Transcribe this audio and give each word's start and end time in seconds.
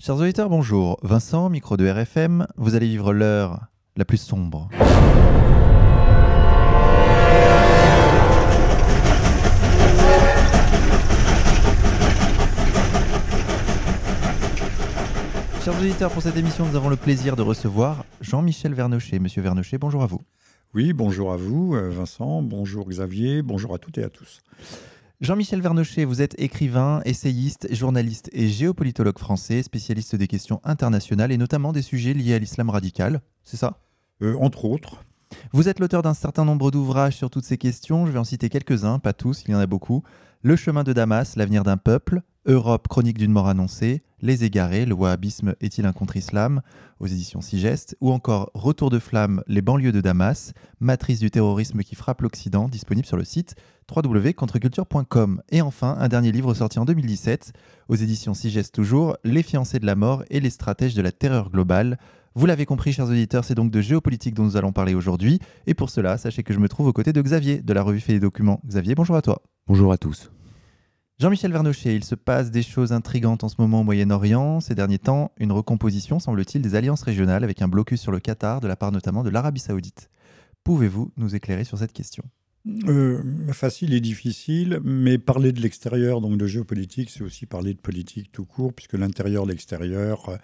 Chers 0.00 0.14
auditeurs, 0.14 0.48
bonjour. 0.48 0.96
Vincent, 1.02 1.50
micro 1.50 1.76
de 1.76 1.84
RFM, 1.84 2.46
vous 2.56 2.76
allez 2.76 2.86
vivre 2.86 3.12
l'heure 3.12 3.66
la 3.96 4.04
plus 4.04 4.16
sombre. 4.16 4.68
Chers 15.64 15.76
auditeurs, 15.80 16.12
pour 16.12 16.22
cette 16.22 16.36
émission, 16.36 16.64
nous 16.64 16.76
avons 16.76 16.90
le 16.90 16.94
plaisir 16.96 17.34
de 17.34 17.42
recevoir 17.42 18.04
Jean-Michel 18.20 18.74
Vernochet. 18.74 19.18
Monsieur 19.18 19.42
Vernochet, 19.42 19.78
bonjour 19.78 20.04
à 20.04 20.06
vous. 20.06 20.20
Oui, 20.74 20.92
bonjour 20.92 21.32
à 21.32 21.36
vous, 21.36 21.74
euh, 21.74 21.90
Vincent, 21.90 22.40
bonjour 22.42 22.88
Xavier, 22.88 23.42
bonjour 23.42 23.74
à 23.74 23.78
toutes 23.78 23.98
et 23.98 24.04
à 24.04 24.10
tous. 24.10 24.42
Jean-Michel 25.20 25.60
Vernochet, 25.60 26.04
vous 26.04 26.22
êtes 26.22 26.40
écrivain, 26.40 27.02
essayiste, 27.04 27.66
journaliste 27.74 28.30
et 28.32 28.46
géopolitologue 28.46 29.18
français, 29.18 29.64
spécialiste 29.64 30.14
des 30.14 30.28
questions 30.28 30.60
internationales 30.62 31.32
et 31.32 31.36
notamment 31.36 31.72
des 31.72 31.82
sujets 31.82 32.14
liés 32.14 32.34
à 32.34 32.38
l'islam 32.38 32.70
radical, 32.70 33.20
c'est 33.42 33.56
ça? 33.56 33.80
Euh, 34.22 34.36
Entre 34.40 34.64
autres. 34.64 35.02
Vous 35.52 35.68
êtes 35.68 35.80
l'auteur 35.80 36.02
d'un 36.02 36.14
certain 36.14 36.44
nombre 36.44 36.70
d'ouvrages 36.70 37.16
sur 37.16 37.30
toutes 37.30 37.44
ces 37.44 37.58
questions, 37.58 38.06
je 38.06 38.12
vais 38.12 38.18
en 38.20 38.24
citer 38.24 38.48
quelques-uns, 38.48 39.00
pas 39.00 39.12
tous, 39.12 39.42
il 39.48 39.50
y 39.50 39.54
en 39.56 39.58
a 39.58 39.66
beaucoup. 39.66 40.04
Le 40.42 40.54
chemin 40.54 40.84
de 40.84 40.92
Damas, 40.92 41.34
l'avenir 41.34 41.64
d'un 41.64 41.78
peuple, 41.78 42.22
Europe, 42.46 42.86
chronique 42.86 43.18
d'une 43.18 43.32
mort 43.32 43.48
annoncée, 43.48 44.04
Les 44.20 44.44
égarés, 44.44 44.84
le 44.84 44.94
wahhabisme 44.94 45.54
est-il 45.60 45.86
un 45.86 45.92
contre-islam 45.92 46.60
aux 46.98 47.06
éditions 47.06 47.40
Sigest, 47.40 47.96
ou 48.00 48.10
encore 48.10 48.50
Retour 48.54 48.90
de 48.90 48.98
flamme, 48.98 49.42
les 49.46 49.62
banlieues 49.62 49.92
de 49.92 50.00
Damas, 50.00 50.52
matrice 50.80 51.20
du 51.20 51.30
terrorisme 51.30 51.82
qui 51.82 51.94
frappe 51.94 52.22
l'Occident, 52.22 52.68
disponible 52.68 53.06
sur 53.06 53.16
le 53.16 53.24
site 53.24 53.54
www.contreculture.com. 53.94 55.42
Et 55.50 55.62
enfin, 55.62 55.96
un 55.98 56.08
dernier 56.08 56.32
livre 56.32 56.52
sorti 56.54 56.78
en 56.78 56.84
2017, 56.84 57.52
aux 57.88 57.94
éditions 57.94 58.34
Sigest 58.34 58.74
toujours, 58.74 59.16
Les 59.24 59.42
fiancés 59.42 59.78
de 59.78 59.86
la 59.86 59.94
mort 59.94 60.24
et 60.30 60.40
les 60.40 60.50
stratèges 60.50 60.94
de 60.94 61.02
la 61.02 61.12
terreur 61.12 61.50
globale. 61.50 61.98
Vous 62.34 62.46
l'avez 62.46 62.66
compris, 62.66 62.92
chers 62.92 63.06
auditeurs, 63.06 63.44
c'est 63.44 63.54
donc 63.54 63.70
de 63.70 63.80
géopolitique 63.80 64.34
dont 64.34 64.44
nous 64.44 64.56
allons 64.56 64.72
parler 64.72 64.94
aujourd'hui. 64.94 65.40
Et 65.66 65.74
pour 65.74 65.90
cela, 65.90 66.18
sachez 66.18 66.42
que 66.42 66.52
je 66.52 66.58
me 66.58 66.68
trouve 66.68 66.86
aux 66.86 66.92
côtés 66.92 67.12
de 67.12 67.22
Xavier, 67.22 67.62
de 67.62 67.72
la 67.72 67.82
revue 67.82 68.00
Fait 68.00 68.12
des 68.12 68.20
documents. 68.20 68.60
Xavier, 68.66 68.94
bonjour 68.94 69.16
à 69.16 69.22
toi. 69.22 69.42
Bonjour 69.66 69.92
à 69.92 69.98
tous. 69.98 70.30
Jean-Michel 71.20 71.50
Vernochet, 71.50 71.96
il 71.96 72.04
se 72.04 72.14
passe 72.14 72.52
des 72.52 72.62
choses 72.62 72.92
intrigantes 72.92 73.42
en 73.42 73.48
ce 73.48 73.56
moment 73.58 73.80
au 73.80 73.82
Moyen-Orient. 73.82 74.60
Ces 74.60 74.76
derniers 74.76 75.00
temps, 75.00 75.32
une 75.38 75.50
recomposition, 75.50 76.20
semble-t-il, 76.20 76.62
des 76.62 76.76
alliances 76.76 77.02
régionales 77.02 77.42
avec 77.42 77.60
un 77.60 77.66
blocus 77.66 78.00
sur 78.00 78.12
le 78.12 78.20
Qatar, 78.20 78.60
de 78.60 78.68
la 78.68 78.76
part 78.76 78.92
notamment 78.92 79.24
de 79.24 79.28
l'Arabie 79.28 79.58
saoudite. 79.58 80.10
Pouvez-vous 80.62 81.10
nous 81.16 81.34
éclairer 81.34 81.64
sur 81.64 81.76
cette 81.76 81.92
question? 81.92 82.22
Euh, 82.86 83.20
facile 83.52 83.94
et 83.94 84.00
difficile, 84.00 84.78
mais 84.84 85.18
parler 85.18 85.50
de 85.50 85.60
l'extérieur, 85.60 86.20
donc 86.20 86.38
de 86.38 86.46
géopolitique, 86.46 87.10
c'est 87.10 87.22
aussi 87.22 87.46
parler 87.46 87.74
de 87.74 87.80
politique 87.80 88.30
tout 88.30 88.44
court, 88.44 88.72
puisque 88.72 88.92
l'intérieur, 88.92 89.44
l'extérieur, 89.44 90.38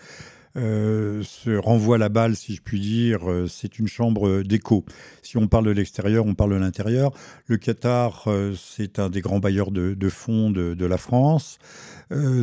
euh, 0.56 1.22
se 1.24 1.56
renvoie 1.56 1.98
la 1.98 2.08
balle, 2.08 2.36
si 2.36 2.55
je 2.55 2.62
puis 2.62 2.80
dire. 2.80 3.28
Euh, 3.30 3.48
c'est 3.48 3.78
une 3.78 3.88
chambre 3.88 4.42
d'écho. 4.42 4.84
Si 5.22 5.36
on 5.36 5.48
parle 5.48 5.66
de 5.66 5.72
l'extérieur, 5.72 6.27
on 6.27 6.34
parle 6.34 6.52
de 6.52 6.56
l'intérieur. 6.56 7.10
Le 7.47 7.56
Qatar, 7.56 8.24
euh, 8.28 8.55
c'est 8.56 8.98
un 8.98 9.10
des 9.10 9.20
grands 9.20 9.41
bailleurs 9.41 9.72
de, 9.72 10.08
fonds 10.08 10.50
de, 10.50 10.75
de, 10.75 10.86
la 10.86 10.98
France. 10.98 11.58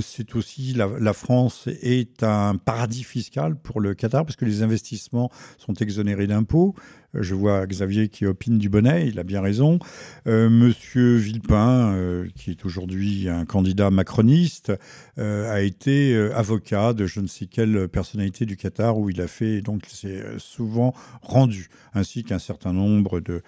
c'est 0.02 0.36
aussi 0.36 0.74
la, 0.74 0.90
la, 1.00 1.14
France 1.14 1.68
est 1.82 2.24
un 2.24 2.56
paradis 2.58 3.04
fiscal 3.04 3.56
pour 3.56 3.80
le 3.80 3.94
Qatar 3.94 4.26
parce 4.26 4.36
que 4.36 4.46
les 4.46 4.64
investissements 4.64 5.32
sont 5.58 5.74
exonérés 5.76 6.28
d'impôts. 6.28 6.76
Je 7.14 7.36
vois 7.36 7.68
Xavier 7.68 8.08
qui 8.08 8.26
opine 8.26 8.58
du 8.58 8.70
bonnet, 8.70 9.08
il 9.08 9.20
a 9.20 9.24
bien 9.24 9.42
raison. 9.42 9.80
Euh, 10.28 10.50
Monsieur 10.50 11.18
Villepin, 11.18 11.94
euh, 11.94 12.28
qui 12.36 12.52
est 12.52 12.66
aujourd'hui 12.66 13.28
un 13.28 13.44
candidat 13.44 13.92
macroniste, 13.92 14.72
euh, 15.18 15.52
a 15.52 15.60
été 15.62 16.16
avocat 16.34 16.94
de 16.94 17.06
je 17.06 17.20
ne 17.20 17.28
sais 17.28 17.48
quelle 17.48 17.90
personnalité 17.90 18.46
du 18.46 18.56
Qatar 18.56 18.98
où 18.98 19.10
il 19.10 19.20
a 19.20 19.28
fait, 19.28 19.62
donc 19.62 19.84
c'est 19.88 20.24
souvent 20.38 20.94
rendu, 21.22 21.70
ainsi 21.94 22.24
qu'un 22.24 22.40
certain 22.40 22.72
nombre 22.72 23.20
de, 23.20 23.42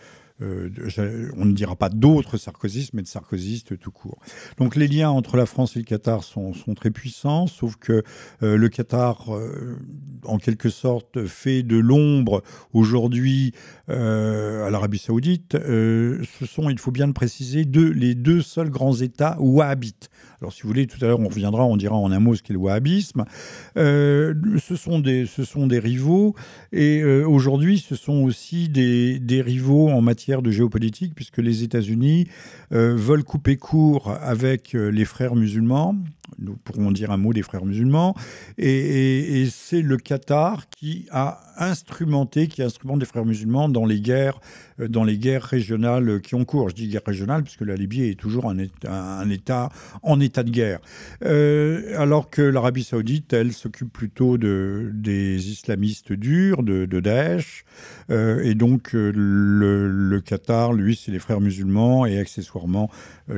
on 1.38 1.46
ne 1.46 1.54
dira 1.54 1.76
pas 1.76 1.90
d'autres 1.90 2.38
sarkozystes, 2.38 2.94
mais 2.94 3.02
de 3.02 3.08
sarkozystes 3.08 3.78
tout 3.80 3.92
court. 3.92 4.20
Donc 4.58 4.76
les 4.76 4.88
liens 4.88 5.10
entre 5.10 5.38
la 5.38 5.46
France 5.46 5.76
et 5.76 5.80
le 5.80 5.86
Qatar 5.86 6.24
sont, 6.24 6.54
très 6.76 6.92
puissants, 6.92 7.48
sauf 7.48 7.76
que 7.76 8.04
euh, 8.42 8.58
le 8.58 8.70
Qatar, 8.70 9.34
euh, 9.36 9.78
en 10.26 10.38
quelque 10.38 10.70
sorte, 10.70 11.26
fait 11.26 11.64
de 11.64 11.78
l'ombre 11.78 12.44
aujourd'hui 12.74 13.54
à 13.88 14.70
l'Arabie 14.70 14.98
saoudite. 14.98 15.58
ce 15.58 16.46
sont, 16.46 16.70
il 16.70 16.80
faut 16.80 16.92
bien 16.92 17.08
le 17.08 17.14
préciser, 17.14 17.66
les 17.66 18.16
deux 18.16 18.42
seuls 18.42 18.70
grands 18.70 18.96
États 18.96 19.38
wahhabites. 19.40 20.10
Alors, 20.44 20.52
si 20.52 20.64
vous 20.64 20.68
voulez, 20.68 20.88
tout 20.88 20.98
à 21.02 21.08
l'heure, 21.08 21.22
on 21.22 21.30
reviendra, 21.30 21.64
on 21.64 21.78
dira 21.78 21.96
en 21.96 22.12
un 22.12 22.20
mot 22.20 22.36
ce 22.36 22.44
qu'est 22.44 22.52
le 22.52 22.60
wahhabisme. 22.60 23.24
Euh, 23.78 24.34
ce, 24.62 24.76
sont 24.76 25.00
des, 25.00 25.26
ce 25.26 25.46
sont 25.46 25.68
des 25.68 25.80
rivaux, 25.80 26.36
et 26.74 27.02
euh, 27.02 27.26
aujourd'hui, 27.26 27.78
ce 27.78 27.96
sont 27.96 28.24
aussi 28.24 28.68
des, 28.68 29.20
des, 29.20 29.42
rivaux 29.42 29.88
en 29.88 30.02
matière 30.02 30.33
de 30.42 30.52
géopolitique, 30.52 31.14
puisque 31.16 31.38
les 31.38 31.64
États-Unis 31.64 32.28
euh, 32.72 32.96
veulent 32.96 33.24
couper 33.24 33.58
court 33.58 34.12
avec 34.22 34.74
les 34.74 35.06
frères 35.06 35.36
musulmans, 35.36 35.96
nous 36.40 36.56
pourrons 36.64 36.92
dire 36.92 37.12
un 37.12 37.18
mot 37.18 37.34
des 37.34 37.44
frères 37.44 37.66
musulmans, 37.66 38.16
et, 38.58 39.48
c'est 39.52 39.82
le 39.82 39.98
Qatar 39.98 40.70
qui 40.70 41.06
a 41.12 41.40
instrumenté, 41.58 42.48
qui 42.48 42.64
instrumente 42.64 43.00
les 43.00 43.06
frères 43.06 43.26
musulmans 43.26 43.70
dans 43.70 43.86
les 43.86 44.00
guerres, 44.00 44.40
euh, 44.73 44.73
dans 44.80 45.04
les 45.04 45.18
guerres 45.18 45.44
régionales 45.44 46.22
qui 46.22 46.36
ont 46.36 46.46
cours. 46.46 46.70
Je 46.70 46.76
dis 46.76 46.88
guerre 46.88 47.02
régionale 47.06 47.44
puisque 47.44 47.62
la 47.62 47.76
Libye 47.76 48.04
est 48.04 48.20
toujours 48.20 48.50
un 48.50 49.30
État, 49.30 49.70
en 50.02 50.20
état 50.20 50.44
de 50.44 50.50
guerre, 50.50 50.80
euh, 51.26 52.00
alors 52.00 52.30
que 52.30 52.42
l'Arabie 52.42 52.84
Saoudite, 52.84 53.34
elle, 53.34 53.54
s'occupe 53.54 53.92
plutôt 53.92 54.38
de, 54.38 54.92
des 54.94 55.50
islamistes 55.50 56.14
durs, 56.14 56.64
de, 56.64 56.86
de 56.86 57.00
Daesh, 57.00 57.66
euh, 58.10 58.44
et 58.44 58.56
donc 58.56 58.92
le, 58.94 60.22
Qatar, 60.26 60.74
lui, 60.74 60.96
c'est 60.96 61.12
les 61.12 61.20
frères 61.20 61.42
musulmans 61.42 62.06
et 62.06 62.20
accessoirement 62.20 62.90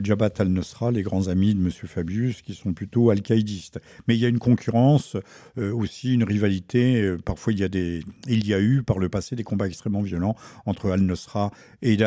Jabhat 0.01 0.31
al-Nusra, 0.39 0.91
les 0.91 1.03
grands 1.03 1.27
amis 1.27 1.53
de 1.53 1.59
M. 1.59 1.69
Fabius, 1.71 2.41
qui 2.41 2.53
sont 2.53 2.73
plutôt 2.73 3.09
al-qaïdistes. 3.09 3.79
Mais 4.07 4.15
il 4.15 4.19
y 4.19 4.25
a 4.25 4.29
une 4.29 4.39
concurrence, 4.39 5.17
euh, 5.57 5.71
aussi 5.73 6.13
une 6.13 6.23
rivalité. 6.23 7.01
Euh, 7.01 7.17
parfois, 7.17 7.53
il 7.53 7.59
y, 7.59 7.63
a 7.63 7.67
des, 7.67 8.03
il 8.27 8.47
y 8.47 8.53
a 8.53 8.59
eu 8.59 8.83
par 8.83 8.99
le 8.99 9.09
passé 9.09 9.35
des 9.35 9.43
combats 9.43 9.67
extrêmement 9.67 10.01
violents 10.01 10.35
entre 10.65 10.89
al-Nusra 10.91 11.24
et. 11.81 11.97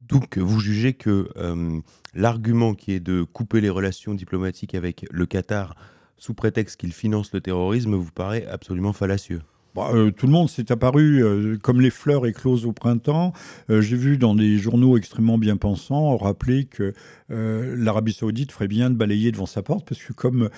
Donc, 0.00 0.36
vous 0.38 0.60
jugez 0.60 0.94
que 0.94 1.28
euh, 1.36 1.80
l'argument 2.14 2.74
qui 2.74 2.92
est 2.92 3.00
de 3.00 3.22
couper 3.22 3.60
les 3.60 3.70
relations 3.70 4.14
diplomatiques 4.14 4.74
avec 4.74 5.06
le 5.10 5.26
Qatar 5.26 5.74
sous 6.16 6.34
prétexte 6.34 6.78
qu'il 6.78 6.92
finance 6.92 7.32
le 7.32 7.40
terrorisme 7.40 7.94
vous 7.94 8.12
paraît 8.12 8.46
absolument 8.46 8.92
fallacieux 8.92 9.42
bah, 9.74 9.90
euh, 9.94 10.10
tout 10.10 10.26
le 10.26 10.32
monde 10.32 10.50
s'est 10.50 10.70
apparu 10.70 11.24
euh, 11.24 11.56
comme 11.56 11.80
les 11.80 11.90
fleurs 11.90 12.26
écloses 12.26 12.66
au 12.66 12.72
printemps. 12.72 13.32
Euh, 13.70 13.80
j'ai 13.80 13.96
vu 13.96 14.18
dans 14.18 14.34
des 14.34 14.58
journaux 14.58 14.98
extrêmement 14.98 15.38
bien 15.38 15.56
pensants 15.56 16.16
rappeler 16.16 16.64
que 16.64 16.92
l'Arabie 17.34 18.12
saoudite 18.12 18.52
ferait 18.52 18.68
bien 18.68 18.90
de 18.90 18.94
balayer 18.94 19.32
devant 19.32 19.46
sa 19.46 19.62
porte 19.62 19.88
parce 19.88 20.02
que 20.02 20.12
comme 20.12 20.50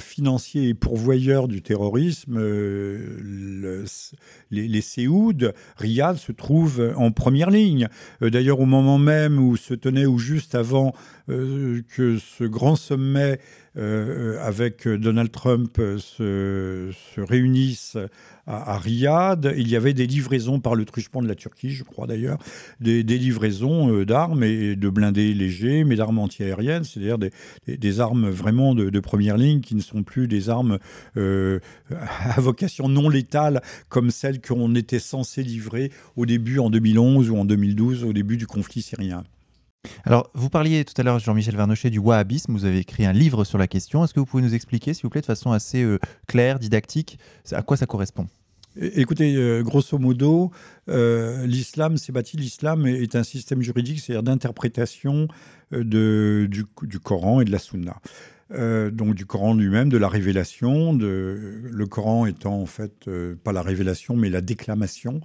financier 0.00 0.68
et 0.68 0.72
pourvoyeur 0.72 1.46
du 1.46 1.60
terrorisme, 1.60 2.38
le, 2.38 3.84
les, 4.50 4.66
les 4.66 4.80
Séouds, 4.80 5.52
Riyad 5.76 6.16
se 6.16 6.32
trouve 6.32 6.94
en 6.96 7.10
première 7.10 7.50
ligne. 7.50 7.88
D'ailleurs, 8.22 8.60
au 8.60 8.64
moment 8.64 8.96
même 8.96 9.38
où 9.38 9.58
se 9.58 9.74
tenait 9.74 10.06
ou 10.06 10.16
juste 10.16 10.54
avant 10.54 10.94
que 11.28 12.18
ce 12.18 12.44
grand 12.44 12.76
sommet 12.76 13.38
avec 13.76 14.86
Donald 14.86 15.30
Trump 15.30 15.76
se, 15.76 16.90
se 17.14 17.20
réunisse 17.20 17.96
à, 18.46 18.78
Riyad. 18.78 19.54
Il 19.56 19.68
y 19.68 19.76
avait 19.76 19.94
des 19.94 20.06
livraisons 20.06 20.60
par 20.60 20.74
le 20.74 20.84
truchement 20.84 21.22
de 21.22 21.28
la 21.28 21.34
Turquie, 21.34 21.70
je 21.70 21.84
crois 21.84 22.06
d'ailleurs, 22.06 22.38
des, 22.80 23.02
livraisons 23.02 23.92
euh, 23.94 24.04
d'armes 24.04 24.42
et 24.42 24.76
de 24.76 24.88
blindés 24.88 25.34
légers, 25.34 25.84
mais 25.84 25.96
d'armes 25.96 26.18
antiaériennes, 26.18 26.84
c'est-à-dire 26.84 27.18
des, 27.18 28.00
armes 28.00 28.28
vraiment 28.28 28.74
de, 28.74 29.00
première 29.00 29.36
ligne 29.36 29.60
qui 29.60 29.74
ne 29.74 29.80
sont 29.80 30.02
plus 30.02 30.28
des 30.28 30.48
armes 30.48 30.78
euh, 31.16 31.58
à 31.90 32.40
vocation 32.40 32.88
non 32.88 33.08
létale 33.08 33.62
comme 33.88 34.10
celles 34.10 34.40
qu'on 34.40 34.74
était 34.74 34.98
censé 34.98 35.42
livrer 35.42 35.90
au 36.16 36.26
début 36.26 36.58
en 36.58 36.70
2011 36.70 37.30
ou 37.30 37.36
en 37.36 37.44
2012, 37.44 38.04
au 38.04 38.12
début 38.12 38.36
du 38.36 38.46
conflit 38.46 38.82
syrien. 38.82 39.24
Alors, 40.04 40.30
vous 40.34 40.48
parliez 40.48 40.84
tout 40.84 40.94
à 40.96 41.02
l'heure, 41.02 41.18
Jean-Michel 41.18 41.56
Vernochet, 41.56 41.90
du 41.90 41.98
wahhabisme. 41.98 42.52
Vous 42.52 42.64
avez 42.64 42.78
écrit 42.78 43.04
un 43.04 43.12
livre 43.12 43.44
sur 43.44 43.58
la 43.58 43.66
question. 43.66 44.04
Est-ce 44.04 44.14
que 44.14 44.20
vous 44.20 44.26
pouvez 44.26 44.42
nous 44.42 44.54
expliquer, 44.54 44.94
s'il 44.94 45.02
vous 45.02 45.10
plaît, 45.10 45.20
de 45.20 45.26
façon 45.26 45.52
assez 45.52 45.82
euh, 45.82 45.98
claire, 46.26 46.58
didactique, 46.58 47.18
à 47.50 47.62
quoi 47.62 47.76
ça 47.76 47.86
correspond? 47.86 48.26
Écoutez, 48.76 49.34
euh, 49.36 49.62
grosso 49.62 49.98
modo, 49.98 50.50
euh, 50.88 51.46
l'islam 51.46 51.96
s'est 51.98 52.12
bâti. 52.12 52.36
L'islam 52.36 52.86
est 52.86 53.16
un 53.16 53.22
système 53.22 53.60
juridique, 53.60 54.00
c'est-à-dire 54.00 54.22
d'interprétation 54.22 55.28
du, 55.72 56.48
du 56.48 57.00
Coran 57.00 57.40
et 57.40 57.44
de 57.44 57.50
la 57.50 57.58
Sunna. 57.58 57.96
Euh, 58.54 58.90
donc 58.90 59.14
du 59.14 59.26
Coran 59.26 59.54
lui-même, 59.54 59.88
de 59.88 59.96
la 59.96 60.08
révélation, 60.08 60.92
le 60.92 61.84
Coran 61.86 62.26
étant 62.26 62.60
en 62.60 62.66
fait 62.66 62.92
euh, 63.08 63.34
pas 63.42 63.52
la 63.52 63.62
révélation 63.62 64.16
mais 64.16 64.30
la 64.30 64.40
déclamation, 64.40 65.20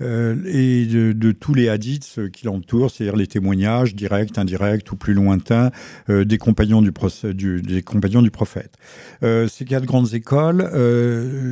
euh, 0.00 0.36
et 0.46 0.86
de, 0.86 1.32
tous 1.32 1.54
les 1.54 1.68
hadiths 1.68 2.20
qui 2.32 2.46
l'entourent, 2.46 2.90
c'est-à-dire 2.90 3.16
les 3.16 3.26
témoignages 3.26 3.94
directs, 3.94 4.38
indirects 4.38 4.90
ou 4.92 4.96
plus 4.96 5.14
lointains 5.14 5.70
des 6.08 6.38
compagnons 6.38 6.82
du, 6.82 6.92
du, 7.34 7.62
des 7.62 7.82
compagnons 7.82 8.22
du 8.22 8.30
prophète. 8.30 8.74
ces 9.22 9.64
quatre 9.66 9.84
grandes 9.84 10.14
écoles 10.14 10.70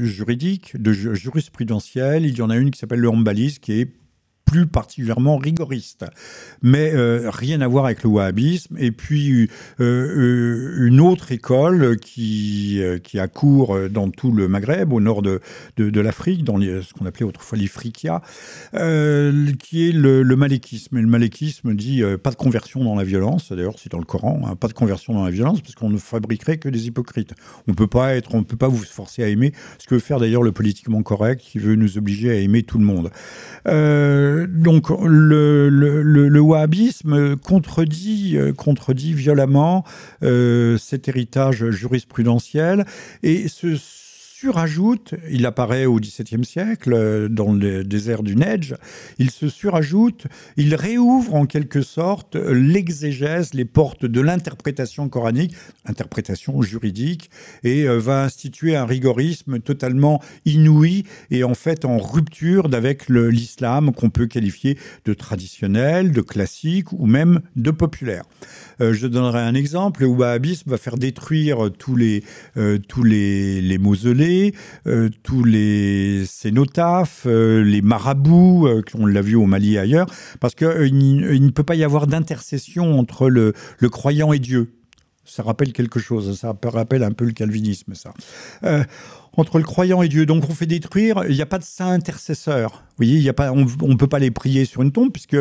juridiques, 0.05 0.81
de 0.81 0.93
jurisprudentielles, 0.93 2.27
il 2.27 2.37
y 2.37 2.43
en 2.43 2.51
a 2.51 2.57
une 2.57 2.71
qui 2.71 2.79
s'appelle 2.79 3.01
le 3.01 3.09
Hanbalisme, 3.09 3.61
qui 3.61 3.81
est 3.81 3.91
plus 4.47 4.67
particulièrement 4.67 5.37
rigoriste. 5.37 6.07
Mais 6.63 6.93
euh, 6.95 7.29
rien 7.31 7.61
à 7.61 7.69
voir 7.69 7.85
avec 7.85 8.03
le 8.05 8.09
wahhabisme. 8.09 8.77
Et 8.79 8.93
puis 8.93 9.51
euh, 9.81 9.81
euh, 9.81 10.87
une 10.87 11.01
autre 11.01 11.33
école 11.33 11.99
qui, 11.99 12.81
qui 13.03 13.19
a 13.19 13.29
cours 13.29 13.77
dans 13.91 14.09
tout 14.09 14.33
le 14.33 14.49
Maghreb, 14.49 14.93
au 14.93 15.01
nord 15.01 15.21
de, 15.21 15.41
de, 15.77 16.01
l'Afrique, 16.01 16.45
dans 16.45 16.59
ce 16.59 16.95
qu'on 16.95 17.05
appelait 17.05 17.27
autrefois 17.27 17.59
l'Ifriqiya, 17.59 18.23
qui 18.73 19.89
est 19.89 19.93
le, 19.93 20.23
le 20.23 20.37
malékisme. 20.37 20.97
Et 20.97 21.03
le 21.03 21.09
malékisme 21.09 21.75
dit 21.75 22.03
pas 22.23 22.31
de 22.31 22.37
conversion 22.37 22.85
dans 22.85 22.95
la 22.95 23.05
violence. 23.05 23.51
D'ailleurs, 23.53 23.79
c'est 23.79 23.91
dans 23.91 23.99
le 23.99 24.05
Coran, 24.05 24.41
hein, 24.47 24.55
pas 24.55 24.69
de 24.69 24.73
conversion 24.73 25.13
dans 25.13 25.25
la 25.25 25.31
violence, 25.33 25.61
parce 25.61 25.75
qu'on 25.75 25.91
ne 25.91 25.99
fabriquerait 25.99 26.59
que 26.59 26.69
des 26.69 26.87
hypocrites. 26.87 27.35
On 27.67 27.75
peut 27.75 27.89
pas 27.89 28.15
être, 28.15 28.35
on 28.35 28.45
peut 28.45 28.57
pas 28.57 28.69
vous 28.69 28.79
forcer 28.85 29.25
à 29.25 29.29
aimer. 29.29 29.53
Ce 29.79 29.87
que 29.87 29.97
veut 29.97 30.01
faire 30.01 30.21
d'ailleurs 30.21 30.45
le 30.45 30.53
politiquement 30.53 31.03
correct, 31.03 31.41
qui 31.41 31.59
veut 31.59 31.75
nous 31.75 31.99
obliger 31.99 32.31
à 32.31 32.35
aimer 32.35 32.63
tout 32.63 32.79
le 32.79 32.85
monde. 32.85 33.11
Donc 34.47 34.91
le, 34.91 35.69
le, 35.69 36.41
wahhabisme 36.41 37.37
contredit, 37.37 38.37
euh, 38.37 38.53
contredit 38.53 39.15
violemment 39.15 39.85
euh, 40.23 40.77
cet 40.79 41.09
héritage 41.09 41.71
jurisprudentiel. 41.71 42.85
Et 43.23 43.49
ce 43.49 43.77
surajoute, 44.39 45.15
il 45.31 45.47
apparaît 45.47 45.87
au 45.87 45.99
XVIIe 45.99 46.45
siècle 46.45 46.93
euh, 46.93 47.27
dans 47.27 47.55
le 47.55 47.85
désert 47.85 48.23
du 48.23 48.37
Neige, 48.37 48.75
il 49.19 49.31
se 49.31 49.49
surajoute, 49.49 50.27
il 50.59 50.75
réouvre 50.75 51.35
en 51.35 51.47
quelque 51.47 51.81
sorte 51.81 52.37
l'exégèse, 52.37 53.55
les 53.55 53.65
portes 53.65 54.05
de 54.05 54.21
l'interprétation 54.21 55.09
coranique, 55.09 55.55
interprétation 55.87 56.61
juridique, 56.61 57.31
et 57.65 57.89
euh, 57.89 57.99
va 57.99 58.25
instituer 58.25 58.77
un 58.77 58.85
rigorisme 58.85 59.59
totalement 59.59 60.21
inouï 60.45 61.05
et 61.31 61.43
en 61.43 61.55
fait 61.55 61.87
en 61.87 61.97
rupture 61.97 62.69
avec 62.75 63.09
l'islam 63.09 63.95
qu'on 63.95 64.11
peut 64.11 64.27
qualifier 64.27 64.77
de 65.07 65.15
traditionnel, 65.15 66.13
de 66.13 66.21
classique 66.21 66.93
ou 66.93 67.07
même 67.07 67.41
de 67.57 67.71
populaire. 67.71 68.25
Euh, 68.81 68.93
je 68.93 69.07
donnerai 69.07 69.41
un 69.41 69.55
exemple, 69.55 70.03
le 70.03 70.09
wahhabisme 70.09 70.71
va 70.71 70.79
faire 70.79 70.97
détruire 70.97 71.71
tous 71.79 71.97
les, 71.97 72.25
tous 72.89 73.03
les, 73.03 73.61
les 73.63 73.79
mausolées, 73.79 74.55
euh, 74.87 75.09
tous 75.23 75.45
les 75.45 76.25
cénotaphes, 76.27 77.25
euh, 77.27 77.63
les 77.63 77.83
marabouts, 77.83 78.67
euh, 78.67 78.83
on 78.95 79.07
l'a 79.07 79.23
vu 79.23 79.37
au 79.37 79.47
Mali 79.47 79.75
et 79.75 79.79
ailleurs, 79.79 80.07
parce 80.41 80.55
qu'il 80.55 80.69
il 80.93 81.45
ne 81.45 81.51
peut 81.51 81.63
pas 81.63 81.75
y 81.75 81.85
avoir 81.85 82.07
d'intercession 82.07 82.99
entre 82.99 83.29
le, 83.29 83.53
croyant 83.91 84.33
et 84.33 84.39
Dieu. 84.39 84.73
Ça 85.25 85.43
rappelle 85.43 85.73
quelque 85.73 85.99
chose, 85.99 86.39
ça 86.39 86.55
rappelle 86.65 87.03
un 87.03 87.11
peu 87.11 87.25
le 87.25 87.33
calvinisme, 87.33 87.95
ça 87.95 88.13
entre 89.39 89.59
le 89.59 89.65
croyant 89.65 90.01
et 90.01 90.09
Dieu. 90.09 90.25
Donc 90.25 90.49
on 90.49 90.55
fait 90.55 90.67
détruire, 90.67 91.25
il 91.29 91.35
n'y 91.35 91.43
a 91.43 91.47
pas 91.47 91.59
de 91.59 91.65
saint 91.65 91.91
intercesseur. 91.91 92.85
Vous 92.91 93.05
voyez, 93.05 93.17
il 93.17 93.23
y 93.23 93.29
a 93.29 93.35
pas, 93.35 93.53
on 93.53 93.67
ne 93.67 93.97
peut 93.97 94.07
pas 94.07 94.19
les 94.19 94.31
prier 94.31 94.65
sur 94.65 94.81
une 94.81 94.93
tombe 94.93 95.13
puisque 95.13 95.37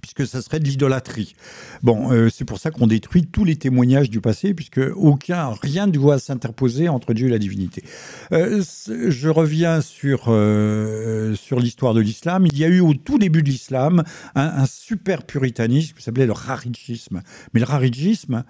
puisque 0.00 0.26
ça 0.26 0.42
serait 0.42 0.60
de 0.60 0.64
l'idolâtrie. 0.64 1.34
Bon, 1.82 2.12
euh, 2.12 2.28
c'est 2.28 2.44
pour 2.44 2.58
ça 2.58 2.70
qu'on 2.70 2.86
détruit 2.86 3.26
tous 3.26 3.44
les 3.44 3.56
témoignages 3.56 4.10
du 4.10 4.20
passé, 4.20 4.54
puisque 4.54 4.80
aucun, 4.94 5.52
rien 5.62 5.86
ne 5.86 5.92
doit 5.92 6.18
s'interposer 6.18 6.88
entre 6.88 7.14
Dieu 7.14 7.28
et 7.28 7.30
la 7.30 7.38
divinité. 7.38 7.84
Euh, 8.32 8.62
je 8.86 9.28
reviens 9.28 9.80
sur, 9.80 10.24
euh, 10.28 11.34
sur 11.34 11.60
l'histoire 11.60 11.94
de 11.94 12.00
l'islam. 12.00 12.46
Il 12.46 12.58
y 12.58 12.64
a 12.64 12.68
eu 12.68 12.80
au 12.80 12.94
tout 12.94 13.18
début 13.18 13.42
de 13.42 13.50
l'islam 13.50 14.04
un, 14.34 14.66
super 14.66 15.24
puritanisme 15.24 15.94
qui 15.96 16.02
s'appelait 16.02 16.26
le 16.26 16.32
rarijisme. 16.32 17.22
Mais 17.52 17.60
le 17.60 17.66
rarijisme, 17.66 18.44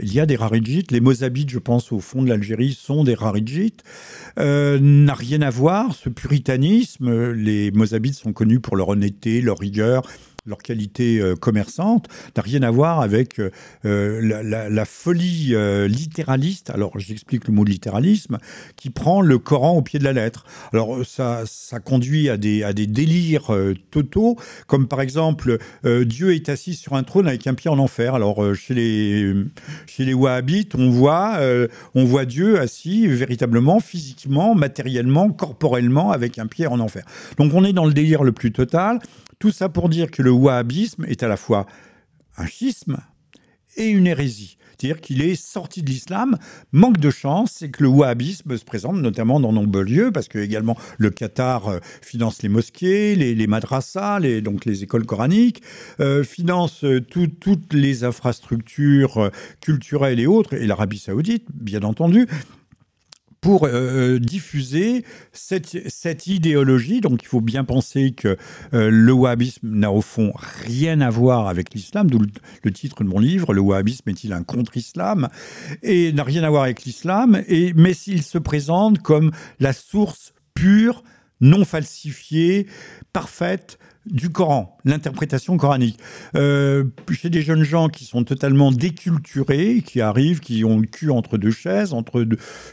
il 0.00 0.12
y 0.12 0.20
a 0.20 0.26
des 0.26 0.36
Raridjites. 0.36 0.90
Les 0.90 1.00
Mozabites, 1.00 1.50
je 1.50 1.58
pense, 1.58 1.92
au 1.92 2.00
fond 2.00 2.22
de 2.22 2.28
l'Algérie, 2.28 2.76
sont 2.78 3.04
des 3.04 3.14
Raridjites. 3.14 3.82
n'a 4.36 5.14
rien 5.14 5.42
à 5.42 5.50
voir. 5.50 5.94
Ce 5.94 6.08
puritanisme, 6.08 7.32
les 7.32 7.70
Mozabites 7.70 8.14
sont 8.14 8.32
connus 8.32 8.60
pour 8.60 8.76
leur 8.76 8.88
honnêteté, 8.88 9.40
leur 9.40 9.58
rigueur 9.58 10.02
leur 10.46 10.58
qualité 10.58 11.20
euh, 11.20 11.34
commerçante 11.36 12.08
n'a 12.36 12.42
rien 12.42 12.62
à 12.62 12.70
voir 12.70 13.00
avec 13.00 13.38
euh, 13.40 13.50
euh, 13.86 14.42
la, 14.70 14.84
folie 14.84 15.54
littéraliste. 15.88 16.70
Alors 16.70 16.98
j'explique 16.98 17.46
le 17.48 17.54
mot 17.54 17.64
littéralisme 17.64 18.38
qui 18.76 18.90
prend 18.90 19.22
le 19.22 19.38
Coran 19.38 19.72
au 19.72 19.82
pied 19.82 19.98
de 19.98 20.04
la 20.04 20.12
lettre. 20.12 20.44
Alors 20.72 21.04
ça, 21.06 21.42
ça 21.46 21.80
conduit 21.80 22.28
à 22.28 22.36
des, 22.36 22.62
à 22.62 22.72
des 22.72 22.86
délires 22.86 23.50
totaux, 23.90 24.36
comme 24.66 24.88
par 24.88 25.00
exemple 25.00 25.58
Dieu 25.84 26.34
est 26.34 26.48
assis 26.48 26.74
sur 26.74 26.94
un 26.94 27.02
trône 27.02 27.26
avec 27.26 27.46
un 27.46 27.54
pied 27.54 27.70
en 27.70 27.78
enfer. 27.78 28.14
Alors 28.14 28.54
chez 28.54 28.74
les 28.74 29.34
chez 29.86 30.04
les 30.04 30.14
Wahhabites, 30.14 30.74
on 30.74 30.90
voit 30.90 31.40
on 31.94 32.04
voit 32.04 32.26
Dieu 32.26 32.60
assis 32.60 33.06
véritablement, 33.06 33.80
physiquement, 33.80 34.54
matériellement, 34.54 35.30
corporellement 35.30 36.10
avec 36.12 36.38
un 36.38 36.46
pied 36.46 36.66
en 36.66 36.78
enfer. 36.80 37.04
Donc 37.38 37.52
on 37.54 37.64
est 37.64 37.72
dans 37.72 37.86
le 37.86 37.94
délire 37.94 38.22
le 38.22 38.32
plus 38.32 38.52
total. 38.52 39.00
Tout 39.44 39.50
ça 39.50 39.68
pour 39.68 39.90
dire 39.90 40.10
que 40.10 40.22
le 40.22 40.30
wahhabisme 40.30 41.04
est 41.04 41.22
à 41.22 41.28
la 41.28 41.36
fois 41.36 41.66
un 42.38 42.46
schisme 42.46 42.96
et 43.76 43.88
une 43.88 44.06
hérésie. 44.06 44.56
C'est-à-dire 44.70 45.02
qu'il 45.02 45.20
est 45.20 45.34
sorti 45.34 45.82
de 45.82 45.90
l'islam. 45.90 46.38
Manque 46.72 46.96
de 46.96 47.10
chance, 47.10 47.56
c'est 47.58 47.68
que 47.68 47.82
le 47.82 47.90
wahhabisme 47.90 48.56
se 48.56 48.64
présente 48.64 48.96
notamment 48.96 49.40
dans 49.40 49.52
nombreux 49.52 49.82
lieux, 49.82 50.12
parce 50.12 50.28
que 50.28 50.38
également 50.38 50.78
le 50.96 51.10
Qatar 51.10 51.68
euh, 51.68 51.78
finance 52.00 52.42
les 52.42 52.48
mosquées, 52.48 53.16
les, 53.16 53.46
madrasas, 53.46 54.18
les, 54.20 54.40
donc 54.40 54.64
les 54.64 54.82
écoles 54.82 55.04
coraniques, 55.04 55.60
euh, 56.00 56.24
finance 56.24 56.82
euh, 56.82 57.02
toutes 57.02 57.74
les 57.74 58.02
infrastructures 58.02 59.30
culturelles 59.60 60.20
et 60.20 60.26
autres, 60.26 60.54
et 60.54 60.66
l'Arabie 60.66 60.96
saoudite, 60.96 61.44
bien 61.52 61.82
entendu 61.82 62.26
pour 63.44 63.66
euh, 63.66 64.18
diffuser 64.18 65.04
cette, 65.34 66.26
idéologie. 66.26 67.02
Donc 67.02 67.22
il 67.22 67.26
faut 67.26 67.42
bien 67.42 67.62
penser 67.62 68.12
que 68.12 68.38
euh, 68.72 68.88
le 68.90 69.12
wahhabisme 69.12 69.68
n'a 69.68 69.92
au 69.92 70.00
fond 70.00 70.32
rien 70.62 71.02
à 71.02 71.10
voir 71.10 71.46
avec 71.46 71.74
l'islam, 71.74 72.08
d'où 72.08 72.20
le, 72.62 72.72
titre 72.72 73.04
de 73.04 73.08
mon 73.08 73.18
livre, 73.18 73.52
Le 73.52 73.60
wahhabisme 73.60 74.08
est-il 74.08 74.32
un 74.32 74.44
contre-islam 74.44 75.28
Et 75.82 76.10
n'a 76.12 76.24
rien 76.24 76.42
à 76.42 76.48
voir 76.48 76.62
avec 76.62 76.84
l'islam, 76.84 77.42
mais 77.76 77.92
s'il 77.92 78.22
se 78.22 78.38
présente 78.38 79.00
comme 79.00 79.30
la 79.60 79.74
source 79.74 80.32
pure, 80.54 81.04
non 81.42 81.66
falsifiée, 81.66 82.66
parfaite 83.12 83.78
du 84.06 84.30
Coran, 84.30 84.76
l'interprétation 84.84 85.56
coranique. 85.56 85.98
Euh, 86.36 86.84
chez 87.10 87.30
des 87.30 87.40
jeunes 87.40 87.62
gens 87.62 87.88
qui 87.88 88.04
sont 88.04 88.24
totalement 88.24 88.70
déculturés, 88.70 89.82
qui 89.84 90.00
arrivent, 90.00 90.40
qui 90.40 90.64
ont 90.64 90.78
le 90.78 90.86
cul 90.86 91.10
entre 91.10 91.38
deux 91.38 91.50
chaises, 91.50 91.94
entre 91.94 92.26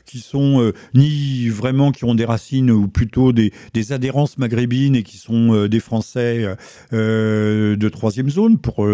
qui 0.05 0.19
sont 0.19 0.61
euh, 0.61 0.73
ni 0.93 1.47
vraiment 1.47 1.91
qui 1.91 2.03
ont 2.03 2.15
des 2.15 2.25
racines 2.25 2.69
ou 2.69 2.87
plutôt 2.87 3.31
des, 3.31 3.51
adhérences 3.91 4.37
maghrébines 4.37 4.95
et 4.95 5.03
qui 5.03 5.17
sont 5.17 5.53
euh, 5.53 5.69
des 5.69 5.79
Français 5.79 6.45
de 6.91 7.89
troisième 7.89 8.29
zone, 8.29 8.57
pour 8.57 8.87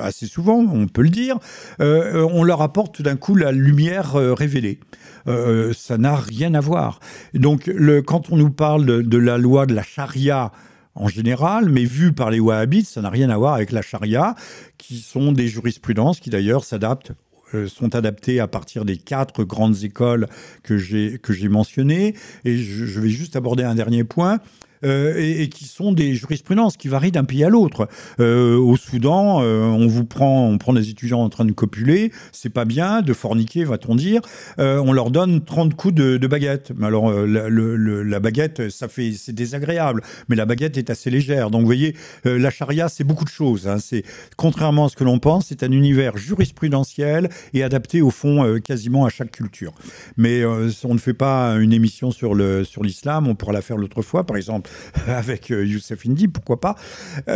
assez 0.00 0.26
souvent, 0.26 0.58
on 0.58 0.88
peut 0.88 1.02
le 1.02 1.10
dire, 1.10 1.38
on 1.78 2.42
leur 2.42 2.62
apporte 2.62 2.94
tout 2.94 3.02
d'un 3.02 3.16
coup 3.16 3.34
la 3.34 3.52
lumière 3.52 4.14
révélée. 4.14 4.80
ça 5.26 5.98
n'a 5.98 6.16
rien 6.16 6.54
à 6.54 6.60
voir. 6.60 7.00
Donc, 7.34 7.70
quand 8.06 8.30
on 8.30 8.36
nous 8.36 8.50
parle 8.50 9.02
de 9.02 9.18
la 9.18 9.38
loi 9.38 9.66
de 9.66 9.74
la 9.74 9.82
charia, 9.82 10.52
en 10.94 11.08
général, 11.08 11.68
mais 11.68 11.84
vu 11.84 12.12
par 12.12 12.30
les 12.30 12.40
wahhabites, 12.40 12.86
ça 12.86 13.00
n'a 13.00 13.10
rien 13.10 13.30
à 13.30 13.36
voir 13.36 13.54
avec 13.54 13.72
la 13.72 13.82
charia, 13.82 14.34
qui 14.78 14.98
sont 14.98 15.32
des 15.32 15.48
jurisprudences 15.48 16.20
qui 16.20 16.30
d'ailleurs 16.30 16.64
euh, 17.54 17.68
sont 17.68 17.94
adaptées 17.94 18.40
à 18.40 18.48
partir 18.48 18.84
des 18.84 18.96
quatre 18.96 19.44
grandes 19.44 19.84
écoles 19.84 20.28
que 20.62 20.76
j'ai 20.76 21.48
mentionnées. 21.48 22.14
Et 22.44 22.58
je, 22.58 23.00
vais 23.00 23.10
juste 23.10 23.36
aborder 23.36 23.64
un 23.64 23.74
dernier 23.74 24.04
point. 24.04 24.40
Euh, 24.84 25.14
et, 25.16 25.48
qui 25.48 25.64
sont 25.64 25.92
des 25.92 26.14
jurisprudences 26.14 26.76
qui 26.76 26.88
varient 26.88 27.12
d'un 27.12 27.24
pays 27.24 27.44
à 27.44 27.48
l'autre. 27.48 27.88
Euh, 28.20 28.56
au 28.56 28.76
Soudan, 28.76 29.40
euh, 29.42 29.64
on 29.64 29.86
vous 29.86 30.04
prend, 30.04 30.48
on 30.48 30.58
prend 30.58 30.72
des 30.72 30.90
étudiants 30.90 31.20
en 31.20 31.28
train 31.28 31.44
de 31.44 31.52
copuler, 31.52 32.10
c'est 32.32 32.50
pas 32.50 32.64
bien, 32.64 33.02
de 33.02 33.12
forniquer, 33.12 33.64
va-t-on 33.64 33.94
dire. 33.94 34.20
on 34.58 34.92
leur 34.92 35.10
donne 35.10 35.44
30 35.44 35.74
coups 35.74 35.94
de, 35.94 36.26
baguette. 36.26 36.72
Alors 36.82 37.12
la, 37.12 37.48
le, 37.48 37.76
la, 38.02 38.20
baguette, 38.20 38.70
ça 38.70 38.88
fait, 38.88 39.12
c'est 39.12 39.32
désagréable, 39.32 40.02
mais 40.28 40.36
la 40.36 40.46
baguette 40.46 40.78
est 40.78 40.90
assez 40.90 41.10
légère. 41.10 41.50
Donc 41.50 41.60
vous 41.60 41.66
voyez, 41.66 41.94
la 42.24 42.50
charia, 42.50 42.88
c'est 42.88 43.04
beaucoup 43.04 43.24
de 43.24 43.30
choses. 43.30 43.68
Hein. 43.68 43.78
C'est 43.78 44.02
contrairement 44.36 44.86
à 44.86 44.88
ce 44.88 44.96
que 44.96 45.04
l'on 45.04 45.18
pense, 45.18 45.46
c'est 45.48 45.62
un 45.62 45.72
univers 45.72 46.16
jurisprudentiel 46.16 47.28
et 47.52 47.62
adapté 47.62 48.00
au 48.02 48.10
fond 48.10 48.58
quasiment 48.64 49.04
à 49.04 49.10
chaque 49.10 49.30
culture. 49.30 49.72
Mais 50.16 50.44
on 50.44 50.94
ne 50.94 50.98
fait 50.98 51.14
pas 51.14 51.54
une 51.56 51.72
émission 51.72 52.10
sur 52.10 52.34
le 52.34 52.64
sur 52.64 52.82
l'islam, 52.82 53.28
on 53.28 53.34
pourra 53.34 53.52
la 53.52 53.62
faire 53.62 53.76
l'autre 53.76 54.02
fois, 54.02 54.24
par 54.24 54.36
exemple 54.36 54.70
avec 55.06 55.50
Youssef 55.50 56.06
Indy, 56.06 56.28
pourquoi 56.28 56.60
pas, 56.60 56.74
qui 57.26 57.30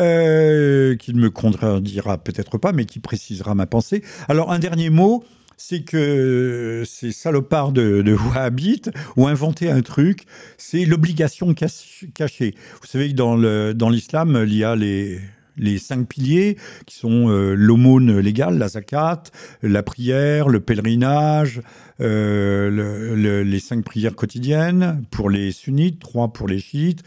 ne 1.15 1.21
me 1.21 1.31
contredira 1.31 2.19
peut-être 2.19 2.59
pas, 2.59 2.73
mais 2.73 2.85
qui 2.85 3.01
précisera 3.01 3.55
ma 3.55 3.67
pensée. 3.67 4.03
Alors, 4.29 4.53
un 4.53 4.59
dernier 4.59 4.91
mot 4.91 5.25
c'est 5.57 5.81
que 5.81 6.83
ces 6.87 7.13
salopards 7.13 7.73
de, 7.73 8.03
de 8.03 8.15
Wahhabites 8.15 8.91
ont 9.17 9.27
inventé 9.27 9.71
un 9.71 9.81
truc, 9.81 10.25
c'est 10.59 10.85
l'obligation 10.85 11.55
cachée. 11.55 12.55
Vous 12.81 12.87
savez 12.87 13.13
que 13.13 13.73
dans 13.73 13.89
l'islam, 13.89 14.45
il 14.47 14.55
y 14.55 14.65
a 14.65 14.77
les, 14.77 15.21
les 15.57 15.79
cinq 15.79 16.09
piliers 16.09 16.57
qui 16.87 16.97
sont 16.97 17.29
euh, 17.29 17.55
l'aumône 17.55 18.19
légale, 18.19 18.59
la 18.59 18.69
zakat, 18.69 19.25
la 19.63 19.83
prière, 19.83 20.49
le 20.49 20.61
pèlerinage, 20.61 21.61
euh, 22.01 23.43
les 23.45 23.61
cinq 23.61 23.85
prières 23.85 24.15
quotidiennes 24.15 25.05
pour 25.11 25.31
les 25.31 25.53
sunnites, 25.53 25.99
trois 26.01 26.33
pour 26.33 26.49
les 26.49 26.59
chiites, 26.59 27.03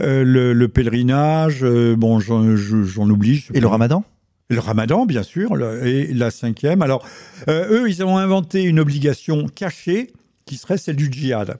euh, 0.00 0.24
le, 0.24 0.68
pèlerinage, 0.68 1.64
bon 1.64 2.20
j'en 2.20 3.10
oublie. 3.10 3.46
Et 3.54 3.60
le 3.60 3.66
ramadan? 3.66 4.04
Le 4.48 4.60
ramadan, 4.60 5.06
bien 5.06 5.24
sûr, 5.24 5.56
et 5.84 6.12
la 6.12 6.30
cinquième. 6.30 6.80
Alors, 6.80 7.04
eux, 7.48 7.88
ils 7.88 8.04
ont 8.04 8.16
inventé 8.16 8.62
une 8.62 8.78
obligation 8.78 9.48
cachée 9.48 10.12
qui 10.44 10.56
serait 10.56 10.78
celle 10.78 10.94
du 10.94 11.10
djihad. 11.10 11.58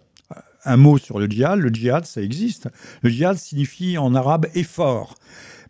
Un 0.65 0.77
mot 0.77 0.97
sur 0.97 1.19
le 1.19 1.27
djihad. 1.27 1.59
Le 1.59 1.71
djihad, 1.71 2.05
ça 2.05 2.23
existe. 2.23 2.69
Le 3.03 3.11
djihad 3.11 3.37
signifie 3.37 3.99
en 3.99 4.15
arabe 4.15 4.47
effort 4.55 5.17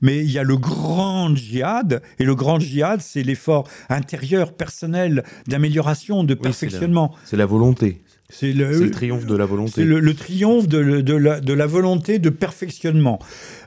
mais 0.00 0.19
il 0.19 0.31
y 0.31 0.38
a 0.38 0.43
le 0.43 0.57
grand 0.57 1.35
djihad, 1.35 2.03
et 2.19 2.25
le 2.25 2.35
grand 2.35 2.59
djihad, 2.59 3.00
c'est 3.00 3.23
l'effort 3.23 3.69
intérieur, 3.88 4.53
personnel, 4.53 5.25
d'amélioration, 5.47 6.25
de 6.25 6.35
perfectionnement. 6.35 7.15
c'est 7.25 7.37
la, 7.37 7.47
volonté. 7.47 8.03
C'est 8.28 8.52
le, 8.52 8.90
triomphe 8.90 9.25
de 9.25 9.37
la 9.37 9.47
volonté. 9.47 9.73
C'est 9.76 9.85
le, 9.85 10.14
triomphe 10.14 10.66
de, 10.66 10.78
la, 10.78 11.40
de, 11.40 11.52
la, 11.52 11.66
volonté 11.66 12.18
de 12.18 12.28
perfectionnement. 12.28 13.21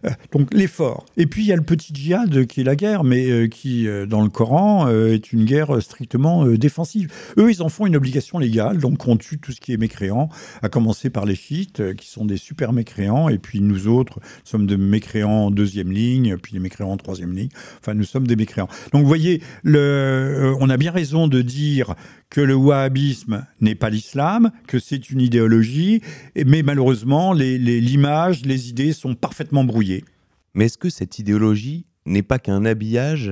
Euh, 0.05 0.09
donc 0.33 0.53
l'effort. 0.53 1.05
Et 1.15 1.27
puis 1.27 1.43
il 1.43 1.47
y 1.47 1.53
a 1.53 1.55
le 1.55 1.61
petit 1.61 1.93
djihad 1.93 2.45
qui 2.45 2.61
est 2.61 2.63
la 2.63 2.75
guerre, 2.75 3.05
mais 3.05 3.29
euh, 3.29 3.47
qui, 3.47 3.87
euh, 3.87 4.05
dans 4.05 4.21
le 4.21 4.29
Coran, 4.29 4.89
est 4.89 5.31
une 5.31 5.45
guerre 5.45 5.81
strictement 5.81 6.45
défensive. 6.45 7.11
Eux, 7.37 7.51
ils 7.51 7.61
en 7.61 7.69
font 7.69 7.85
une 7.85 7.95
obligation 7.95 8.37
légale, 8.37 8.79
donc 8.79 9.07
on 9.07 9.17
tue 9.17 9.39
tout 9.39 9.51
ce 9.51 9.61
qui 9.61 9.73
est 9.73 9.77
mécréant, 9.77 10.29
à 10.61 10.69
commencer 10.69 11.09
par 11.09 11.25
les 11.25 11.35
chiites, 11.35 11.95
qui 11.95 12.07
sont 12.07 12.25
des 12.25 12.37
super 12.37 12.73
mécréants, 12.73 13.29
et 13.29 13.37
puis 13.37 13.61
nous 13.61 13.87
autres 13.87 14.19
sommes 14.43 14.67
des 14.67 14.77
mécréants 14.77 15.45
en 15.45 15.51
deuxième 15.51 15.91
ligne, 15.91 16.37
puis 16.37 16.53
les 16.53 16.59
mécréants 16.59 16.91
en 16.91 16.97
troisième 16.97 17.33
ligne. 17.33 17.49
Enfin, 17.79 17.93
nous 17.93 18.03
sommes 18.03 18.27
des 18.27 18.35
mécréants. 18.35 18.69
Donc 18.91 19.03
vous 19.03 19.07
voyez, 19.07 19.41
le, 19.63 20.53
on 20.59 20.69
a 20.69 20.77
bien 20.77 20.91
raison 20.91 21.27
de 21.27 21.41
dire 21.41 21.95
que 22.29 22.41
le 22.41 22.55
wahhabisme 22.55 23.45
n'est 23.59 23.75
pas 23.75 23.89
l'islam, 23.89 24.51
que 24.67 24.79
c'est 24.79 25.09
une 25.09 25.21
idéologie, 25.21 26.01
mais 26.45 26.61
malheureusement, 26.61 27.33
l'image, 27.33 28.43
les, 28.43 28.49
les 28.49 28.69
idées 28.69 28.93
sont 28.93 29.15
parfaitement 29.15 29.63
brouillées. 29.63 30.05
Mais 30.53 30.65
est-ce 30.65 30.77
que 30.77 30.89
cette 30.89 31.17
idéologie 31.19 31.85
n'est 32.05 32.23
pas 32.23 32.39
qu'un 32.39 32.65
habillage 32.65 33.31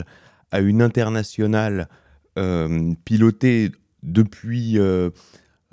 à 0.51 0.59
une 0.59 0.81
internationale 0.81 1.89
euh, 2.37 2.93
pilotée 3.05 3.71
depuis 4.03 4.79
euh, 4.79 5.09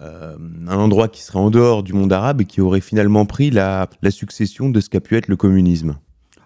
euh, 0.00 0.36
un 0.66 0.76
endroit 0.76 1.08
qui 1.08 1.22
serait 1.22 1.38
en 1.38 1.50
dehors 1.50 1.82
du 1.82 1.92
monde 1.92 2.12
arabe 2.12 2.40
et 2.40 2.44
qui 2.44 2.60
aurait 2.60 2.80
finalement 2.80 3.26
pris 3.26 3.50
la, 3.50 3.88
la 4.02 4.10
succession 4.10 4.70
de 4.70 4.80
ce 4.80 4.88
qu'a 4.88 5.00
pu 5.00 5.16
être 5.16 5.28
le 5.28 5.36
communisme? 5.36 5.96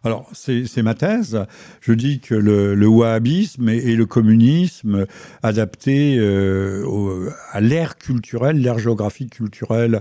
Alors, 0.09 0.27
c'est 0.33 0.83
ma 0.83 0.95
thèse. 0.95 1.45
Je 1.83 1.93
dis 1.93 2.21
que 2.21 2.35
le, 2.35 2.87
wahhabisme 2.87 3.69
et, 3.69 3.95
le 3.95 4.07
communisme 4.07 5.05
adaptés 5.43 6.17
euh, 6.19 7.29
à 7.53 7.61
l'ère 7.61 7.99
culturelle, 7.99 8.59
l'ère 8.59 8.79
géographique 8.79 9.35
culturelle 9.35 10.01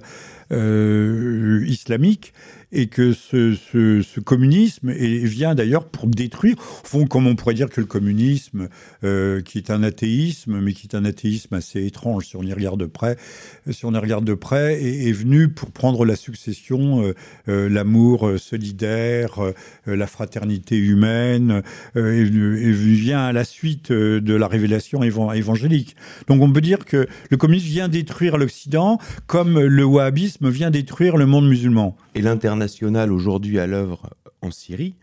euh, 0.54 1.62
islamique, 1.68 2.34
et 2.72 2.88
que 2.88 3.14
ce, 3.14 4.20
communisme 4.20 4.92
vient 4.92 5.56
d'ailleurs 5.56 5.86
pour 5.86 6.08
détruire, 6.08 6.56
au 6.58 6.88
fond, 6.88 7.06
comme 7.06 7.28
on 7.28 7.36
pourrait 7.36 7.54
dire 7.54 7.70
que 7.70 7.80
le 7.80 7.88
communisme, 7.88 8.68
euh, 9.04 9.42
qui 9.42 9.58
est 9.58 9.72
un 9.72 9.84
athéisme, 9.84 10.60
mais 10.60 10.74
qui 10.74 10.88
est 10.88 10.96
un 10.96 11.06
athéisme 11.06 11.56
assez 11.56 11.86
étrange 11.86 12.28
si 12.28 12.36
on 12.36 12.44
y 12.44 12.52
regarde 12.52 12.80
de 12.80 12.86
près, 12.86 13.18
si 13.72 13.86
on 13.86 13.94
y 13.94 13.98
regarde 13.98 14.26
de 14.26 14.34
près, 14.34 14.82
est, 14.84 15.12
venu 15.12 15.48
pour 15.48 15.72
prendre 15.72 16.06
la 16.06 16.16
succession, 16.16 17.02
euh, 17.02 17.14
euh, 17.48 17.70
l'amour 17.70 18.32
solidaire, 18.38 19.40
la 19.86 20.08
fraternité 20.08 20.78
humaine, 20.78 21.62
et, 21.96 22.24
vient 22.24 23.26
à 23.26 23.32
la 23.32 23.44
suite 23.44 23.92
de 23.92 24.34
la 24.34 24.48
révélation 24.48 25.04
évangélique. 25.04 25.96
Donc 26.28 26.42
on 26.42 26.52
peut 26.52 26.62
dire 26.62 26.86
que 26.86 27.08
le 27.30 27.38
communisme 27.38 27.68
vient 27.68 27.88
détruire 27.88 28.38
l'Occident 28.38 29.00
comme 29.26 29.60
le 29.60 29.86
wahhabisme 29.86 30.50
vient 30.50 30.72
détruire 30.72 31.18
le 31.18 31.26
monde 31.26 31.48
musulman. 31.48 31.96
L'international 32.58 33.12
aujourd'hui 33.12 33.60
à 33.60 33.68
l'œuvre 33.68 34.10
en 34.42 34.52
Syrie, 34.52 34.96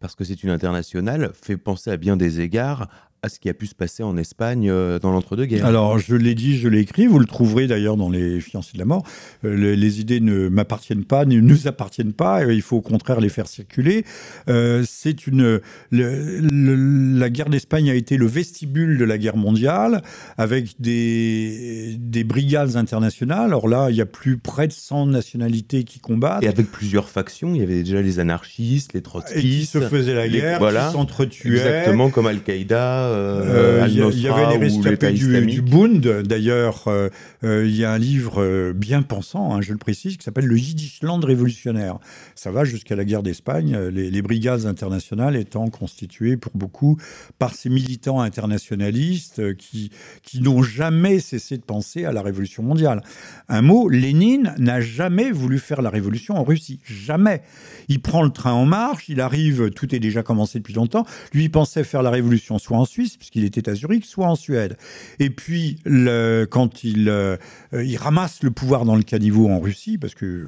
parce 0.00 0.14
que 0.14 0.24
c'est 0.24 0.42
une 0.42 0.50
internationale, 0.50 1.32
fait 1.34 1.56
penser 1.56 1.90
à 1.90 1.96
bien 1.96 2.16
des 2.16 2.40
égards 2.40 2.88
à 3.22 3.28
ce 3.28 3.38
qui 3.38 3.48
a 3.48 3.54
pu 3.54 3.66
se 3.66 3.74
passer 3.74 4.02
en 4.02 4.16
Espagne 4.16 4.70
euh, 4.70 4.98
dans 4.98 5.10
l'entre-deux-guerres. 5.10 5.66
Alors, 5.66 5.98
je 5.98 6.14
l'ai 6.14 6.34
dit, 6.34 6.56
je 6.56 6.68
l'ai 6.68 6.80
écrit, 6.80 7.06
vous 7.06 7.18
le 7.18 7.26
trouverez 7.26 7.66
d'ailleurs 7.66 7.96
dans 7.96 8.08
Les 8.08 8.40
Fiancés 8.40 8.72
de 8.74 8.78
la 8.78 8.84
Mort. 8.84 9.04
Euh, 9.44 9.74
les, 9.74 10.00
idées 10.00 10.20
ne 10.20 10.48
m'appartiennent 10.48 11.04
pas, 11.04 11.24
ne 11.26 11.40
nous 11.40 11.66
appartiennent 11.66 12.12
pas, 12.12 12.44
il 12.44 12.62
faut 12.62 12.78
au 12.78 12.80
contraire 12.80 13.20
les 13.20 13.28
faire 13.28 13.46
circuler. 13.46 14.04
Euh, 14.48 14.84
c'est 14.88 15.26
une. 15.26 15.60
la 15.90 17.30
guerre 17.30 17.50
d'Espagne 17.50 17.90
a 17.90 17.94
été 17.94 18.16
le 18.16 18.26
vestibule 18.26 18.96
de 18.96 19.04
la 19.04 19.18
guerre 19.18 19.36
mondiale, 19.36 20.02
avec 20.38 20.80
des, 20.80 21.96
des 21.98 22.24
brigades 22.24 22.76
internationales. 22.76 23.44
Alors 23.46 23.68
là, 23.68 23.90
il 23.90 23.96
y 23.96 24.00
a 24.00 24.06
plus 24.06 24.38
près 24.38 24.66
de 24.66 24.72
100 24.72 25.06
nationalités 25.06 25.84
qui 25.84 25.98
combattent. 25.98 26.42
Et 26.42 26.48
avec 26.48 26.70
plusieurs 26.70 27.08
factions, 27.08 27.54
il 27.54 27.60
y 27.60 27.64
avait 27.64 27.82
déjà 27.82 28.00
les 28.00 28.18
anarchistes, 28.18 28.94
les 28.94 29.02
trotskistes. 29.02 29.38
Et 29.38 29.42
qui 29.42 29.66
se 29.66 29.80
faisaient 29.80 30.14
la 30.14 30.28
guerre, 30.28 30.58
voilà, 30.58 30.86
qui 30.86 30.92
s'entretuaient. 30.92 31.50
Exactement 31.50 32.10
comme 32.10 32.26
Al-Qaïda. 32.26 33.09
Euh, 33.10 33.86
il 33.88 33.94
y, 33.94 34.28
avait 34.28 34.52
les 34.52 34.56
rescapés 34.56 35.12
du, 35.12 35.46
du, 35.46 35.62
Bund. 35.62 36.00
D'ailleurs, 36.22 36.84
euh, 36.86 37.08
euh, 37.44 37.66
il 37.66 37.76
y 37.76 37.84
a 37.84 37.92
un 37.92 37.98
livre 37.98 38.72
bien 38.72 39.02
pensant, 39.02 39.54
hein, 39.54 39.60
je 39.60 39.72
le 39.72 39.78
précise, 39.78 40.16
qui 40.16 40.24
s'appelle 40.24 40.46
Le 40.46 40.58
Yiddishland 40.58 41.20
révolutionnaire. 41.20 41.98
Ça 42.34 42.50
va 42.50 42.64
jusqu'à 42.64 42.96
la 42.96 43.04
guerre 43.04 43.22
d'Espagne, 43.22 43.76
les, 43.92 44.22
brigades 44.22 44.66
internationales 44.66 45.34
étant 45.36 45.68
constituées 45.68 46.36
pour 46.36 46.52
beaucoup 46.54 46.98
par 47.38 47.54
ces 47.54 47.70
militants 47.70 48.20
internationalistes 48.20 49.56
qui, 49.56 49.90
qui 50.22 50.40
n'ont 50.40 50.62
jamais 50.62 51.20
cessé 51.20 51.56
de 51.56 51.62
penser 51.62 52.04
à 52.04 52.12
la 52.12 52.22
révolution 52.22 52.62
mondiale. 52.62 53.02
Un 53.48 53.62
mot, 53.62 53.88
Lénine 53.88 54.54
n'a 54.58 54.80
jamais 54.80 55.30
voulu 55.30 55.58
faire 55.58 55.82
la 55.82 55.90
révolution 55.90 56.36
en 56.36 56.44
Russie. 56.44 56.80
Jamais. 56.84 57.42
Il 57.88 58.00
prend 58.00 58.22
le 58.22 58.30
train 58.30 58.52
en 58.52 58.66
marche, 58.66 59.08
il 59.08 59.20
arrive, 59.20 59.70
tout 59.70 59.94
est 59.94 59.98
déjà 59.98 60.22
commencé 60.22 60.58
depuis 60.58 60.74
longtemps. 60.74 61.06
Lui, 61.32 61.44
il 61.44 61.50
pensait 61.50 61.82
faire 61.82 62.02
la 62.02 62.10
révolution 62.10 62.58
soit 62.58 62.76
en 62.76 62.84
Suisse, 62.84 62.99
puisqu'il 63.16 63.44
était 63.44 63.68
à 63.68 63.74
Zurich, 63.74 64.04
soit 64.04 64.26
en 64.26 64.36
Suède. 64.36 64.76
Et 65.18 65.30
puis, 65.30 65.78
le, 65.84 66.46
quand 66.50 66.84
il, 66.84 67.08
euh, 67.08 67.36
il 67.72 67.96
ramasse 67.96 68.42
le 68.42 68.50
pouvoir 68.50 68.84
dans 68.84 68.96
le 68.96 69.02
caniveau 69.02 69.48
en 69.48 69.60
Russie, 69.60 69.98
parce 69.98 70.14
que 70.14 70.46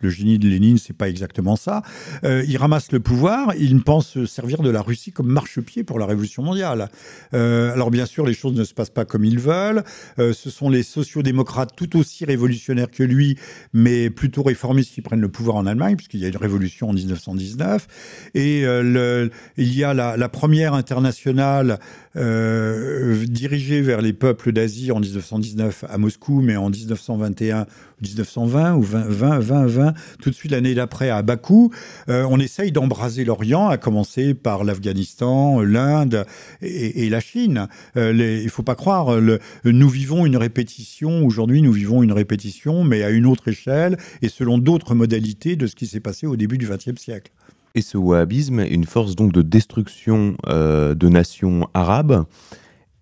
le 0.00 0.10
génie 0.10 0.38
de 0.38 0.48
Lénine, 0.48 0.78
c'est 0.78 0.96
pas 0.96 1.08
exactement 1.08 1.56
ça. 1.56 1.82
Euh, 2.24 2.44
il 2.48 2.56
ramasse 2.56 2.92
le 2.92 3.00
pouvoir, 3.00 3.54
il 3.58 3.80
pense 3.82 4.24
servir 4.24 4.62
de 4.62 4.70
la 4.70 4.82
Russie 4.82 5.12
comme 5.12 5.28
marchepied 5.28 5.84
pour 5.84 5.98
la 5.98 6.06
révolution 6.06 6.42
mondiale. 6.42 6.88
Euh, 7.34 7.72
alors 7.72 7.90
bien 7.90 8.06
sûr, 8.06 8.26
les 8.26 8.34
choses 8.34 8.54
ne 8.54 8.64
se 8.64 8.74
passent 8.74 8.90
pas 8.90 9.04
comme 9.04 9.24
ils 9.24 9.38
veulent. 9.38 9.84
Euh, 10.18 10.32
ce 10.32 10.50
sont 10.50 10.70
les 10.70 10.82
sociodémocrates 10.82 11.74
tout 11.76 11.98
aussi 11.98 12.24
révolutionnaires 12.24 12.90
que 12.90 13.02
lui, 13.02 13.38
mais 13.72 14.10
plutôt 14.10 14.42
réformistes 14.42 14.94
qui 14.94 15.02
prennent 15.02 15.20
le 15.20 15.28
pouvoir 15.28 15.56
en 15.56 15.66
Allemagne, 15.66 15.96
puisqu'il 15.96 16.20
y 16.20 16.24
a 16.24 16.28
une 16.28 16.36
révolution 16.36 16.90
en 16.90 16.92
1919. 16.92 17.86
Et 18.34 18.62
le, 18.62 19.30
il 19.56 19.74
y 19.74 19.84
a 19.84 19.94
la 19.94 20.28
première 20.28 20.74
internationale 20.74 21.78
dirigée 22.14 23.82
vers 23.82 24.00
les 24.00 24.12
peuples 24.12 24.52
d'Asie 24.52 24.92
en 24.92 25.00
1919 25.00 25.84
à 25.88 25.98
Moscou, 25.98 26.40
mais 26.40 26.56
en 26.56 26.70
1921 26.70 27.66
1920 28.02 28.74
ou 28.76 28.82
20, 28.82 29.04
20, 29.08 29.38
20, 29.38 29.66
20 29.66 29.94
tout 30.20 30.30
de 30.30 30.34
suite 30.34 30.52
l'année 30.52 30.74
d'après 30.74 31.10
à 31.10 31.22
Bakou, 31.22 31.70
euh, 32.08 32.26
on 32.28 32.38
essaye 32.40 32.72
d'embraser 32.72 33.24
l'Orient, 33.24 33.68
à 33.68 33.76
commencer 33.76 34.34
par 34.34 34.64
l'Afghanistan, 34.64 35.60
l'Inde 35.60 36.26
et, 36.62 37.08
la 37.08 37.20
Chine. 37.20 37.68
Euh, 37.96 38.12
il 38.12 38.44
ne 38.44 38.50
faut 38.50 38.62
pas 38.62 38.74
croire, 38.74 39.18
nous 39.64 39.88
vivons 39.88 40.26
une 40.26 40.36
répétition, 40.36 41.24
aujourd'hui 41.24 41.62
nous 41.62 41.72
vivons 41.72 42.02
une 42.02 42.12
répétition, 42.12 42.84
mais 42.84 43.02
à 43.02 43.10
une 43.10 43.26
autre 43.26 43.48
échelle 43.48 43.96
et 44.22 44.28
selon 44.28 44.58
d'autres 44.58 44.94
modalités 44.94 45.56
de 45.56 45.66
ce 45.66 45.74
qui 45.74 45.86
s'est 45.86 46.00
passé 46.00 46.26
au 46.26 46.36
début 46.36 46.58
du 46.58 46.66
XXe 46.68 47.00
siècle. 47.00 47.32
Et 47.74 47.82
ce 47.82 47.96
wahhabisme 47.96 48.60
est 48.60 48.68
une 48.68 48.84
force 48.84 49.14
donc 49.14 49.32
de 49.32 49.42
destruction 49.42 50.36
euh, 50.46 50.94
de 50.94 51.08
nations 51.08 51.68
arabes 51.74 52.24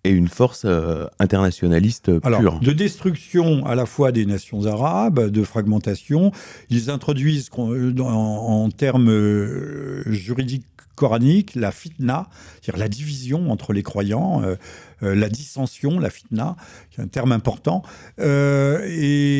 et 0.05 0.11
une 0.11 0.29
force 0.29 0.63
euh, 0.65 1.07
internationaliste 1.19 2.19
pure. 2.21 2.61
de 2.61 2.73
destruction 2.73 3.67
à 3.67 3.75
la 3.75 3.87
fois 3.87 4.13
des 4.13 4.27
nations 4.27 4.67
arabes, 4.67 5.29
de 5.29 5.43
fragmentation. 5.43 6.33
Ils 6.71 6.91
introduisent 6.91 7.51
en, 7.57 7.71
en 8.01 8.71
termes 8.71 9.11
euh, 9.11 10.03
juridiques 10.07 10.67
coraniques 10.95 11.55
la 11.55 11.71
fitna, 11.71 12.29
c'est-à-dire 12.61 12.81
la 12.81 12.89
division 12.89 13.53
entre 13.53 13.73
les 13.73 13.85
croyants, 13.85 14.43
euh, 14.43 14.57
la 15.01 15.29
dissension, 15.29 16.01
la 16.01 16.11
fitna, 16.11 16.57
qui 16.91 17.01
est 17.01 17.05
un 17.05 17.07
terme 17.07 17.31
important. 17.31 17.83
et 18.19 19.38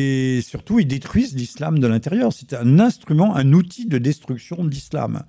surtout, 0.49 0.79
ils 0.79 0.87
détruisent 0.87 1.35
l'islam 1.35 1.77
de 1.77 1.85
l'intérieur. 1.85 2.33
C'est 2.33 2.53
un 2.53 2.79
instrument, 2.79 3.35
un 3.35 3.53
outil 3.53 3.85
de 3.85 3.99
destruction 3.99 4.63
de 4.63 4.69
l'islam. 4.69 5.23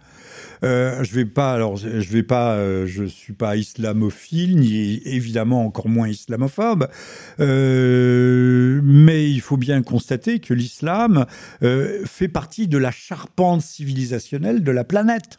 Euh, 0.65 1.05
je 1.05 1.15
vais 1.15 1.27
pas, 1.27 1.53
alors 1.53 1.77
je 1.77 1.89
vais 1.89 2.23
pas, 2.23 2.55
euh, 2.55 2.87
suis 3.09 3.35
pas 3.35 3.57
islamophile 3.57 4.59
ni 4.59 5.03
évidemment 5.05 5.65
encore 5.65 5.89
moins 5.89 6.09
islamophobe, 6.09 6.89
euh, 7.39 8.81
mais 8.83 9.31
il 9.31 9.41
faut 9.41 9.59
bien 9.59 9.83
constater 9.83 10.39
que 10.39 10.55
l'islam 10.55 11.27
fait 11.61 12.29
partie 12.29 12.67
de 12.67 12.79
la 12.79 12.91
charpente 12.91 13.61
civilisationnelle 13.61 14.63
de 14.63 14.71
la 14.71 14.85
planète. 14.85 15.39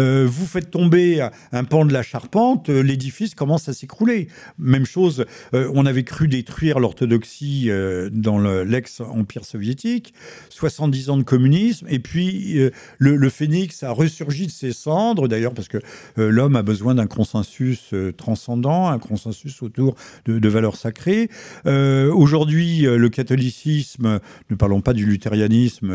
Euh, 0.00 0.26
vous 0.28 0.46
faites 0.46 0.70
tomber 0.70 1.26
un 1.52 1.64
pan 1.64 1.84
de 1.84 1.92
la 1.92 2.02
charpente, 2.02 2.68
euh, 2.68 2.82
l'édifice 2.82 3.34
commence 3.34 3.68
à 3.68 3.72
s'écrouler. 3.72 4.28
Même 4.58 4.86
chose, 4.86 5.24
euh, 5.54 5.70
on 5.74 5.86
avait 5.86 6.04
cru 6.04 6.28
détruire 6.28 6.80
l'orthodoxie 6.80 7.70
dans 8.12 8.38
l'ex-empire 8.38 9.44
soviétique, 9.44 10.14
70 10.50 11.10
ans 11.10 11.16
de 11.16 11.22
communisme, 11.22 11.86
et 11.88 11.98
puis 11.98 12.58
le, 12.98 13.28
phénix 13.28 13.82
a 13.82 13.90
ressurgi 13.90 14.46
de 14.46 14.50
ses 14.50 14.72
cendres, 14.72 15.28
d'ailleurs 15.28 15.54
parce 15.54 15.68
que 15.68 15.78
l'homme 16.16 16.56
a 16.56 16.62
besoin 16.62 16.94
d'un 16.94 17.06
consensus 17.06 17.94
transcendant, 18.16 18.88
un 18.88 18.98
consensus 18.98 19.62
autour 19.62 19.94
de, 20.26 20.48
valeurs 20.48 20.76
sacrées. 20.76 21.28
Aujourd'hui, 21.64 22.82
le 22.82 23.08
catholicisme, 23.08 24.20
ne 24.50 24.56
parlons 24.56 24.80
pas 24.80 24.92
du 24.92 25.06
luthérianisme, 25.06 25.92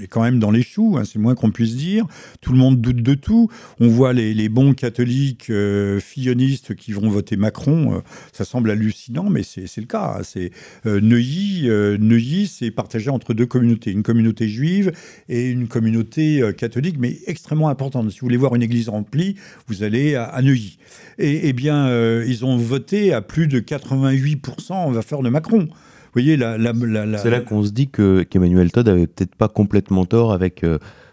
est 0.00 0.06
quand 0.06 0.22
même 0.22 0.38
dans 0.38 0.50
les 0.50 0.62
choux, 0.62 0.96
hein, 0.98 1.04
c'est 1.04 1.18
moins 1.18 1.34
qu'on 1.34 1.50
puisse 1.50 1.76
dire. 1.76 2.06
Tout 2.40 2.52
le 2.52 2.58
monde 2.58 2.80
doute 2.80 3.02
de 3.02 3.17
tout. 3.18 3.48
On 3.80 3.88
voit 3.88 4.12
les, 4.12 4.48
bons 4.48 4.74
catholiques 4.74 5.50
euh, 5.50 6.00
fillonistes 6.00 6.74
qui 6.74 6.92
vont 6.92 7.08
voter 7.08 7.36
Macron. 7.36 7.94
Euh, 7.94 7.98
ça 8.32 8.44
semble 8.44 8.70
hallucinant, 8.70 9.28
mais 9.30 9.42
c'est 9.42 9.76
le 9.76 9.86
cas. 9.86 10.16
Hein. 10.18 10.22
C'est 10.22 10.50
euh, 10.86 11.00
Neuilly. 11.00 11.68
Neuilly, 11.98 12.46
c'est 12.46 12.70
partagé 12.70 13.10
entre 13.10 13.34
deux 13.34 13.46
communautés, 13.46 13.90
une 13.90 14.02
communauté 14.02 14.48
juive 14.48 14.92
et 15.28 15.48
une 15.50 15.68
communauté 15.68 16.42
catholique, 16.56 16.96
mais 16.98 17.18
extrêmement 17.26 17.68
importante. 17.68 18.10
Si 18.10 18.20
vous 18.20 18.26
voulez 18.26 18.36
voir 18.36 18.54
une 18.54 18.62
église 18.62 18.88
remplie, 18.88 19.36
vous 19.66 19.82
allez 19.82 20.14
à, 20.14 20.40
Neuilly. 20.42 20.78
Et, 21.18 21.48
eh 21.48 21.52
bien, 21.52 22.22
ils 22.22 22.44
ont 22.44 22.56
voté 22.56 23.12
à 23.12 23.20
plus 23.20 23.46
de 23.46 23.60
88% 23.60 24.72
en 24.72 24.92
faveur 24.92 25.22
de 25.22 25.28
Macron. 25.28 25.68
Vous 25.68 26.22
voyez, 26.22 26.38
c'est 26.38 27.30
là 27.30 27.40
qu'on 27.40 27.62
se 27.62 27.70
dit 27.70 27.88
que 27.88 28.22
qu'Emmanuel 28.22 28.72
Todd 28.72 28.88
avait 28.88 29.06
peut-être 29.06 29.34
pas 29.34 29.48
complètement 29.48 30.04
tort 30.04 30.32
avec 30.32 30.64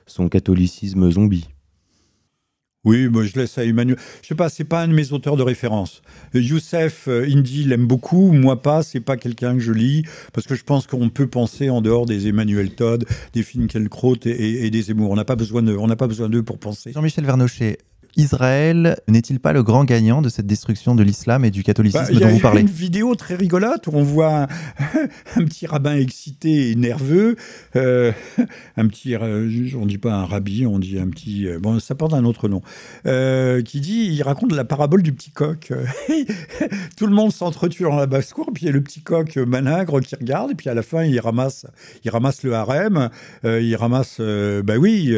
son 0.06 0.30
catholicisme 0.30 1.12
zombie. 1.12 1.48
Oui, 2.86 3.10
moi 3.10 3.24
je 3.24 3.38
laisse 3.38 3.58
à 3.58 3.66
Emmanuel. 3.66 3.98
Je 4.22 4.28
sais 4.28 4.36
pas, 4.36 4.50
c'est 4.50 4.64
pas 4.64 4.84
un 4.84 4.88
de 4.88 4.94
mes 4.94 5.12
auteurs 5.12 5.36
de 5.36 5.44
référence. 5.44 6.02
Youssef 6.34 7.08
euh, 7.08 7.28
Indy 7.28 7.64
l'aime 7.64 7.88
beaucoup, 7.88 8.32
moi 8.32 8.62
pas, 8.62 8.84
c'est 8.84 9.00
pas 9.00 9.18
quelqu'un 9.18 9.56
que 9.56 9.60
je 9.60 9.72
lis, 9.72 10.04
parce 10.34 10.46
que 10.46 10.56
je 10.56 10.64
pense 10.64 10.86
qu'on 10.86 11.10
peut 11.10 11.28
penser 11.28 11.70
en 11.70 11.82
dehors 11.82 12.06
des 12.06 12.28
Emmanuel 12.28 12.70
Todd, 12.70 13.06
des 13.34 13.44
Finkielkraut 13.44 14.18
et, 14.26 14.66
et, 14.66 14.70
des 14.70 14.82
Zemmour. 14.84 15.10
On 15.10 15.16
n'a 15.16 15.26
pas 15.26 15.36
besoin 15.36 15.64
de, 15.64 15.76
on 15.76 15.88
n'a 15.88 15.96
pas 15.96 16.08
besoin 16.08 16.30
d'eux 16.30 16.44
pour 16.44 16.60
penser. 16.60 16.92
Jean-Michel 16.94 17.26
Vernochet, 17.26 17.80
Israël 18.18 18.98
n'est-il 19.08 19.40
pas 19.40 19.52
le 19.52 19.62
grand 19.64 19.84
gagnant 19.84 20.22
de 20.22 20.30
cette 20.30 20.48
destruction 20.48 20.96
de 20.96 21.04
l'islam 21.04 21.44
et 21.44 21.52
du 21.52 21.64
catholicisme 21.64 22.14
bah, 22.14 22.20
dont 22.20 22.28
vous 22.30 22.40
parlez 22.40 22.62
Il 22.62 22.66
y 22.66 22.68
a 22.68 22.70
une 22.70 22.76
vidéo 22.76 23.16
très 23.16 23.36
rigolote 23.36 23.88
où 23.88 23.92
on 23.94 24.04
voit 24.04 24.48
un, 25.36 25.46
petit 25.46 25.68
rabbin 25.68 25.96
excité 25.98 26.72
et 26.72 26.76
nerveux, 26.76 27.36
euh, 27.76 28.12
un 28.78 28.88
petit, 28.88 29.16
euh, 29.16 29.50
on 29.78 29.86
dit 29.86 29.98
pas 29.98 30.14
un 30.14 30.26
rabbi, 30.26 30.66
on 30.66 30.80
dit 30.80 30.98
un 30.98 31.08
petit, 31.08 31.48
euh, 31.48 31.60
bon, 31.60 31.80
ça 31.80 31.96
porte 31.96 32.14
un 32.14 32.24
autre 32.26 32.48
nom, 32.48 32.62
qui 33.64 33.82
dit, 33.82 34.08
il 34.12 34.24
raconte 34.24 34.54
la 34.54 34.64
parabole 34.64 35.04
du 35.04 35.12
petit 35.12 35.32
coq. 35.32 35.74
Tout 36.98 37.08
le 37.08 37.14
monde 37.14 37.32
s'entretue 37.32 37.84
dans 37.84 37.96
la 37.96 38.08
basse-cour, 38.08 38.52
puis 38.54 38.64
il 38.64 38.66
y 38.68 38.70
a 38.70 38.74
le 38.74 38.82
petit 38.82 39.02
coq 39.02 39.36
malingre 39.38 40.00
qui 40.00 40.16
regarde, 40.16 40.52
et 40.52 40.56
puis 40.56 40.70
à 40.70 40.74
la 40.74 40.84
fin, 40.84 41.04
il 41.04 41.20
ramasse, 41.20 41.66
il 42.04 42.12
ramasse 42.12 42.44
le 42.44 42.54
harem, 42.54 43.10
il 43.44 43.76
ramasse, 43.76 44.22
bah 44.64 44.78
oui, 44.78 45.16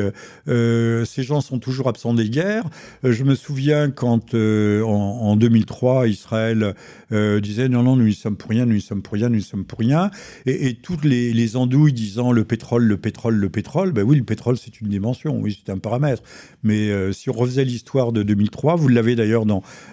ces 0.47 1.23
gens 1.23 1.41
sont 1.41 1.59
toujours 1.59 1.87
absents 1.87 2.13
des 2.13 2.29
guerres. 2.29 2.65
Euh, 3.03 3.11
je 3.11 3.23
me 3.23 3.35
souviens 3.35 3.89
quand 3.91 4.33
euh, 4.33 4.83
en, 4.83 5.35
2003 5.35 6.07
Israël 6.07 6.73
euh, 7.11 7.39
disait 7.39 7.69
non 7.69 7.83
non 7.83 7.95
nous 7.95 8.07
y 8.07 8.13
sommes 8.13 8.37
pour 8.37 8.49
rien, 8.49 8.65
nous 8.65 8.75
y 8.75 8.81
sommes 8.81 9.01
pour 9.01 9.13
rien, 9.13 9.29
nous 9.29 9.39
y 9.39 9.43
sommes 9.43 9.65
pour 9.65 9.79
rien, 9.79 10.11
et, 10.45 10.75
toutes 10.75 11.05
les, 11.05 11.55
andouilles 11.55 11.93
disant 11.93 12.31
le 12.31 12.43
pétrole, 12.43 12.83
le 12.83 12.97
pétrole, 12.97 13.35
le 13.35 13.49
pétrole, 13.49 13.91
ben 13.91 14.03
oui 14.03 14.17
le 14.17 14.23
pétrole 14.23 14.57
c'est 14.57 14.81
une 14.81 14.87
dimension, 14.89 15.39
oui 15.39 15.57
c'est 15.63 15.71
un 15.71 15.77
paramètre, 15.77 16.21
mais 16.63 16.91
si 17.13 17.29
on 17.29 17.33
refaisait 17.33 17.63
l'histoire 17.63 18.11
de 18.11 18.23
2003, 18.23 18.75
vous 18.75 18.87
l'avez 18.87 19.15
d'ailleurs 19.15 19.45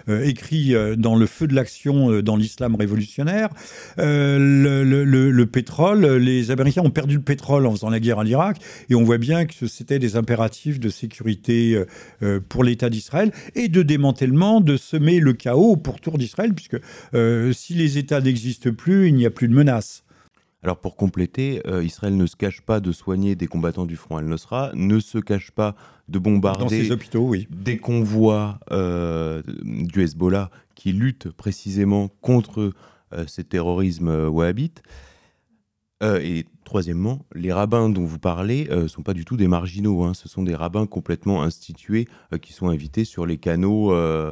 écrit 0.07 0.73
dans 0.97 1.15
le 1.15 1.25
feu 1.25 1.47
de 1.47 1.55
l'action 1.55 2.21
dans 2.21 2.35
l'islam 2.35 2.75
révolutionnaire, 2.75 3.49
le, 3.97 4.83
le, 4.83 5.45
pétrole, 5.45 6.05
les 6.17 6.51
Américains 6.51 6.81
ont 6.83 6.89
perdu 6.89 7.15
le 7.15 7.21
pétrole 7.21 7.65
en 7.65 7.71
faisant 7.71 7.89
la 7.89 7.99
guerre 7.99 8.19
à 8.19 8.23
l'Irak, 8.23 8.57
et 8.89 8.95
on 8.95 9.03
voit 9.03 9.17
bien 9.17 9.45
que 9.45 9.67
c'était 9.67 9.99
des 9.99 10.17
impératifs 10.17 10.79
de 10.79 10.89
sécurité 10.89 11.81
pour 12.49 12.63
l'État 12.63 12.84
d'Israël 12.89 13.31
et 13.55 13.67
de 13.67 13.81
démantèlement, 13.81 14.61
de 14.61 14.77
semer 14.77 15.19
le 15.19 15.33
chaos 15.33 15.71
au 15.71 15.77
pourtour 15.77 16.17
d'Israël, 16.17 16.53
puisque 16.53 16.77
euh, 17.13 17.53
si 17.53 17.73
les 17.73 17.97
États 17.97 18.21
n'existent 18.21 18.73
plus, 18.73 19.07
il 19.07 19.15
n'y 19.15 19.25
a 19.25 19.31
plus 19.31 19.47
de 19.47 19.53
menace. 19.53 20.03
Alors 20.63 20.77
pour 20.77 20.95
compléter, 20.95 21.61
euh, 21.67 21.83
Israël 21.83 22.17
ne 22.17 22.25
se 22.25 22.35
cache 22.35 22.61
pas 22.61 22.79
de 22.79 22.91
soigner 22.91 23.35
des 23.35 23.45
combattants 23.45 23.85
du 23.85 23.95
front 23.95 24.17
al-Nusra, 24.17 24.71
ne 24.73 24.99
se 24.99 25.19
cache 25.19 25.51
pas 25.51 25.75
de 26.09 26.17
bombarder 26.17 26.91
hôpitaux, 26.91 27.27
oui. 27.27 27.47
des 27.51 27.77
convois 27.77 28.59
euh, 28.71 29.43
du 29.63 30.01
Hezbollah 30.01 30.49
qui 30.73 30.91
luttent 30.91 31.29
précisément 31.29 32.09
contre 32.21 32.73
ces 33.27 33.45
terrorismes 33.45 34.27
wahhabites. 34.27 34.81
et 36.03 36.45
Troisièmement, 36.65 37.27
les 37.35 37.53
rabbins 37.53 37.89
dont 37.89 38.05
vous 38.05 38.17
parlez 38.17 38.65
ne 38.65 38.75
euh, 38.75 38.87
sont 38.87 39.03
pas 39.03 39.13
du 39.13 39.23
tout 39.23 39.37
des 39.37 39.47
marginaux. 39.47 40.03
Hein. 40.03 40.15
Ce 40.15 40.27
sont 40.27 40.41
des 40.41 40.55
rabbins 40.55 40.87
complètement 40.87 41.43
institués 41.43 42.07
euh, 42.33 42.39
qui 42.39 42.53
sont 42.53 42.69
invités 42.69 43.05
sur 43.05 43.27
les 43.27 43.37
canaux 43.37 43.93
euh, 43.93 44.31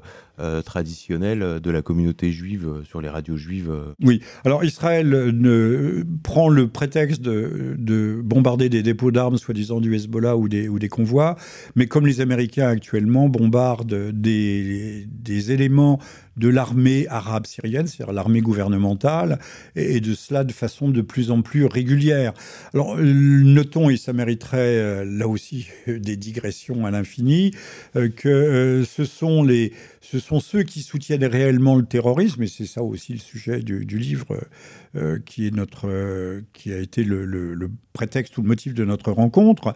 traditionnels 0.65 1.59
de 1.61 1.71
la 1.71 1.81
communauté 1.81 2.31
juive, 2.31 2.81
sur 2.87 3.01
les 3.01 3.09
radios 3.09 3.37
juives. 3.37 3.71
Oui. 4.01 4.21
Alors 4.45 4.63
Israël 4.63 5.07
ne, 5.07 6.03
prend 6.23 6.49
le 6.49 6.67
prétexte 6.67 7.21
de, 7.21 8.21
bombarder 8.23 8.69
des 8.69 8.83
dépôts 8.83 9.11
d'armes, 9.11 9.37
soi-disant 9.37 9.79
du 9.79 9.95
Hezbollah 9.95 10.35
ou 10.37 10.47
des, 10.49 10.67
ou 10.67 10.79
des 10.79 10.89
convois, 10.89 11.35
mais 11.75 11.87
comme 11.87 12.07
les 12.07 12.21
Américains 12.21 12.67
actuellement 12.67 13.29
bombardent 13.29 14.11
des, 14.11 15.05
des 15.07 15.51
éléments 15.51 15.99
de 16.37 16.47
l'armée 16.47 17.07
arabe 17.09 17.45
syrienne, 17.45 17.87
c'est-à-dire 17.87 18.13
l'armée 18.13 18.41
gouvernementale, 18.41 19.39
et 19.75 19.99
de 19.99 20.13
cela 20.13 20.43
de 20.43 20.51
façon 20.51 20.89
de 20.89 21.01
plus 21.01 21.31
en 21.31 21.41
plus 21.41 21.65
régulière. 21.65 22.33
Alors, 22.73 22.97
notons, 22.97 23.89
et 23.89 23.97
ça 23.97 24.13
mériterait 24.13 24.77
euh, 24.77 25.05
là 25.05 25.27
aussi 25.27 25.67
des 25.87 26.17
digressions 26.17 26.85
à 26.85 26.91
l'infini, 26.91 27.51
euh, 27.95 28.09
que 28.09 28.29
euh, 28.29 28.85
ce 28.85 29.05
sont 29.05 29.43
les, 29.43 29.73
ce 30.13 30.19
sont 30.19 30.39
ceux 30.39 30.61
qui 30.61 30.81
soutiennent 30.83 31.25
réellement 31.25 31.75
le 31.75 31.85
terrorisme, 31.85 32.43
et 32.43 32.47
c'est 32.47 32.67
ça 32.67 32.83
aussi 32.83 33.13
le 33.13 33.19
sujet 33.19 33.61
du, 33.61 33.97
livre 33.97 34.37
qui 35.25 35.47
est 35.47 35.51
notre, 35.51 35.89
qui 36.53 36.71
a 36.71 36.77
été 36.77 37.03
le, 37.03 37.69
prétexte 37.93 38.37
ou 38.37 38.43
le 38.43 38.47
motif 38.47 38.75
de 38.75 38.85
notre 38.85 39.11
rencontre. 39.11 39.73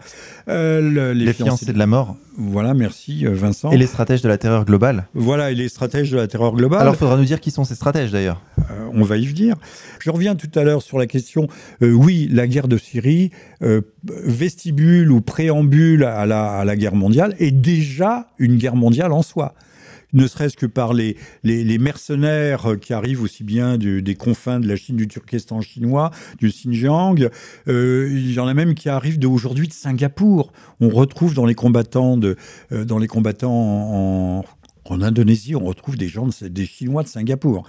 les, 0.47 1.15
les 1.15 1.33
fiancés 1.33 1.73
de 1.73 1.79
la 1.79 1.87
mort. 1.87 2.17
Voilà, 2.37 2.75
merci 2.75 3.25
Vincent. 3.25 3.71
Et 3.71 3.77
les 3.77 3.87
stratèges 3.87 4.21
de 4.21 4.27
la 4.27 4.37
terreur 4.37 4.63
globale. 4.63 5.07
Voilà, 5.15 5.49
et 5.49 5.55
les 5.55 5.69
stratèges 5.69 6.11
de 6.11 6.17
la 6.17 6.27
terreur 6.27 6.53
globale. 6.53 6.81
Alors, 6.81 6.93
il 6.93 6.97
faudra 6.97 7.17
nous 7.17 7.25
dire 7.25 7.39
qui 7.39 7.49
sont 7.49 7.63
ces 7.63 7.73
stratèges 7.73 8.11
d'ailleurs. 8.11 8.39
on 8.93 9.01
va 9.01 9.17
y 9.17 9.25
venir. 9.25 9.55
Je 9.99 10.11
reviens 10.11 10.35
tout 10.35 10.51
à 10.53 10.63
l'heure 10.63 10.83
sur 10.83 10.99
la 10.99 11.07
question. 11.07 11.47
oui, 11.81 12.29
la 12.31 12.45
guerre 12.45 12.67
de 12.67 12.77
Syrie, 12.77 13.31
euh, 13.63 13.81
vestibule 14.03 15.11
ou 15.11 15.19
préambule 15.19 16.03
à 16.03 16.27
la, 16.27 16.75
guerre 16.75 16.93
mondiale, 16.93 17.35
est 17.39 17.49
déjà 17.49 18.27
une 18.37 18.57
guerre 18.57 18.75
mondiale 18.75 19.11
en 19.11 19.23
soi 19.23 19.55
ne 20.13 20.27
serait-ce 20.27 20.55
que 20.55 20.65
par 20.65 20.93
les, 20.93 21.17
les, 21.43 21.77
mercenaires 21.77 22.75
qui 22.81 22.93
arrivent 22.93 23.21
aussi 23.21 23.43
bien 23.43 23.77
des 23.77 24.15
confins 24.15 24.59
de 24.59 24.67
la 24.67 24.75
Chine, 24.75 24.95
du 24.95 25.07
Turkestan 25.07 25.61
chinois, 25.61 26.11
du 26.39 26.49
Xinjiang. 26.49 27.29
Euh, 27.67 28.07
il 28.09 28.33
y 28.33 28.39
en 28.39 28.47
a 28.47 28.53
même 28.53 28.73
qui 28.73 28.89
arrivent 28.89 29.19
d'aujourd'hui 29.19 29.67
de 29.67 29.73
Singapour. 29.73 30.51
On 30.79 30.89
retrouve 30.89 31.33
dans 31.33 31.45
les 31.45 31.55
combattants, 31.55 32.17
de, 32.17 32.35
euh, 32.71 32.85
dans 32.85 32.97
les 32.97 33.07
combattants 33.07 33.51
en, 33.51 34.45
en, 34.85 35.01
Indonésie, 35.01 35.55
on 35.55 35.65
retrouve 35.65 35.97
des 35.97 36.07
gens, 36.07 36.29
des 36.41 36.65
Chinois 36.65 37.03
de 37.03 37.09
Singapour. 37.09 37.67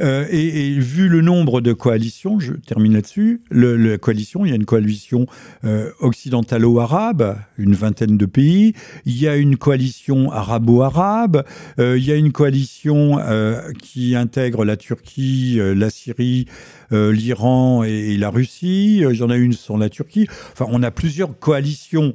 Euh, 0.00 0.26
et, 0.30 0.78
vu 0.78 1.08
le 1.08 1.20
nombre 1.20 1.60
de 1.60 1.72
coalitions, 1.72 2.38
je 2.38 2.52
termine 2.52 2.94
là-dessus, 2.94 3.40
la 3.50 3.98
coalition, 3.98 4.44
il 4.44 4.50
y 4.50 4.52
a 4.52 4.56
une 4.56 4.64
coalition 4.64 5.26
euh, 5.64 5.90
occidentalo-arabe, 6.00 7.38
une 7.56 7.74
vingtaine 7.74 8.16
de 8.16 8.26
pays, 8.26 8.74
il 9.04 9.20
y 9.20 9.26
a 9.28 9.36
une 9.36 9.56
coalition 9.56 10.30
arabo-arabe, 10.30 11.44
euh, 11.78 11.96
il 11.98 12.04
y 12.04 12.12
a 12.12 12.16
une 12.16 12.32
coalition 12.32 13.18
qui 13.80 14.14
intègre 14.14 14.64
la 14.64 14.76
Turquie, 14.76 15.58
la 15.60 15.90
Syrie, 15.90 16.46
l'Iran 16.90 17.82
et, 17.84 18.16
la 18.16 18.30
Russie, 18.30 18.98
il 18.98 19.16
y 19.16 19.22
en 19.22 19.30
a 19.30 19.36
une 19.36 19.52
sur 19.52 19.78
la 19.78 19.88
Turquie. 19.88 20.26
Enfin, 20.52 20.66
on 20.70 20.82
a 20.82 20.90
plusieurs 20.90 21.38
coalitions 21.38 22.12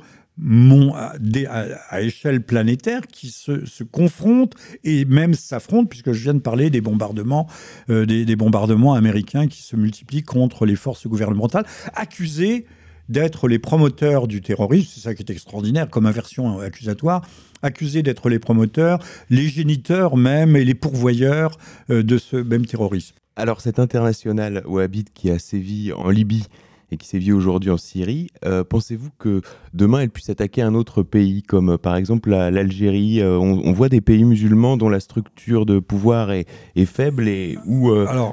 à, 0.96 2.02
échelle 2.02 2.41
planétaire 2.41 3.02
qui 3.08 3.30
se, 3.30 3.84
confrontent 3.84 4.56
et 4.84 5.06
même 5.06 5.34
s'affrontent, 5.34 5.88
puisque 5.88 6.12
je 6.12 6.24
viens 6.24 6.34
de 6.34 6.39
parler 6.39 6.70
des 6.70 6.82
bombardements, 6.82 7.48
euh, 7.89 8.06
des, 8.06 8.36
bombardements 8.36 8.94
américains 8.94 9.48
qui 9.48 9.62
se 9.62 9.76
multiplient 9.76 10.24
contre 10.24 10.65
les 10.65 10.76
forces 10.76 11.08
gouvernementales, 11.08 11.65
accusées 11.94 12.65
d'être 13.10 13.48
les 13.48 13.60
promoteurs 13.60 14.28
du 14.28 14.41
terrorisme, 14.41 14.89
c'est 14.94 15.02
ça 15.02 15.13
qui 15.13 15.24
est 15.24 15.32
extraordinaire 15.32 15.89
comme 15.89 16.06
inversion 16.06 16.60
accusatoire, 16.60 17.28
accusés 17.62 18.04
d'être 18.04 18.30
les 18.30 18.39
promoteurs, 18.39 19.00
les 19.30 19.50
géniteurs 19.50 20.15
même 20.15 20.56
et 20.56 20.63
les 20.63 20.76
pourvoyeurs 20.76 21.58
euh, 21.89 22.04
de 22.04 22.17
ce 22.17 22.38
même 22.38 22.65
terrorisme. 22.65 23.15
Alors 23.36 23.62
cet 23.62 23.80
international 23.80 24.63
wahhabite 24.65 25.13
qui 25.13 25.30
a 25.30 25.39
sévi 25.39 25.91
en 25.94 26.10
Libye 26.10 26.46
et 26.91 26.98
qui 26.98 27.08
sévit 27.08 27.32
aujourd'hui 27.32 27.70
en 27.70 27.78
Syrie, 27.78 28.28
euh, 28.46 28.63
pensez-vous 28.63 29.10
que 29.17 29.41
demain 29.73 29.99
elle 30.01 30.10
puisse 30.10 30.29
attaquer 30.29 30.62
un 30.62 30.73
autre 30.75 31.03
pays, 31.03 31.43
comme 31.43 31.71
euh, 31.71 31.77
par 31.77 31.95
exemple 31.95 32.29
l'Algérie 32.29 33.21
euh, 33.21 33.38
on, 33.38 33.71
voit 33.73 33.89
des 33.89 34.01
pays 34.01 34.23
musulmans 34.23 34.77
dont 34.77 34.89
la 34.89 34.99
structure 34.99 35.65
de 35.65 35.79
pouvoir 35.79 36.31
est, 36.31 36.45
faible 36.86 37.27
et 37.27 37.57
où 37.65 37.91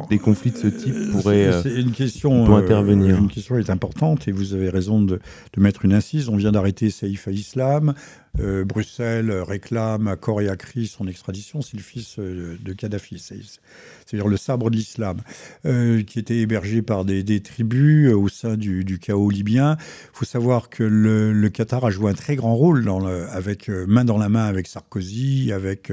des 0.08 0.18
conflits 0.18 0.50
de 0.50 0.56
ce 0.56 0.66
type 0.66 0.94
pourraient 1.12 1.50
une 1.64 1.92
question, 1.92 2.54
intervenir. 2.56 3.16
Une 3.18 3.28
question 3.28 3.56
est 3.56 3.70
importante 3.70 4.26
et 4.26 4.32
vous 4.32 4.54
avez 4.54 4.68
raison 4.68 5.00
de, 5.00 5.20
de 5.52 5.60
mettre 5.60 5.84
une 5.84 5.92
incise. 5.92 6.28
On 6.28 6.36
vient 6.36 6.52
d'arrêter 6.52 6.90
Saïf 6.90 7.28
al-Islam. 7.28 7.94
Euh, 8.40 8.64
Bruxelles 8.64 9.32
réclame 9.32 10.06
à 10.06 10.16
corps 10.16 10.40
et 10.40 10.48
à 10.48 10.56
cri 10.56 10.86
son 10.86 11.08
extradition. 11.08 11.60
C'est 11.60 11.76
le 11.76 11.82
fils 11.82 12.16
euh, 12.18 12.56
de 12.60 12.72
Kadhafi, 12.72 13.18
c'est-à-dire 13.18 14.28
le 14.28 14.36
sabre 14.36 14.70
de 14.70 14.76
l'islam, 14.76 15.18
euh, 15.66 16.02
qui 16.02 16.18
était 16.18 16.38
hébergé 16.38 16.82
par 16.82 17.04
des, 17.04 17.40
tribus 17.40 18.12
au 18.12 18.28
sein 18.28 18.56
du, 18.56 18.98
chaos 19.00 19.30
libyen. 19.30 19.76
Il 19.80 20.18
faut 20.18 20.24
savoir 20.24 20.68
que 20.68 20.84
le, 20.84 21.27
Qatar 21.50 21.84
a 21.84 21.90
joué 21.90 22.10
un 22.10 22.14
très 22.14 22.36
grand 22.36 22.54
rôle, 22.54 22.88
avec 23.30 23.68
main 23.68 24.04
dans 24.04 24.18
la 24.18 24.28
main 24.28 24.46
avec 24.46 24.66
Sarkozy, 24.66 25.52
avec 25.52 25.92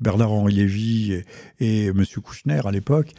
Bernard-Henri 0.00 0.54
Lévy 0.54 1.12
et, 1.12 1.24
et 1.60 1.86
M. 1.86 2.04
Kouchner 2.22 2.60
à 2.64 2.70
l'époque, 2.70 3.12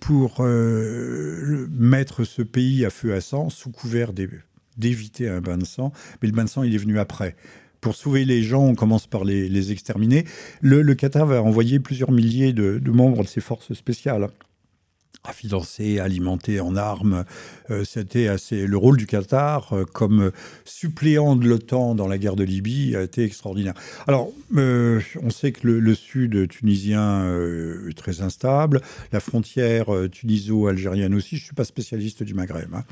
pour 0.00 0.42
mettre 0.42 2.24
ce 2.24 2.42
pays 2.42 2.84
à 2.84 2.90
feu 2.90 3.14
à 3.14 3.20
sang 3.20 3.50
sous 3.50 3.70
couvert 3.70 4.12
d'éviter 4.76 5.28
un 5.28 5.40
bain 5.40 5.58
de 5.58 5.64
sang. 5.64 5.92
Mais 6.20 6.28
le 6.28 6.34
bain 6.34 6.44
de 6.44 6.48
sang, 6.48 6.62
il 6.62 6.74
est 6.74 6.78
venu 6.78 6.98
après 6.98 7.36
pour 7.80 7.96
sauver 7.96 8.24
les 8.24 8.44
gens, 8.44 8.64
on 8.64 8.76
commence 8.76 9.08
par 9.08 9.24
les, 9.24 9.72
exterminer. 9.72 10.24
Le, 10.60 10.94
Qatar 10.94 11.26
va 11.26 11.42
envoyer 11.42 11.80
plusieurs 11.80 12.12
milliers 12.12 12.52
de 12.52 12.90
membres 12.92 13.24
de 13.24 13.28
ses 13.28 13.40
forces 13.40 13.74
spéciales 13.74 14.28
à 15.24 15.32
financer, 15.32 16.00
alimenter 16.00 16.58
en 16.58 16.74
armes. 16.74 17.24
Euh, 17.70 17.84
c'était 17.84 18.26
assez 18.26 18.66
le 18.66 18.76
rôle 18.76 18.96
du 18.96 19.06
Qatar 19.06 19.72
euh, 19.72 19.84
comme 19.84 20.32
suppléant 20.64 21.36
de 21.36 21.46
l'OTAN 21.46 21.94
dans 21.94 22.08
la 22.08 22.18
guerre 22.18 22.34
de 22.34 22.42
Libye 22.42 22.96
a 22.96 23.02
été 23.02 23.22
extraordinaire. 23.22 23.74
Alors, 24.08 24.32
euh, 24.56 25.00
on 25.22 25.30
sait 25.30 25.52
que 25.52 25.68
le, 25.68 25.94
sud 25.94 26.48
tunisien 26.48 27.24
est 27.88 27.96
très 27.96 28.22
instable, 28.22 28.80
la 29.12 29.20
frontière 29.20 29.86
tuniso-algérienne 30.10 31.14
aussi. 31.14 31.36
Je 31.36 31.44
suis 31.44 31.54
pas 31.54 31.64
spécialiste 31.64 32.22
du 32.22 32.34
Maghreb. 32.34 32.74
Hein. 32.74 32.84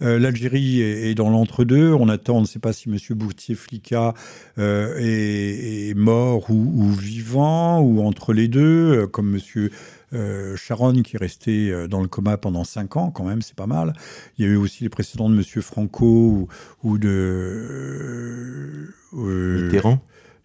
L'Algérie 0.00 0.80
est, 0.80 1.14
dans 1.14 1.28
l'entre-deux. 1.28 1.92
On 1.92 2.08
attend, 2.08 2.38
on 2.38 2.40
ne 2.40 2.46
sait 2.46 2.58
pas 2.58 2.72
si 2.72 2.88
M. 2.88 2.96
Bouteflika 3.10 4.14
est, 4.56 5.90
est, 5.90 5.94
mort 5.94 6.50
ou, 6.50 6.72
ou, 6.74 6.92
vivant 6.92 7.80
ou 7.80 8.00
entre 8.02 8.32
les 8.32 8.48
deux, 8.48 9.06
comme 9.08 9.34
M. 9.34 9.68
Euh, 10.12 10.56
Sharon 10.56 11.02
qui 11.02 11.16
est 11.16 11.18
resté 11.18 11.70
euh, 11.70 11.88
dans 11.88 12.00
le 12.00 12.06
coma 12.06 12.36
pendant 12.36 12.62
5 12.64 12.96
ans, 12.96 13.10
quand 13.10 13.24
même, 13.24 13.42
c'est 13.42 13.56
pas 13.56 13.66
mal. 13.66 13.92
Il 14.38 14.44
y 14.44 14.48
a 14.48 14.50
eu 14.52 14.56
aussi 14.56 14.84
les 14.84 14.88
précédents 14.88 15.28
de 15.28 15.34
Monsieur 15.34 15.60
Franco 15.60 16.48
ou, 16.84 16.98
de. 16.98 18.88
Euh, 19.14 19.64
Mitterrand? 19.64 20.00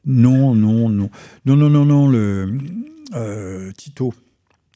Non, 0.06 0.56
non, 0.56 0.89
non. 0.89 1.10
Non, 1.45 1.56
non, 1.56 1.69
non, 1.69 1.86
non, 1.86 2.10
le. 2.10 2.58
Tito. 3.78 4.13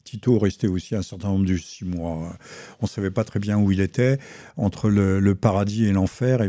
Tito 0.06 0.38
restait 0.38 0.68
aussi 0.68 0.94
un 0.94 1.02
certain 1.02 1.28
nombre 1.28 1.44
de 1.44 1.56
six 1.56 1.84
mois. 1.84 2.32
On 2.80 2.84
ne 2.84 2.88
savait 2.88 3.10
pas 3.10 3.24
très 3.24 3.40
bien 3.40 3.58
où 3.58 3.72
il 3.72 3.80
était, 3.80 4.18
entre 4.56 4.88
le, 4.88 5.34
paradis 5.34 5.86
et 5.86 5.92
l'enfer, 5.92 6.40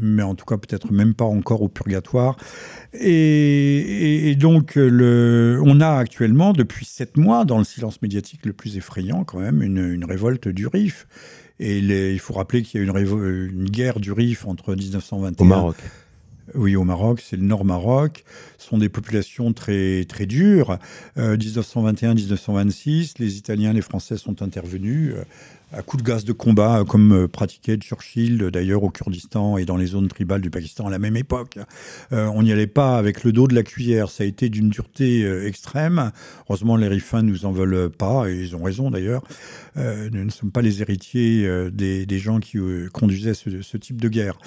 mais 0.00 0.22
en 0.22 0.34
tout 0.34 0.46
cas 0.46 0.56
peut-être 0.56 0.92
même 0.92 1.14
pas 1.14 1.24
encore 1.24 1.62
au 1.62 1.68
purgatoire. 1.68 2.36
Et, 2.94 4.34
donc 4.38 4.76
on 4.76 5.80
a 5.80 5.90
actuellement, 5.90 6.52
depuis 6.52 6.86
sept 6.86 7.16
mois, 7.16 7.44
dans 7.44 7.58
le 7.58 7.64
silence 7.64 8.00
médiatique 8.02 8.46
le 8.46 8.52
plus 8.52 8.76
effrayant 8.76 9.24
quand 9.24 9.38
même, 9.38 9.62
une, 9.62 10.04
révolte 10.04 10.48
du 10.48 10.66
RIF. 10.66 11.06
Et 11.60 11.78
il 11.78 12.18
faut 12.18 12.34
rappeler 12.34 12.62
qu'il 12.62 12.80
y 12.80 12.82
a 12.82 12.86
une, 12.86 12.96
une 12.96 13.70
guerre 13.70 14.00
du 14.00 14.10
RIF 14.10 14.46
entre 14.46 14.74
1921... 14.74 15.44
Au 15.44 15.48
Maroc 15.48 15.76
oui, 16.54 16.76
au 16.76 16.84
Maroc, 16.84 17.22
c'est 17.24 17.36
le 17.36 17.44
Nord 17.44 17.64
Maroc. 17.64 18.24
Sont 18.58 18.78
des 18.78 18.88
populations 18.88 19.52
très, 19.52 20.04
très 20.04 20.26
dures. 20.26 20.78
1921-1926, 21.16 23.10
euh, 23.10 23.12
les 23.18 23.36
Italiens, 23.36 23.72
les 23.72 23.80
Français 23.80 24.16
sont 24.16 24.42
intervenus 24.42 25.14
euh, 25.14 25.24
à 25.72 25.82
coups 25.82 26.02
de 26.02 26.08
gaz 26.08 26.24
de 26.24 26.32
combat, 26.32 26.80
euh, 26.80 26.84
comme 26.84 27.28
pratiquait 27.28 27.76
Churchill 27.76 28.50
d'ailleurs 28.52 28.82
au 28.82 28.90
Kurdistan 28.90 29.56
et 29.56 29.64
dans 29.64 29.76
les 29.76 29.86
zones 29.86 30.08
tribales 30.08 30.40
du 30.40 30.50
Pakistan 30.50 30.88
à 30.88 30.90
la 30.90 30.98
même 30.98 31.16
époque. 31.16 31.58
on 32.10 32.42
n'y 32.42 32.52
allait 32.52 32.66
pas 32.66 32.98
avec 32.98 33.24
le 33.24 33.32
dos 33.32 33.46
de 33.46 33.54
la 33.54 33.62
cuillère. 33.62 34.10
Ça 34.10 34.24
a 34.24 34.26
été 34.26 34.48
d'une 34.48 34.68
dureté 34.68 35.24
extrême. 35.46 36.10
Heureusement, 36.48 36.76
les 36.76 36.88
Rifins 36.88 37.22
nous 37.22 37.46
en 37.46 37.52
veulent 37.52 37.88
pas, 37.88 38.28
et 38.28 38.34
ils 38.34 38.56
ont 38.56 38.62
raison 38.62 38.90
d'ailleurs. 38.90 39.22
nous 39.76 40.24
ne 40.24 40.30
sommes 40.30 40.50
pas 40.50 40.62
les 40.62 40.82
héritiers 40.82 41.48
des, 41.72 42.18
gens 42.18 42.40
qui 42.40 42.58
conduisaient 42.92 43.34
ce, 43.34 43.76
type 43.76 44.00
de 44.00 44.08
guerre 44.08 44.38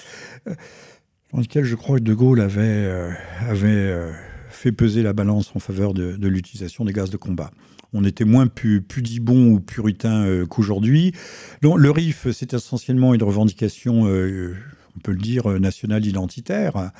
dans 1.35 1.41
lequel 1.41 1.65
je 1.65 1.75
crois 1.75 1.97
que 1.99 2.03
De 2.03 2.13
Gaulle 2.13 2.39
avait, 2.39 2.61
euh, 2.63 3.11
avait 3.41 3.67
euh, 3.67 4.09
fait 4.49 4.71
peser 4.71 5.03
la 5.03 5.11
balance 5.11 5.51
en 5.53 5.59
faveur 5.59 5.93
de, 5.93 6.15
l'utilisation 6.27 6.85
des 6.85 6.93
gaz 6.93 7.09
de 7.09 7.17
combat. 7.17 7.51
On 7.91 8.05
était 8.05 8.23
moins 8.23 8.47
pu, 8.47 8.81
pudibond 8.81 9.47
ou 9.51 9.59
puritain 9.59 10.23
euh, 10.23 10.45
qu'aujourd'hui. 10.45 11.11
Le 11.61 11.91
RIF, 11.91 12.31
c'est 12.31 12.53
essentiellement 12.53 13.13
une 13.13 13.23
revendication, 13.23 14.03
on 14.03 14.99
peut 15.03 15.11
le 15.11 15.17
dire, 15.17 15.47
nationale 15.59 16.05
identitaire, 16.05 16.91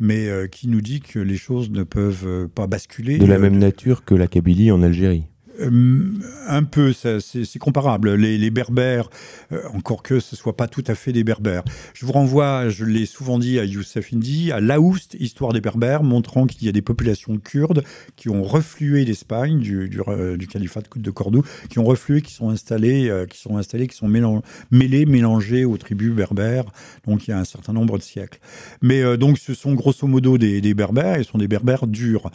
mais 0.00 0.28
qui 0.50 0.66
nous 0.66 0.80
dit 0.80 1.00
que 1.00 1.20
les 1.20 1.36
choses 1.36 1.70
ne 1.70 1.84
peuvent 1.84 2.48
pas 2.48 2.66
basculer. 2.66 3.18
De 3.18 3.26
la 3.26 3.38
même 3.38 3.58
nature 3.58 4.04
que 4.04 4.16
la 4.16 4.26
Kabylie 4.26 4.72
en 4.72 4.82
Algérie. 4.82 5.26
Euh, 5.60 6.02
un 6.46 6.64
peu, 6.64 6.92
c'est 6.92 7.58
comparable. 7.58 8.14
Les, 8.14 8.50
berbères, 8.50 9.08
euh, 9.52 9.60
encore 9.74 10.02
que 10.02 10.20
ce 10.20 10.36
soit 10.36 10.56
pas 10.56 10.68
tout 10.68 10.84
à 10.86 10.94
fait 10.94 11.12
des 11.12 11.24
berbères. 11.24 11.64
Je 11.94 12.06
vous 12.06 12.12
renvoie, 12.12 12.68
je 12.68 12.84
l'ai 12.84 13.06
souvent 13.06 13.38
dit 13.38 13.58
à 13.58 13.64
Youssef 13.64 14.12
Indy, 14.12 14.52
à 14.52 14.60
Laoust, 14.60 15.16
Histoire 15.18 15.52
des 15.52 15.60
berbères, 15.60 16.02
montrant 16.02 16.46
qu'il 16.46 16.64
y 16.64 16.68
a 16.68 16.72
des 16.72 16.82
populations 16.82 17.38
kurdes 17.38 17.82
qui 18.16 18.28
ont 18.28 18.42
reflué 18.42 19.04
d'Espagne, 19.04 19.58
du, 19.60 19.90
euh, 20.08 20.36
califat 20.36 20.82
de 20.96 21.10
Cordoue, 21.10 21.44
qui 21.70 21.78
ont 21.78 21.84
reflué, 21.84 22.20
qui 22.20 22.32
sont 22.32 22.50
installés, 22.50 23.10
qui 23.30 23.38
sont 23.38 23.56
installés, 23.56 23.86
qui 23.86 23.96
sont 23.96 24.08
mêlés, 24.08 25.06
mélangés 25.06 25.64
aux 25.64 25.76
tribus 25.76 26.12
berbères. 26.12 26.64
Donc 27.06 27.26
il 27.26 27.30
y 27.30 27.34
a 27.34 27.38
un 27.38 27.44
certain 27.44 27.72
nombre 27.72 27.98
de 27.98 28.02
siècles. 28.02 28.38
Mais 28.82 29.16
donc 29.16 29.38
ce 29.38 29.54
sont 29.54 29.74
grosso 29.74 30.06
modo 30.06 30.38
des, 30.38 30.74
berbères, 30.74 31.18
ce 31.18 31.24
sont 31.24 31.38
des 31.38 31.48
berbères 31.48 31.86
durs. 31.86 32.30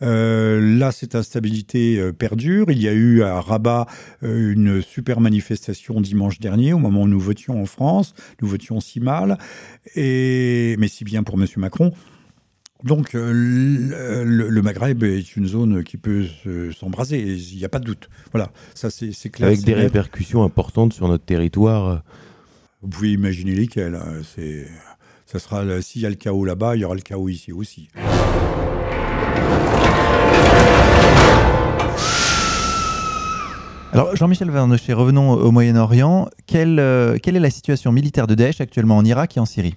là, 0.00 0.92
cette 0.92 1.14
instabilité 1.14 2.12
perdure 2.18 2.61
il 2.70 2.80
y 2.80 2.88
a 2.88 2.92
eu 2.92 3.22
à 3.22 3.40
Rabat 3.40 3.86
euh, 4.22 4.52
une 4.52 4.82
super 4.82 5.20
manifestation 5.20 6.00
dimanche 6.00 6.38
dernier, 6.38 6.72
au 6.72 6.78
moment 6.78 7.02
où 7.02 7.08
nous 7.08 7.20
votions 7.20 7.60
en 7.60 7.66
France. 7.66 8.14
Nous 8.40 8.48
votions 8.48 8.80
si 8.80 9.00
mal, 9.00 9.38
et, 9.94 10.76
mais 10.78 10.88
si 10.88 11.04
bien 11.04 11.22
pour 11.22 11.40
M. 11.40 11.46
Macron. 11.56 11.92
Donc 12.84 13.14
euh, 13.14 13.32
le, 14.24 14.62
Maghreb 14.62 15.04
est 15.04 15.36
une 15.36 15.46
zone 15.46 15.84
qui 15.84 15.96
peut 15.96 16.26
s'embraser, 16.76 17.20
il 17.20 17.56
n'y 17.56 17.64
a 17.64 17.68
pas 17.68 17.78
de 17.78 17.84
doute. 17.84 18.08
Voilà, 18.32 18.50
ça 18.74 18.90
c'est 18.90 19.30
clair. 19.30 19.48
Avec 19.48 19.62
des 19.62 19.74
répercussions 19.74 20.42
importantes 20.42 20.92
sur 20.92 21.06
notre 21.08 21.24
territoire. 21.24 22.02
Vous 22.82 22.88
pouvez 22.88 23.12
imaginer 23.12 23.54
lesquelles. 23.54 23.94
Hein. 23.94 24.22
C'est, 24.34 24.66
ça 25.26 25.38
sera 25.38 25.80
s'il 25.80 26.02
y 26.02 26.06
a 26.06 26.10
le 26.10 26.16
chaos 26.16 26.44
là-bas, 26.44 26.76
il 26.76 26.80
y 26.80 26.84
aura 26.84 26.96
le 26.96 27.00
chaos 27.00 27.28
ici 27.28 27.52
aussi. 27.52 27.88
Alors 33.94 34.16
Jean-Michel 34.16 34.50
Vernochet, 34.50 34.94
revenons 34.94 35.32
au 35.32 35.50
Moyen-Orient. 35.50 36.26
Quelle, 36.46 36.80
euh, 36.80 37.18
quelle 37.22 37.36
est 37.36 37.40
la 37.40 37.50
situation 37.50 37.92
militaire 37.92 38.26
de 38.26 38.34
Daesh 38.34 38.62
actuellement 38.62 38.96
en 38.96 39.04
Irak 39.04 39.36
et 39.36 39.40
en 39.40 39.44
Syrie? 39.44 39.74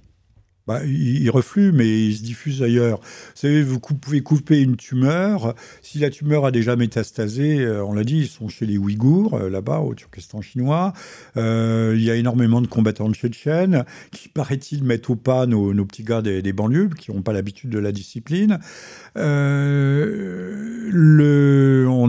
Bah, 0.67 0.83
il, 0.83 1.29
reflue, 1.29 1.71
mais 1.71 2.07
il 2.07 2.15
se 2.15 2.23
diffuse 2.23 2.63
ailleurs. 2.63 2.99
Vous 2.99 3.35
savez, 3.35 3.61
vous 3.61 3.79
pouvez 3.79 4.21
couper 4.21 4.61
une 4.61 4.77
tumeur. 4.77 5.53
Si 5.83 5.99
la 5.99 6.09
tumeur 6.09 6.43
a 6.43 6.51
déjà 6.51 6.75
métastasé, 6.75 7.59
euh, 7.59 7.85
on 7.85 7.93
l'a 7.93 8.03
dit, 8.03 8.17
ils 8.21 8.27
sont 8.27 8.47
chez 8.47 8.65
les 8.65 8.79
Ouïghours, 8.79 9.35
euh, 9.35 9.49
là-bas, 9.49 9.81
au 9.81 9.93
Turkestan 9.93 10.41
chinois. 10.41 10.93
Euh, 11.37 11.93
il 11.95 12.03
y 12.03 12.09
a 12.09 12.15
énormément 12.15 12.61
de 12.61 12.67
combattants 12.67 13.09
de 13.09 13.13
tchétchènes 13.13 13.85
qui, 14.11 14.27
paraît-il, 14.33 14.83
mettent 14.83 15.07
au 15.11 15.15
pas 15.15 15.45
nos, 15.45 15.85
petits 15.85 16.03
gars 16.03 16.23
des, 16.23 16.53
banlieues, 16.53 16.89
qui 16.97 17.11
n'ont 17.11 17.21
pas 17.21 17.33
l'habitude 17.33 17.69
de 17.69 17.77
la 17.77 17.91
discipline. 17.91 18.57
on 19.15 19.21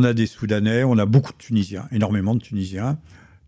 a 0.03 0.15
des 0.15 0.27
Soudanais, 0.27 0.83
on 0.83 0.97
a 0.97 1.05
beaucoup 1.05 1.33
de 1.33 1.39
Tunisiens, 1.39 1.89
énormément 1.93 2.35
de 2.35 2.41
Tunisiens 2.41 2.97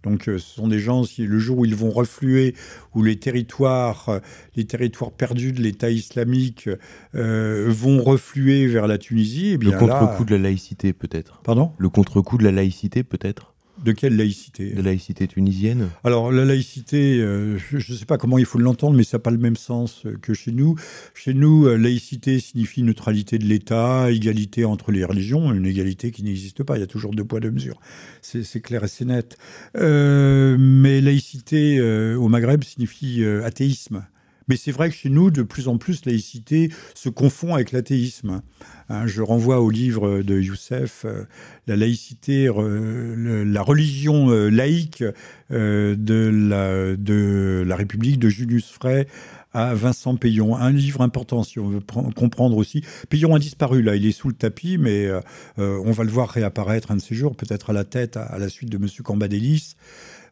Donc 0.04 0.24
ce 0.24 0.38
sont 0.38 0.68
des 0.68 0.78
gens, 0.78 1.04
si 1.04 1.26
le 1.26 1.38
jour 1.38 1.58
où 1.58 1.64
ils 1.64 1.74
vont 1.74 1.90
refluer, 1.90 2.54
où 2.94 3.02
les 3.02 3.16
territoires, 3.16 4.20
les 4.54 4.64
territoires 4.64 5.12
perdus 5.12 5.52
de 5.52 5.60
l'État 5.60 5.90
islamique 5.90 6.70
vont 7.14 8.02
refluer 8.02 8.66
vers 8.66 8.86
la 8.86 8.98
Tunisie, 8.98 9.52
eh 9.54 9.58
bien 9.58 9.72
Le 9.72 9.78
contre-coup 9.78 10.24
de 10.24 10.36
la 10.36 10.42
laïcité 10.42 10.92
peut-être. 10.92 11.40
Pardon? 11.42 11.72
Le 11.78 11.88
contre-coup 11.88 12.38
de 12.38 12.44
la 12.44 12.52
laïcité 12.52 13.02
peut-être 13.02 13.54
de 13.84 13.92
quelle 13.92 14.16
laïcité 14.16 14.70
De 14.70 14.82
laïcité 14.82 15.26
tunisienne 15.28 15.88
Alors, 16.04 16.32
la 16.32 16.44
laïcité, 16.44 17.20
euh, 17.20 17.58
je 17.58 17.76
ne 17.76 17.98
sais 17.98 18.04
pas 18.04 18.18
comment 18.18 18.38
il 18.38 18.44
faut 18.44 18.58
l'entendre, 18.58 18.96
mais 18.96 19.04
ça 19.04 19.18
n'a 19.18 19.22
pas 19.22 19.30
le 19.30 19.38
même 19.38 19.56
sens 19.56 20.04
euh, 20.06 20.16
que 20.20 20.34
chez 20.34 20.52
nous. 20.52 20.76
Chez 21.14 21.34
nous, 21.34 21.66
euh, 21.66 21.76
laïcité 21.76 22.40
signifie 22.40 22.82
neutralité 22.82 23.38
de 23.38 23.44
l'État, 23.44 24.10
égalité 24.10 24.64
entre 24.64 24.92
les 24.92 25.04
religions, 25.04 25.52
une 25.52 25.66
égalité 25.66 26.10
qui 26.10 26.22
n'existe 26.22 26.62
pas. 26.62 26.76
Il 26.76 26.80
y 26.80 26.84
a 26.84 26.88
toujours 26.88 27.12
deux 27.12 27.24
poids, 27.24 27.40
deux 27.40 27.50
mesures. 27.50 27.80
C'est 28.22 28.60
clair 28.60 28.84
et 28.84 28.88
c'est 28.88 29.04
net. 29.04 29.38
mais 29.74 31.00
laïcité 31.00 31.80
au 31.80 32.28
Maghreb 32.28 32.64
signifie 32.64 33.24
athéisme. 33.24 34.04
Mais 34.48 34.56
c'est 34.56 34.72
vrai 34.72 34.88
que 34.90 34.96
chez 34.96 35.10
nous, 35.10 35.30
de 35.30 35.42
plus 35.42 35.68
en 35.68 35.78
plus, 35.78 36.04
laïcité 36.04 36.70
se 36.94 37.08
confond 37.08 37.54
avec 37.54 37.72
l'athéisme. 37.72 38.42
Hein, 38.88 39.06
je 39.06 39.20
renvoie 39.20 39.60
au 39.60 39.70
livre 39.70 40.22
de 40.22 40.40
Youssef, 40.40 41.04
euh, 41.04 41.24
La 41.66 41.76
laïcité, 41.76 42.46
la 42.46 43.62
religion 43.62 44.30
euh, 44.30 44.48
laïque 44.48 45.04
euh, 45.52 45.94
de, 45.96 47.64
la, 47.66 47.76
République 47.76 48.18
de 48.18 48.30
Julius 48.30 48.70
Frey 48.70 49.06
à 49.52 49.74
Vincent 49.74 50.16
Payon. 50.16 50.56
Un 50.56 50.72
livre 50.72 51.02
important 51.02 51.42
si 51.42 51.58
on 51.58 51.68
veut 51.68 51.80
comprendre 52.16 52.56
aussi. 52.56 52.82
Payon 53.10 53.34
a 53.34 53.38
disparu 53.38 53.82
là, 53.82 53.96
il 53.96 54.06
est 54.06 54.12
sous 54.12 54.28
le 54.28 54.34
tapis, 54.34 54.76
mais 54.78 55.08
on 55.56 55.90
va 55.90 56.04
le 56.04 56.10
voir 56.10 56.28
réapparaître 56.28 56.90
un 56.90 56.96
de 56.96 57.00
ces 57.00 57.14
jours, 57.14 57.34
peut-être 57.34 57.70
à 57.70 57.72
la 57.72 57.84
tête 57.84 58.18
à, 58.18 58.38
la 58.38 58.50
suite 58.50 58.68
de 58.68 58.76
M. 58.76 58.86
Cambadélis. 59.02 59.74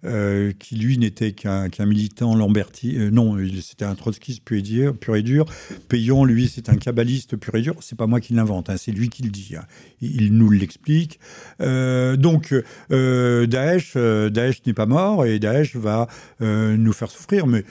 Euh, 0.05 0.53
qui 0.59 0.77
lui 0.77 0.99
n'était 0.99 1.33
qu'un 1.33 1.69
militant 1.87 2.35
Lamberti. 2.35 2.97
Euh, 2.97 3.11
non, 3.11 3.37
c'était 3.61 3.85
un 3.85 3.95
trotskiste 3.95 4.43
pur 4.45 4.59
et, 4.59 4.63
dur, 4.63 4.95
pur. 4.95 5.47
Payon, 5.89 6.25
lui, 6.25 6.49
c'est 6.49 6.69
un 6.69 6.77
kabbaliste 6.77 7.37
pur 7.37 7.55
et 7.55 7.63
dur. 7.63 7.75
C'est 7.81 7.97
pas 7.97 8.07
moi 8.07 8.21
qui 8.21 8.35
l'invente, 8.35 8.69
hein, 8.71 8.77
c'est 8.77 8.93
lui 8.93 9.09
qui 9.09 9.23
le 9.23 9.31
dit. 9.31 9.55
Hein. 9.57 9.65
Il, 10.01 10.35
nous 10.35 10.51
l'explique. 10.51 11.19
Euh, 11.61 12.17
donc, 12.17 12.55
Daesh, 12.91 13.97
Daesh 13.97 14.67
n'est 14.67 14.75
pas 14.75 14.87
mort 14.87 15.25
et 15.25 15.39
Daesh 15.39 15.77
va 15.77 16.09
nous 16.41 16.93
faire 16.93 17.11
souffrir, 17.11 17.47
mais. 17.47 17.65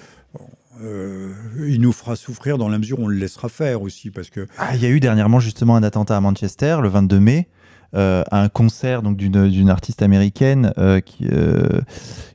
il 0.81 1.79
nous 1.79 1.93
fera 1.93 2.15
souffrir 2.15 2.57
dans 2.57 2.69
la 2.69 2.79
mesure 2.79 2.99
où 2.99 3.03
on 3.03 3.07
le 3.07 3.17
laissera 3.17 3.49
faire 3.49 3.81
aussi. 3.81 4.09
Parce 4.09 4.29
que... 4.29 4.47
Ah, 4.57 4.75
il 4.75 4.81
y 4.81 4.85
a 4.85 4.89
eu 4.89 4.99
dernièrement 4.99 5.39
justement 5.39 5.75
un 5.75 5.83
attentat 5.83 6.17
à 6.17 6.21
Manchester, 6.21 6.77
le 6.81 6.89
22 6.89 7.19
mai, 7.19 7.47
euh, 7.93 8.23
à 8.31 8.41
un 8.41 8.49
concert 8.49 9.01
donc 9.01 9.17
d'une 9.17 9.69
artiste 9.69 10.01
américaine 10.01 10.73
euh, 10.77 10.99
qui, 10.99 11.27
euh, 11.31 11.81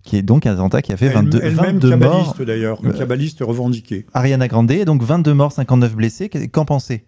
qui 0.03 0.17
est 0.17 0.23
donc 0.23 0.47
un 0.47 0.53
attentat 0.53 0.83
qui 0.83 0.93
a 0.93 0.97
fait 0.97 1.09
22, 1.09 1.41
elle, 1.43 1.55
22 1.55 1.97
morts. 1.97 2.37
d'ailleurs, 2.41 2.81
un 2.85 2.93
kabbaliste 2.93 3.41
revendiqué. 3.41 4.07
Ariana 4.15 4.49
Grande, 4.49 4.73
donc 4.85 5.03
22 5.03 5.35
morts, 5.35 5.53
59 5.53 5.95
blessés. 5.95 6.29
Qu'en 6.29 6.65
pensez? 6.65 7.05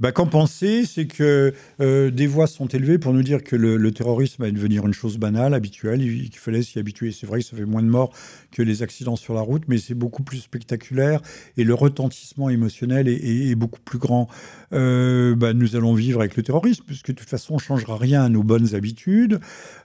Bah, 0.00 0.12
Qu'en 0.12 0.26
penser, 0.26 0.86
c'est 0.86 1.06
que 1.06 1.52
euh, 1.80 2.10
des 2.10 2.26
voix 2.26 2.46
sont 2.46 2.66
élevées 2.66 2.98
pour 2.98 3.12
nous 3.12 3.22
dire 3.22 3.44
que 3.44 3.54
le, 3.54 3.90
terrorisme 3.92 4.42
va 4.42 4.50
devenir 4.50 4.86
une 4.86 4.94
chose 4.94 5.18
banale, 5.18 5.52
habituelle, 5.52 6.00
qu'il 6.00 6.38
fallait 6.38 6.62
s'y 6.62 6.78
habituer. 6.78 7.12
C'est 7.12 7.26
vrai 7.26 7.40
que 7.40 7.46
ça 7.46 7.56
fait 7.56 7.66
moins 7.66 7.82
de 7.82 7.88
morts 7.88 8.12
que 8.50 8.62
les 8.62 8.82
accidents 8.82 9.16
sur 9.16 9.34
la 9.34 9.42
route, 9.42 9.64
mais 9.68 9.76
c'est 9.76 9.94
beaucoup 9.94 10.22
plus 10.22 10.38
spectaculaire 10.38 11.20
et 11.58 11.64
le 11.64 11.74
retentissement 11.74 12.48
émotionnel 12.48 13.08
est, 13.08 13.54
beaucoup 13.54 13.80
plus 13.80 13.98
grand. 13.98 14.28
Euh, 14.72 15.34
bah, 15.34 15.52
nous 15.52 15.76
allons 15.76 15.94
vivre 15.94 16.20
avec 16.20 16.36
le 16.36 16.42
terrorisme, 16.42 16.84
puisque 16.86 17.08
de 17.08 17.16
toute 17.16 17.28
façon, 17.28 17.54
on 17.54 17.56
ne 17.56 17.60
changera 17.60 17.98
rien 17.98 18.24
à 18.24 18.28
nos 18.28 18.42
bonnes 18.42 18.74
habitudes. 18.74 19.38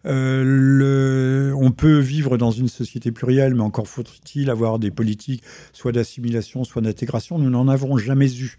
Euh, 0.06 1.52
on 1.60 1.72
peut 1.72 2.00
vivre 2.00 2.38
dans 2.38 2.52
une 2.52 2.70
société 2.70 3.12
plurielle, 3.12 3.54
mais 3.54 3.64
encore 3.64 3.88
faut-il 3.88 4.50
avoir 4.50 4.80
des 4.80 4.92
politiques 4.92 5.44
soit 5.74 5.92
d'assimilation, 5.92 6.64
soit 6.64 6.82
d'intégration. 6.82 7.38
Nous 7.38 7.50
n'en 7.50 7.68
avons 7.68 7.98
jamais 7.98 8.32
eu. 8.40 8.58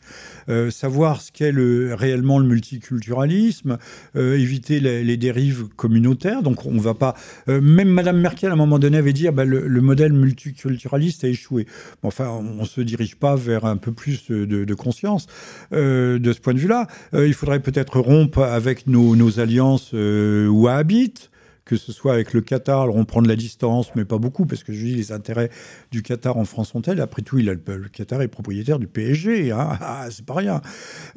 savoir 0.71 1.23
ce 1.23 1.33
qu'est 1.33 1.46
le, 1.53 1.95
réellement 1.95 2.39
le 2.39 2.47
multiculturalisme, 2.47 3.79
euh, 4.17 4.39
éviter 4.39 4.81
les, 4.81 5.17
dérives 5.17 5.65
communautaires. 5.77 6.43
Donc 6.43 6.67
on 6.67 6.79
va 6.79 6.95
pas. 6.95 7.15
Euh, 7.49 7.61
même 7.61 7.89
Madame 7.89 8.21
Merkel 8.21 8.51
à 8.51 8.53
un 8.53 8.57
moment 8.57 8.79
donné 8.79 8.99
avait 8.99 9.13
dit 9.13 9.29
ah 9.29 9.33
ben, 9.33 9.45
le, 9.45 9.81
modèle 9.81 10.13
multiculturaliste 10.13 11.25
a 11.25 11.29
échoué. 11.29 11.67
enfin, 12.03 12.29
on 12.29 12.65
se 12.65 12.81
dirige 12.81 13.17
pas 13.17 13.37
vers 13.37 13.65
un 13.65 13.77
peu 13.77 13.93
plus 13.93 14.31
de, 14.31 14.75
conscience 14.75 15.27
euh, 15.73 16.19
de 16.19 16.33
ce 16.33 16.41
point 16.41 16.55
de 16.55 16.59
vue-là. 16.59 16.87
il 17.15 17.35
faudrait 17.35 17.61
peut-être 17.61 17.99
rompre 18.01 18.41
avec 18.41 18.87
nos, 18.87 19.17
nos 19.17 19.41
alliances 19.41 19.93
wahhabites 19.93 21.31
que 21.67 21.77
ce 21.77 21.93
soit 21.93 22.15
avec 22.15 22.33
le 22.33 22.41
Qatar, 22.41 22.83
alors 22.83 22.97
on 22.97 23.05
prend 23.05 23.21
de 23.21 23.29
la 23.29 23.35
distance, 23.35 23.91
mais 23.97 24.05
pas 24.05 24.19
beaucoup, 24.19 24.47
parce 24.47 24.63
que 24.63 24.73
je 24.73 24.85
dis 24.85 24.95
les 24.95 25.13
intérêts 25.13 25.51
du 25.91 26.01
Qatar 26.01 26.37
en 26.37 26.45
France 26.45 26.71
sont 26.71 26.81
tels. 26.81 27.01
Après 27.01 27.23
tout, 27.23 27.39
il 27.39 27.51
a 27.51 27.55
le, 27.55 27.89
Qatar 27.89 28.23
est 28.23 28.29
propriétaire 28.29 28.79
du 28.79 28.87
PSG, 28.87 29.51
hein 29.51 29.71
ah, 29.81 30.07
c'est 30.09 30.25
pas 30.25 30.35
rien. 30.35 30.63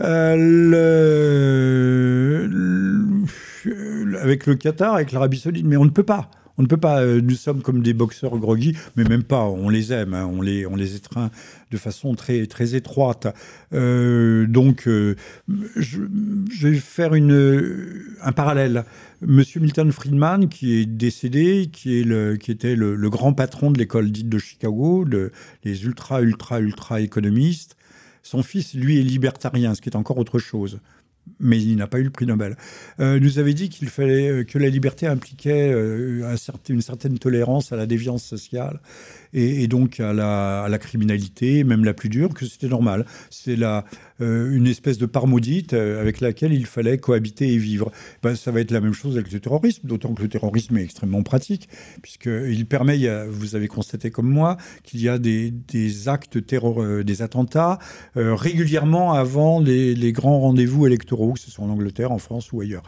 Euh, 0.01 2.47
avec 4.19 4.47
le 4.47 4.55
Qatar, 4.55 4.95
avec 4.95 5.11
l'Arabie 5.11 5.37
Saoudite, 5.37 5.67
mais 5.67 5.77
on 5.77 5.85
ne 5.85 5.91
peut 5.91 6.03
pas. 6.03 6.31
On 6.59 6.63
ne 6.63 6.67
peut 6.67 6.75
pas, 6.75 7.01
euh, 7.01 7.21
nous 7.21 7.35
sommes 7.35 7.61
comme 7.61 7.81
des 7.81 7.93
boxeurs 7.93 8.37
groggy, 8.37 8.75
mais 8.97 9.05
même 9.05 9.23
pas, 9.23 9.45
on 9.45 9.69
les 9.69 9.93
aime, 9.93 10.13
hein, 10.13 10.29
on, 10.29 10.41
les, 10.41 10.65
on 10.65 10.75
les 10.75 10.97
étreint 10.97 11.31
de 11.71 11.77
façon 11.77 12.15
très, 12.15 12.47
très 12.47 12.75
étroite. 12.75 13.33
Euh, 13.73 14.45
donc, 14.45 14.83
je, 14.85 15.15
je, 15.77 16.67
vais 16.67 16.75
faire 16.75 17.13
une, 17.13 18.03
un 18.21 18.31
parallèle. 18.33 18.83
Monsieur 19.21 19.61
Milton 19.61 19.89
Friedman, 19.93 20.49
qui 20.49 20.75
est 20.75 20.85
décédé, 20.85 21.69
qui, 21.71 22.01
est 22.01 22.03
le, 22.03 22.35
qui 22.35 22.51
était 22.51 22.75
le, 22.75 23.09
grand 23.09 23.31
patron 23.31 23.71
de 23.71 23.77
l'école 23.77 24.11
dite 24.11 24.27
de 24.27 24.37
Chicago, 24.37 25.05
de, 25.05 25.31
les 25.63 25.85
ultra, 25.85 26.21
ultra, 26.21 26.59
ultra 26.59 26.99
économistes, 26.99 27.77
son 28.21 28.43
fils, 28.43 28.73
lui, 28.73 28.99
est 28.99 29.03
libertarien, 29.03 29.75
ce 29.75 29.81
qui 29.81 29.87
est 29.87 29.95
encore 29.95 30.17
autre 30.17 30.39
chose 30.39 30.81
mais 31.39 31.61
il 31.61 31.75
n'a 31.75 31.87
pas 31.87 31.99
eu 31.99 32.03
le 32.03 32.09
prix 32.09 32.25
Nobel, 32.25 32.57
euh, 32.99 33.19
nous 33.19 33.39
avait 33.39 33.53
dit 33.53 33.69
qu'il 33.69 33.89
fallait 33.89 34.29
euh, 34.29 34.43
que 34.43 34.57
la 34.57 34.69
liberté 34.69 35.07
impliquait 35.07 35.71
euh, 35.71 36.35
une 36.69 36.81
certaine 36.81 37.17
tolérance 37.19 37.71
à 37.71 37.75
la 37.75 37.85
déviance 37.85 38.23
sociale 38.23 38.79
et, 39.31 39.67
donc 39.67 39.99
à 39.99 40.11
la, 40.11 40.77
criminalité, 40.79 41.63
même 41.63 41.85
la 41.85 41.93
plus 41.93 42.09
dure, 42.09 42.33
que 42.33 42.47
c'était 42.47 42.67
normal. 42.67 43.05
C'est 43.29 43.55
la, 43.55 43.85
euh, 44.21 44.51
une 44.51 44.65
espèce 44.65 44.97
de 44.97 45.05
part 45.05 45.27
maudite 45.27 45.73
avec 45.73 46.19
laquelle 46.19 46.51
il 46.51 46.65
fallait 46.65 46.97
cohabiter 46.97 47.53
et 47.53 47.57
vivre. 47.57 47.91
Ben, 48.23 48.35
ça 48.35 48.49
va 48.49 48.59
être 48.59 48.71
la 48.71 48.81
même 48.81 48.93
chose 48.93 49.17
avec 49.17 49.31
le 49.31 49.39
terrorisme, 49.39 49.87
d'autant 49.87 50.15
que 50.15 50.23
le 50.23 50.29
terrorisme 50.29 50.77
est 50.77 50.83
extrêmement 50.83 51.21
pratique, 51.21 51.69
puisqu'il 52.01 52.65
permet, 52.65 52.97
vous 53.27 53.55
avez 53.55 53.67
constaté 53.67 54.09
comme 54.09 54.27
moi, 54.29 54.57
qu'il 54.81 54.99
y 55.01 55.09
a 55.09 55.19
des, 55.19 55.53
actes 56.07 56.43
terror, 56.47 56.83
des 57.03 57.21
attentats 57.21 57.77
régulièrement 58.15 59.13
avant 59.13 59.59
les, 59.59 59.93
les 59.93 60.11
grands 60.11 60.39
rendez-vous 60.39 60.87
électoraux, 60.87 61.18
que 61.33 61.39
ce 61.39 61.51
soit 61.51 61.65
en 61.65 61.69
Angleterre, 61.69 62.11
en 62.11 62.17
France 62.17 62.51
ou 62.51 62.61
ailleurs. 62.61 62.83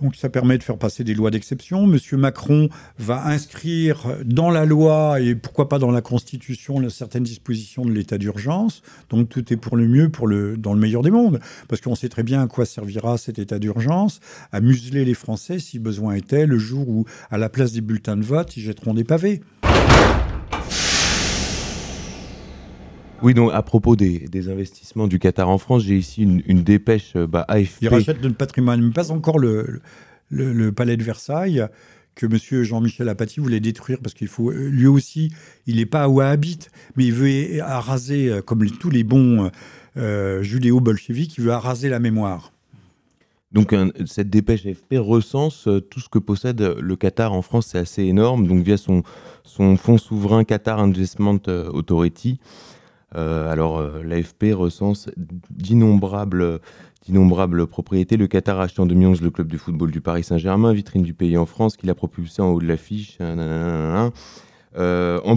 Donc 0.00 0.16
ça 0.16 0.28
permet 0.28 0.58
de 0.58 0.62
faire 0.62 0.76
passer 0.76 1.04
des 1.04 1.14
lois 1.14 1.30
d'exception. 1.30 1.86
Monsieur 1.86 2.16
Macron 2.16 2.68
va 2.98 3.26
inscrire 3.26 4.16
dans 4.24 4.50
la 4.50 4.64
loi 4.64 5.20
et 5.20 5.34
pourquoi 5.34 5.68
pas 5.68 5.78
dans 5.78 5.90
la 5.90 6.00
Constitution 6.00 6.88
certaines 6.90 7.22
dispositions 7.22 7.84
de 7.84 7.92
l'état 7.92 8.18
d'urgence. 8.18 8.82
Donc 9.10 9.28
tout 9.28 9.52
est 9.52 9.56
pour 9.56 9.76
le 9.76 9.86
mieux, 9.86 10.08
pour 10.08 10.26
le, 10.26 10.56
dans 10.56 10.74
le 10.74 10.80
meilleur 10.80 11.02
des 11.02 11.10
mondes. 11.10 11.40
Parce 11.68 11.80
qu'on 11.80 11.94
sait 11.94 12.08
très 12.08 12.24
bien 12.24 12.42
à 12.42 12.46
quoi 12.48 12.66
servira 12.66 13.18
cet 13.18 13.38
état 13.38 13.58
d'urgence, 13.58 14.20
à 14.52 14.60
museler 14.60 15.04
les 15.04 15.14
Français 15.14 15.58
si 15.58 15.78
besoin 15.78 16.14
était, 16.14 16.46
le 16.46 16.58
jour 16.58 16.88
où, 16.88 17.04
à 17.30 17.38
la 17.38 17.48
place 17.48 17.72
des 17.72 17.80
bulletins 17.80 18.16
de 18.16 18.24
vote, 18.24 18.56
ils 18.56 18.62
jetteront 18.62 18.94
des 18.94 19.04
pavés. 19.04 19.42
Oui, 23.22 23.34
donc 23.34 23.50
à 23.52 23.62
propos 23.62 23.96
des, 23.96 24.48
investissements 24.48 25.06
du 25.06 25.18
Qatar 25.18 25.48
en 25.48 25.58
France, 25.58 25.84
j'ai 25.84 25.96
ici 25.96 26.22
une, 26.22 26.62
dépêche 26.62 27.12
euh, 27.16 27.26
bah, 27.26 27.44
AFP. 27.48 27.82
Il 27.82 27.88
rachète 27.88 28.22
le 28.22 28.32
patrimoine, 28.32 28.82
mais 28.82 28.92
pas 28.92 29.12
encore 29.12 29.38
le, 29.38 29.80
le, 30.30 30.72
palais 30.72 30.96
de 30.96 31.02
Versailles 31.02 31.66
que 32.14 32.26
M. 32.26 32.62
Jean-Michel 32.62 33.08
Apathy 33.08 33.40
voulait 33.40 33.60
détruire 33.60 33.98
parce 34.02 34.14
qu'il 34.14 34.28
faut 34.28 34.50
lui 34.50 34.86
aussi, 34.86 35.32
il 35.66 35.76
n'est 35.76 35.86
pas 35.86 36.08
wahhabite, 36.08 36.70
mais 36.96 37.06
il 37.06 37.12
veut 37.12 37.60
araser, 37.60 38.28
euh, 38.28 38.42
comme 38.42 38.68
tous 38.70 38.90
les 38.90 39.04
bons 39.04 39.50
euh, 39.96 40.42
judéo-bolcheviques, 40.42 41.38
il 41.38 41.44
veut 41.44 41.52
araser 41.52 41.88
la 41.88 41.98
mémoire. 41.98 42.52
Donc 43.52 43.72
cette 44.04 44.30
dépêche 44.30 44.66
AFP 44.66 44.96
recense 44.98 45.68
tout 45.88 46.00
ce 46.00 46.08
que 46.08 46.18
possède 46.18 46.60
le 46.60 46.96
Qatar 46.96 47.32
en 47.32 47.40
France, 47.40 47.68
c'est 47.70 47.78
assez 47.78 48.02
énorme. 48.02 48.48
Donc 48.48 48.64
via 48.64 48.76
son, 48.76 49.04
son 49.44 49.76
fonds 49.76 49.96
souverain 49.96 50.42
Qatar 50.42 50.80
Investment 50.80 51.38
Authority, 51.46 52.40
euh, 52.42 52.73
alors, 53.14 53.78
euh, 53.78 54.02
l'AFP 54.02 54.52
recense 54.52 55.08
d'innombrables 55.50 56.60
propriétés. 57.68 58.16
Le 58.16 58.26
Qatar 58.26 58.60
a 58.60 58.64
acheté 58.64 58.80
en 58.80 58.86
2011 58.86 59.22
le 59.22 59.30
club 59.30 59.48
de 59.48 59.56
football 59.56 59.90
du 59.90 60.00
Paris 60.00 60.24
Saint-Germain, 60.24 60.72
vitrine 60.72 61.02
du 61.02 61.14
pays 61.14 61.36
en 61.36 61.46
France, 61.46 61.76
qu'il 61.76 61.90
a 61.90 61.94
propulsé 61.94 62.42
en 62.42 62.50
haut 62.50 62.60
de 62.60 62.66
l'affiche. 62.66 63.18
en 63.20 64.10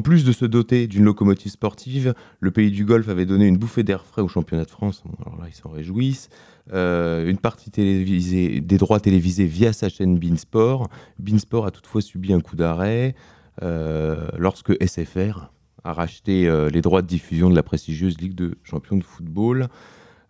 plus 0.01 0.25
de 0.25 0.31
se 0.31 0.45
doter 0.45 0.87
d'une 0.87 1.03
locomotive 1.03 1.51
sportive, 1.51 2.15
le 2.39 2.51
pays 2.51 2.71
du 2.71 2.85
Golfe 2.85 3.09
avait 3.09 3.25
donné 3.25 3.45
une 3.45 3.57
bouffée 3.57 3.83
d'air 3.83 4.03
frais 4.03 4.23
au 4.23 4.27
championnat 4.27 4.65
de 4.65 4.71
France. 4.71 5.03
alors 5.25 5.39
là, 5.39 5.45
ils 5.47 5.55
s'en 5.55 5.69
réjouissent. 5.69 6.29
une 6.71 7.37
partie 7.37 7.69
des 7.69 8.77
droits 8.77 8.99
télévisés 8.99 9.45
via 9.45 9.73
sa 9.73 9.89
chaîne 9.89 10.17
Beansport. 10.17 10.89
Beansport 11.19 11.67
a 11.67 11.71
toutefois 11.71 12.01
subi 12.01 12.33
un 12.33 12.39
coup 12.39 12.55
d'arrêt 12.55 13.13
lorsque 13.61 14.73
SFR 14.83 15.51
a 15.87 15.93
racheté 15.93 16.51
les 16.71 16.81
droits 16.81 17.01
de 17.01 17.07
diffusion 17.07 17.49
de 17.49 17.55
la 17.55 17.63
prestigieuse 17.63 18.17
Ligue 18.19 18.35
de 18.35 18.55
champions 18.63 18.97
de 18.97 19.03
football. 19.03 19.69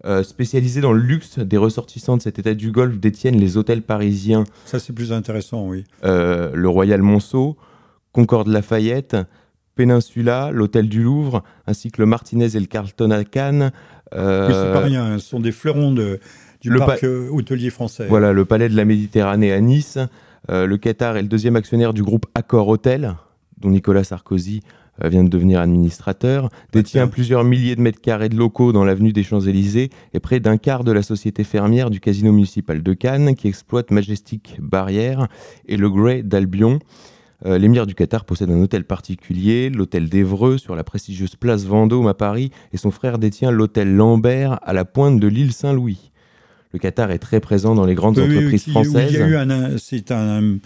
Euh, 0.05 0.21
spécialisés 0.21 0.79
dans 0.79 0.93
le 0.93 1.01
luxe, 1.01 1.39
des 1.39 1.57
ressortissants 1.57 2.17
de 2.17 2.21
cet 2.21 2.37
état 2.37 2.53
du 2.53 2.71
Golfe 2.71 2.99
détiennent 2.99 3.39
les 3.39 3.57
hôtels 3.57 3.81
parisiens. 3.81 4.43
Ça, 4.65 4.77
c'est 4.77 4.93
plus 4.93 5.11
intéressant, 5.11 5.67
oui. 5.67 5.85
Euh, 6.03 6.51
le 6.53 6.69
Royal 6.69 7.01
Monceau, 7.01 7.57
Concorde 8.11 8.47
Lafayette, 8.47 9.17
Peninsula, 9.75 10.51
l'hôtel 10.53 10.87
du 10.87 11.01
Louvre, 11.01 11.43
ainsi 11.65 11.91
que 11.91 11.99
le 11.99 12.05
Martinez 12.05 12.55
et 12.55 12.59
le 12.59 12.67
Carlton 12.67 13.09
à 13.09 13.23
Cannes. 13.23 13.71
Euh, 14.13 14.47
oui, 14.47 14.53
c'est 14.53 14.71
pas 14.71 14.85
rien, 14.85 15.05
hein. 15.05 15.19
ce 15.19 15.27
sont 15.27 15.39
des 15.39 15.51
fleurons 15.51 15.91
de, 15.91 16.19
du 16.61 16.71
parc 16.75 17.03
hôtelier 17.03 17.71
français. 17.71 18.05
Voilà, 18.07 18.33
le 18.33 18.45
palais 18.45 18.69
de 18.69 18.75
la 18.75 18.85
Méditerranée 18.85 19.51
à 19.51 19.59
Nice. 19.59 19.97
le 20.47 20.75
Qatar 20.77 21.17
est 21.17 21.23
le 21.23 21.27
deuxième 21.27 21.55
actionnaire 21.55 21.93
du 21.93 22.03
groupe 22.03 22.27
Accor 22.35 22.67
Hotel, 22.67 23.15
dont 23.57 23.71
Nicolas 23.71 24.03
Sarkozy 24.03 24.61
euh, 24.63 24.77
vient 25.03 25.23
de 25.23 25.29
devenir 25.29 25.59
administrateur, 25.59 26.49
détient 26.71 27.07
plusieurs 27.07 27.43
milliers 27.43 27.75
de 27.75 27.81
mètres 27.81 28.01
carrés 28.01 28.29
de 28.29 28.35
locaux 28.35 28.71
dans 28.71 28.83
l'avenue 28.83 29.13
des 29.13 29.23
Champs-Élysées 29.23 29.89
et 30.13 30.19
près 30.19 30.39
d'un 30.39 30.57
quart 30.57 30.83
de 30.83 30.91
la 30.91 31.03
société 31.03 31.43
fermière 31.43 31.89
du 31.89 31.99
casino 31.99 32.31
municipal 32.31 32.81
de 32.81 32.93
Cannes 32.93 33.35
qui 33.35 33.47
exploite 33.47 33.91
Majestic 33.91 34.57
Barrière 34.59 35.27
et 35.67 35.77
le 35.77 35.89
Grey 35.89 36.23
d'Albion. 36.23 36.79
Euh, 37.45 37.57
l'émir 37.59 37.85
du 37.85 37.93
Qatar 37.93 38.25
possède 38.25 38.49
un 38.49 38.61
hôtel 38.61 38.83
particulier, 38.83 39.69
l'hôtel 39.69 40.09
d'Evreux 40.09 40.57
sur 40.57 40.75
la 40.75 40.83
prestigieuse 40.83 41.35
place 41.35 41.65
Vendôme 41.65 42.07
à 42.07 42.15
Paris 42.15 42.51
et 42.73 42.77
son 42.77 42.89
frère 42.89 43.19
détient 43.19 43.51
l'hôtel 43.51 43.95
Lambert 43.95 44.59
à 44.63 44.73
la 44.73 44.85
pointe 44.85 45.19
de 45.19 45.27
l'île 45.27 45.53
Saint-Louis 45.53 46.11
le 46.73 46.79
Qatar 46.79 47.11
est 47.11 47.19
très 47.19 47.39
présent 47.39 47.75
dans 47.75 47.85
les 47.85 47.95
grandes 47.95 48.19
entreprises 48.19 48.69
françaises. 48.69 49.77
c'est 49.77 50.11
un, 50.11 50.59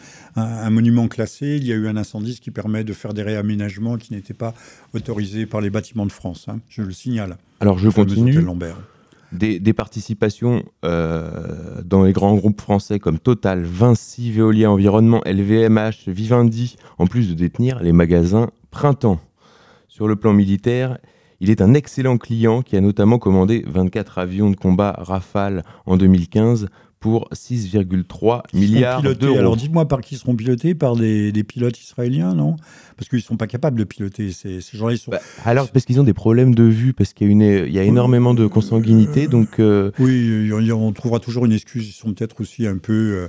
monument 0.70 1.08
classé. 1.08 1.58
Il 1.58 1.66
y 1.66 1.72
a 1.72 1.76
eu 1.76 1.88
un 1.88 1.98
incendie, 1.98 2.34
ce 2.34 2.42
qui 2.42 2.52
permet 2.52 2.84
de 2.84 2.94
faire 2.94 3.14
des 3.14 3.24
réaménagements 3.24 3.98
qui 3.98 4.14
n'étaient 4.14 4.34
pas 4.34 4.54
autorisés 4.94 5.46
par 5.46 5.62
les 5.62 5.70
bâtiments 5.70 6.06
de 6.06 6.12
France. 6.12 6.48
Hein. 6.48 6.60
je 6.70 6.82
le 6.82 6.92
signale. 6.92 7.38
Alors 7.60 7.78
je 7.78 7.90
continue. 7.90 8.38
Des, 9.32 9.62
des, 9.62 9.72
participations 9.72 10.66
euh, 10.84 11.82
dans 11.86 12.04
les 12.04 12.12
grands 12.12 12.36
groupes 12.36 12.60
français 12.60 13.00
comme 13.00 13.18
Total, 13.18 13.64
Vinci, 13.64 14.30
Veolia 14.30 14.70
Environnement, 14.70 15.22
LVMH, 15.26 16.08
Vivendi, 16.10 16.76
en 16.98 17.08
plus 17.08 17.30
de 17.30 17.34
détenir 17.34 17.82
les 17.82 17.94
magasins 17.94 18.50
Printemps. 18.72 19.22
Sur 19.88 20.10
le 20.10 20.18
plan 20.18 20.34
militaire, 20.34 20.98
il 21.42 21.50
est 21.50 21.62
un 21.62 21.74
excellent 21.74 22.18
client 22.18 22.62
qui 22.62 22.78
a 22.78 22.82
notamment 22.82 23.18
commandé 23.18 23.66
24 23.68 24.20
avions 24.20 24.52
de 24.52 24.56
combat 24.56 24.96
Rafale 25.00 25.64
en 25.88 25.98
2015 25.98 26.68
pour 27.00 27.28
6,3 27.34 28.44
milliards 28.54 29.02
d'euros. 29.02 29.40
Alors 29.40 29.58
dites-moi 29.58 29.88
par 29.88 30.02
qui 30.02 30.18
seront 30.18 30.36
pilotés? 30.36 30.76
Par 30.76 30.96
des, 30.96 31.44
pilotes 31.44 31.82
israéliens, 31.82 32.36
non? 32.36 32.58
Parce 32.96 33.10
qu'ils 33.10 33.18
ne 33.18 33.24
sont 33.24 33.38
pas 33.38 33.48
capables 33.48 33.80
de 33.80 33.84
piloter 33.84 34.32
ces, 34.32 34.62
ces 34.62 34.78
gens-là. 34.78 34.96
Bah, 35.08 35.18
alors 35.44 35.68
parce 35.72 35.86
qu'ils 35.86 36.00
ont 36.00 36.04
des 36.04 36.14
problèmes 36.14 36.54
de 36.54 36.64
vue, 36.64 36.94
parce 36.94 37.14
qu'il 37.14 37.26
y 37.26 37.30
a, 37.32 37.34
une, 37.34 37.66
il 37.68 37.74
y 37.74 37.80
a 37.80 37.84
énormément 37.84 38.36
de 38.36 38.46
consanguinité. 38.46 39.28
donc, 39.28 39.60
euh, 39.60 39.90
Oui, 39.98 40.52
on 40.72 40.92
trouvera 40.94 41.20
toujours 41.20 41.46
une 41.46 41.54
excuse. 41.54 41.88
Ils 41.88 41.94
sont 41.94 42.14
peut-être 42.14 42.40
aussi 42.40 42.68
un 42.68 42.78
peu... 42.78 42.94
Euh, 42.94 43.28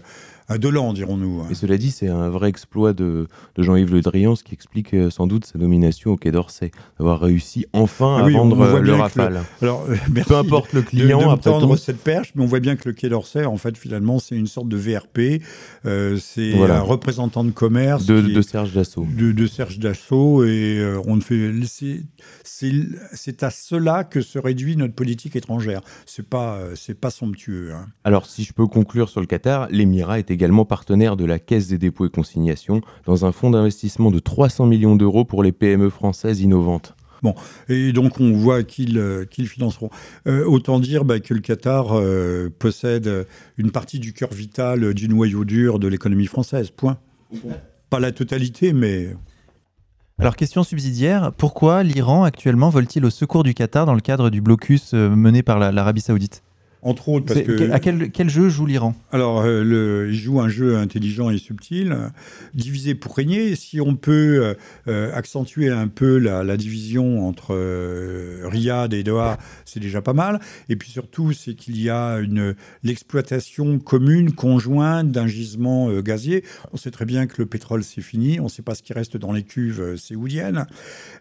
Dolan, 0.58 0.92
dirons-nous. 0.92 1.40
Hein. 1.40 1.48
Et 1.50 1.54
cela 1.54 1.78
dit, 1.78 1.90
c'est 1.90 2.08
un 2.08 2.28
vrai 2.28 2.48
exploit 2.48 2.92
de, 2.92 3.26
Jean-Yves 3.56 3.92
Le 3.92 4.00
Drian, 4.00 4.34
ce 4.36 4.44
qui 4.44 4.54
explique 4.54 4.94
euh, 4.94 5.10
sans 5.10 5.26
doute 5.26 5.44
sa 5.44 5.58
nomination 5.58 6.12
au 6.12 6.16
Quai 6.16 6.30
d'Orsay, 6.30 6.70
d'avoir 6.98 7.20
réussi 7.20 7.66
enfin 7.72 8.18
ah 8.20 8.26
à 8.26 8.28
vendre 8.28 8.60
euh, 8.60 8.80
le 8.80 8.94
Rafale. 8.94 9.42
Alors, 9.60 9.86
euh, 9.88 9.96
Peu 10.26 10.36
importe 10.36 10.72
le 10.72 10.82
client, 10.82 11.18
de, 11.18 11.24
de 11.24 11.30
après 11.30 11.60
tout. 11.60 11.76
cette 11.76 12.02
perche, 12.02 12.32
mais 12.34 12.42
on 12.42 12.46
voit 12.46 12.60
bien 12.60 12.76
que 12.76 12.88
le 12.88 12.94
Quai 12.94 13.08
d'Orsay, 13.08 13.44
en 13.44 13.56
fait, 13.56 13.76
finalement, 13.76 14.18
c'est 14.18 14.36
une 14.36 14.46
sorte 14.46 14.68
de 14.68 14.76
VRP. 14.76 15.42
c'est 15.84 16.54
un 16.54 16.80
représentant 16.80 17.44
de 17.44 17.50
commerce. 17.50 18.06
De, 18.06 18.42
Serge 18.42 18.72
Dassault. 18.72 19.06
De, 19.16 19.46
Serge 19.46 19.78
Dassault. 19.78 20.44
Et 20.44 20.82
on 21.06 21.16
ne 21.16 21.20
fait. 21.20 21.52
C'est 22.44 23.42
à 23.42 23.50
cela 23.50 24.04
que 24.04 24.20
se 24.20 24.38
réduit 24.38 24.76
notre 24.76 24.94
politique 24.94 25.36
étrangère. 25.36 25.80
C'est 26.06 26.28
pas, 26.28 26.58
c'est 26.74 26.98
pas 26.98 27.10
somptueux. 27.10 27.72
Hein. 27.72 27.86
Alors, 28.04 28.26
si 28.26 28.44
je 28.44 28.52
peux 28.52 28.66
conclure 28.66 29.08
sur 29.08 29.20
le 29.20 29.26
Qatar, 29.26 29.68
l'Émirat 29.70 30.18
est 30.18 30.30
également 30.32 30.64
partenaire 30.64 31.16
de 31.16 31.24
la 31.24 31.38
Caisse 31.38 31.68
des 31.68 31.78
dépôts 31.78 32.06
et 32.06 32.10
consignations 32.10 32.80
dans 33.06 33.24
un 33.24 33.32
fonds 33.32 33.50
d'investissement 33.50 34.10
de 34.10 34.18
300 34.18 34.66
millions 34.66 34.96
d'euros 34.96 35.24
pour 35.24 35.42
les 35.42 35.52
PME 35.52 35.90
françaises 35.90 36.40
innovantes. 36.40 36.94
Bon, 37.22 37.36
et 37.68 37.92
donc 37.92 38.18
on 38.18 38.32
voit 38.32 38.64
qu'ils 38.64 38.98
euh, 38.98 39.24
financeront. 39.30 39.90
Euh, 40.26 40.44
autant 40.44 40.80
dire 40.80 41.04
bah, 41.04 41.20
que 41.20 41.34
le 41.34 41.40
Qatar 41.40 41.92
euh, 41.92 42.48
possède 42.58 43.26
une 43.58 43.70
partie 43.70 44.00
du 44.00 44.12
cœur 44.12 44.32
vital 44.32 44.92
du 44.92 45.08
noyau 45.08 45.44
dur 45.44 45.78
de 45.78 45.86
l'économie 45.86 46.26
française. 46.26 46.70
Point. 46.70 46.98
Pas 47.90 48.00
la 48.00 48.10
totalité, 48.10 48.72
mais. 48.72 49.14
Alors, 50.18 50.36
question 50.36 50.62
subsidiaire 50.62 51.32
pourquoi 51.32 51.82
l'Iran 51.82 52.24
actuellement 52.24 52.70
vole-t-il 52.70 53.04
au 53.04 53.10
secours 53.10 53.44
du 53.44 53.54
Qatar 53.54 53.86
dans 53.86 53.94
le 53.94 54.00
cadre 54.00 54.28
du 54.28 54.40
blocus 54.40 54.92
mené 54.92 55.42
par 55.42 55.58
l'Arabie 55.58 56.00
Saoudite? 56.00 56.42
Entre 56.82 57.08
autres, 57.08 57.26
parce 57.26 57.42
que. 57.42 57.70
À 57.70 57.78
quel, 57.78 58.10
quel 58.10 58.28
jeu 58.28 58.48
joue 58.48 58.66
l'Iran? 58.66 58.94
Alors, 59.12 59.42
euh, 59.42 59.62
le, 59.62 60.08
il 60.10 60.18
joue 60.18 60.40
un 60.40 60.48
jeu 60.48 60.76
intelligent 60.76 61.30
et 61.30 61.38
subtil, 61.38 61.96
divisé 62.54 62.96
pour 62.96 63.14
régner. 63.14 63.54
Si 63.54 63.80
on 63.80 63.94
peut 63.94 64.40
euh, 64.42 64.54
euh, 64.88 65.14
accentuer 65.14 65.70
un 65.70 65.86
peu 65.86 66.18
la, 66.18 66.42
la 66.42 66.56
division 66.56 67.26
entre 67.26 67.54
Riyad 68.48 68.92
et 68.94 69.04
Doha, 69.04 69.38
c'est 69.64 69.78
déjà 69.78 70.02
pas 70.02 70.12
mal. 70.12 70.40
Et 70.68 70.74
puis 70.74 70.90
surtout, 70.90 71.32
c'est 71.32 71.54
qu'il 71.54 71.80
y 71.80 71.88
a 71.88 72.16
une 72.16 72.54
l'exploitation 72.82 73.78
commune, 73.78 74.32
conjointe 74.32 75.12
d'un 75.12 75.28
gisement 75.28 76.00
gazier. 76.00 76.44
On 76.72 76.76
sait 76.76 76.90
très 76.90 77.04
bien 77.04 77.26
que 77.26 77.40
le 77.40 77.46
pétrole, 77.46 77.84
c'est 77.84 78.02
fini. 78.02 78.40
On 78.40 78.44
ne 78.44 78.48
sait 78.48 78.62
pas 78.62 78.74
ce 78.74 78.82
qui 78.82 78.92
reste 78.92 79.16
dans 79.16 79.32
les 79.32 79.44
cuves 79.44 79.96
séoudiennes. 79.96 80.66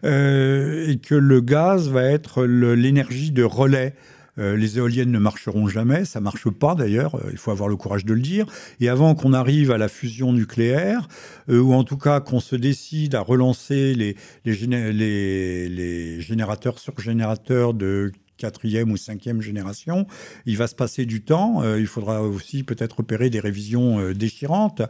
et 0.02 0.98
que 1.00 1.14
le 1.14 1.40
gaz 1.40 1.88
va 1.88 2.02
être 2.02 2.44
l'énergie 2.44 3.30
de 3.30 3.44
relais 3.44 3.94
euh, 4.38 4.56
les 4.56 4.78
éoliennes 4.78 5.10
ne 5.10 5.18
marcheront 5.18 5.68
jamais, 5.68 6.06
ça 6.06 6.20
marche 6.20 6.48
pas 6.48 6.74
d'ailleurs, 6.74 7.16
euh, 7.16 7.28
il 7.32 7.36
faut 7.36 7.50
avoir 7.50 7.68
le 7.68 7.76
courage 7.76 8.06
de 8.06 8.14
le 8.14 8.20
dire. 8.20 8.46
Et 8.80 8.88
avant 8.88 9.14
qu'on 9.14 9.34
arrive 9.34 9.70
à 9.70 9.78
la 9.78 9.88
fusion 9.88 10.32
nucléaire, 10.32 11.06
euh, 11.50 11.60
ou 11.60 11.74
en 11.74 11.84
tout 11.84 11.98
cas 11.98 12.20
qu'on 12.20 12.40
se 12.40 12.56
décide 12.56 13.14
à 13.14 13.20
relancer 13.20 13.94
les, 13.94 14.16
les, 14.44 15.68
les, 15.68 16.20
générateurs 16.20 17.74
de 17.74 18.12
quatrième 18.38 18.90
ou 18.90 18.96
cinquième 18.96 19.42
génération, 19.42 20.06
il 20.46 20.56
va 20.56 20.66
se 20.66 20.74
passer 20.74 21.04
du 21.04 21.22
temps. 21.22 21.62
il 21.76 21.86
faudra 21.86 22.22
aussi 22.22 22.64
peut-être 22.64 23.00
opérer 23.00 23.30
des 23.30 23.38
révisions 23.38 24.10
déchirantes. 24.12 24.82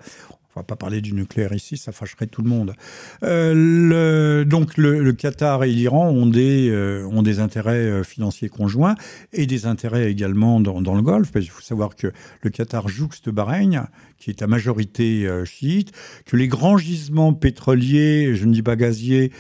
On 0.55 0.61
va 0.61 0.65
pas 0.65 0.77
parler 0.77 1.01
du 1.01 1.15
nucléaire 1.15 1.55
ici, 1.55 1.79
ça 1.79 1.93
fâcherait 1.93 2.27
tout 2.27 2.43
le 2.43 2.51
monde. 2.51 2.75
Euh, 3.23 4.45
donc 4.45 4.77
le, 4.77 5.11
Qatar 5.13 5.65
et 5.65 5.71
l'Iran 5.71 6.11
ont 6.11 6.27
des, 6.27 6.69
euh, 6.69 7.39
intérêts 7.39 7.73
euh, 7.73 8.05
financiers 8.05 8.51
conjoints 8.51 8.95
et 9.33 9.47
des 9.47 9.65
intérêts 9.65 10.11
également 10.11 10.61
dans, 10.61 10.83
dans 10.83 10.95
le 10.95 11.01
Golfe. 11.01 11.31
il 11.37 11.49
faut 11.49 11.63
savoir 11.63 11.97
que 11.97 12.13
le 12.43 12.51
Qatar 12.51 12.89
jouxte 12.89 13.31
Bahreïn, 13.31 13.89
qui 14.19 14.29
est 14.29 14.43
à 14.43 14.47
majorité 14.47 15.27
chiite, 15.47 15.93
que 16.27 16.37
les 16.37 16.49
grands 16.49 16.77
gisements 16.77 17.33
pétroliers, 17.33 18.37
je 18.37 18.45
ne 18.45 18.53
dis 18.53 18.63
pas 18.63 18.77
gaziers, 18.77 19.33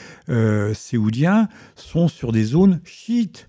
séoudiens, 0.75 1.49
sont 1.77 2.09
sur 2.09 2.33
des 2.33 2.45
zones 2.45 2.81
chiites 2.85 3.49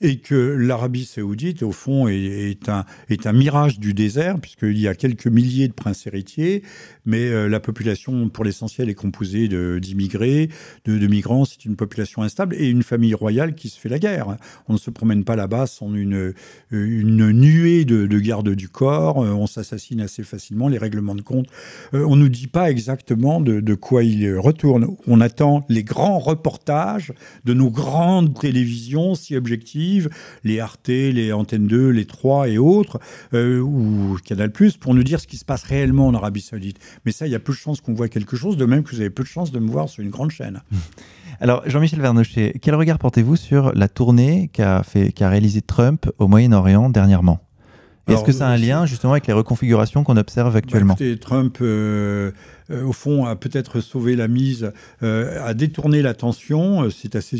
et 0.00 0.18
que 0.18 0.34
l'Arabie 0.34 1.04
saoudite, 1.04 1.62
au 1.62 1.72
fond, 1.72 2.08
est, 2.08 2.68
un, 2.68 3.32
mirage 3.32 3.78
du 3.78 3.92
désert, 3.92 4.40
puisqu'il 4.40 4.78
y 4.78 4.88
a 4.88 4.94
quelques 4.94 5.26
milliers 5.26 5.68
de 5.68 5.72
princes 5.72 6.06
héritiers, 6.06 6.62
mais 7.04 7.28
euh, 7.28 7.48
la 7.48 7.60
population, 7.60 8.28
pour 8.28 8.44
l'essentiel, 8.44 8.88
est 8.88 8.94
composée 8.94 9.48
d'immigrés, 9.80 10.48
de, 10.86 11.06
migrants, 11.06 11.44
c'est 11.44 11.64
une 11.64 11.76
population 11.76 12.22
instable, 12.22 12.56
et 12.56 12.68
une 12.68 12.82
famille 12.82 13.14
royale 13.14 13.54
qui 13.54 13.68
se 13.68 13.78
fait 13.78 13.88
la 13.88 13.98
guerre. 13.98 14.36
On 14.68 14.74
ne 14.74 14.78
se 14.78 14.90
promène 14.90 15.24
pas 15.24 15.36
là-bas 15.36 15.66
sans 15.66 15.94
une, 15.94 16.32
une 16.70 17.30
nuée 17.32 17.84
de, 17.84 18.06
de 18.06 18.18
gardes 18.18 18.54
du 18.54 18.68
corps, 18.68 19.22
euh, 19.22 19.32
on 19.32 19.46
s'assassine 19.46 20.00
assez 20.00 20.22
facilement, 20.22 20.68
les 20.68 20.78
règlements 20.78 21.14
de 21.14 21.22
compte. 21.22 21.46
Euh, 21.94 22.04
on 22.06 22.16
ne 22.16 22.22
nous 22.22 22.28
dit 22.28 22.46
pas 22.46 22.70
exactement 22.70 23.40
de, 23.40 23.60
de 23.60 23.74
quoi 23.74 24.02
il 24.02 24.34
retourne. 24.36 24.96
On 25.06 25.20
attend 25.20 25.66
les 25.68 25.84
grands 25.84 26.18
reportages 26.18 27.12
de 27.44 27.52
nos 27.52 27.70
grandes 27.70 28.38
télévisions 28.38 29.14
si 29.14 29.36
objectives 29.36 29.89
les 30.44 30.60
Arte, 30.60 30.88
les 30.88 31.32
Antenne 31.32 31.66
2, 31.66 31.88
les 31.90 32.04
3 32.04 32.48
et 32.48 32.58
autres, 32.58 32.98
euh, 33.34 33.60
ou 33.60 34.16
Canal+, 34.24 34.50
pour 34.80 34.94
nous 34.94 35.02
dire 35.02 35.20
ce 35.20 35.26
qui 35.26 35.36
se 35.36 35.44
passe 35.44 35.62
réellement 35.62 36.06
en 36.06 36.14
Arabie 36.14 36.40
Saoudite. 36.40 36.78
Mais 37.04 37.12
ça, 37.12 37.26
il 37.26 37.32
y 37.32 37.34
a 37.34 37.40
peu 37.40 37.52
de 37.52 37.58
chances 37.58 37.80
qu'on 37.80 37.94
voit 37.94 38.08
quelque 38.08 38.36
chose, 38.36 38.56
de 38.56 38.64
même 38.64 38.82
que 38.82 38.90
vous 38.90 39.00
avez 39.00 39.10
peu 39.10 39.22
de 39.22 39.28
chances 39.28 39.52
de 39.52 39.58
me 39.58 39.70
voir 39.70 39.88
sur 39.88 40.02
une 40.02 40.10
grande 40.10 40.30
chaîne. 40.30 40.62
Alors, 41.40 41.62
Jean-Michel 41.66 42.00
Vernochet, 42.00 42.54
quel 42.60 42.74
regard 42.74 42.98
portez-vous 42.98 43.36
sur 43.36 43.72
la 43.74 43.88
tournée 43.88 44.50
qu'a 44.52 44.82
fait, 44.82 45.10
qu'a 45.12 45.30
réalisé 45.30 45.62
Trump 45.62 46.10
au 46.18 46.28
Moyen-Orient 46.28 46.90
dernièrement? 46.90 47.40
Est-ce 48.08 48.24
que 48.24 48.32
ça 48.32 48.48
a 48.48 48.50
un 48.50 48.56
lien 48.56 48.86
justement 48.86 49.12
avec 49.12 49.28
les 49.28 49.32
reconfigurations 49.32 50.02
qu'on 50.02 50.16
observe 50.16 50.56
actuellement? 50.56 50.96
Bah, 50.98 51.06
Trump, 51.20 51.58
euh, 51.60 52.32
euh, 52.70 52.84
au 52.84 52.92
fond, 52.92 53.24
a 53.24 53.36
peut-être 53.36 53.80
sauvé 53.80 54.16
la 54.16 54.26
mise, 54.26 54.72
a 55.00 55.54
détourné 55.54 56.02
l'attention. 56.02 56.90
C'est 56.90 57.14
assez 57.14 57.38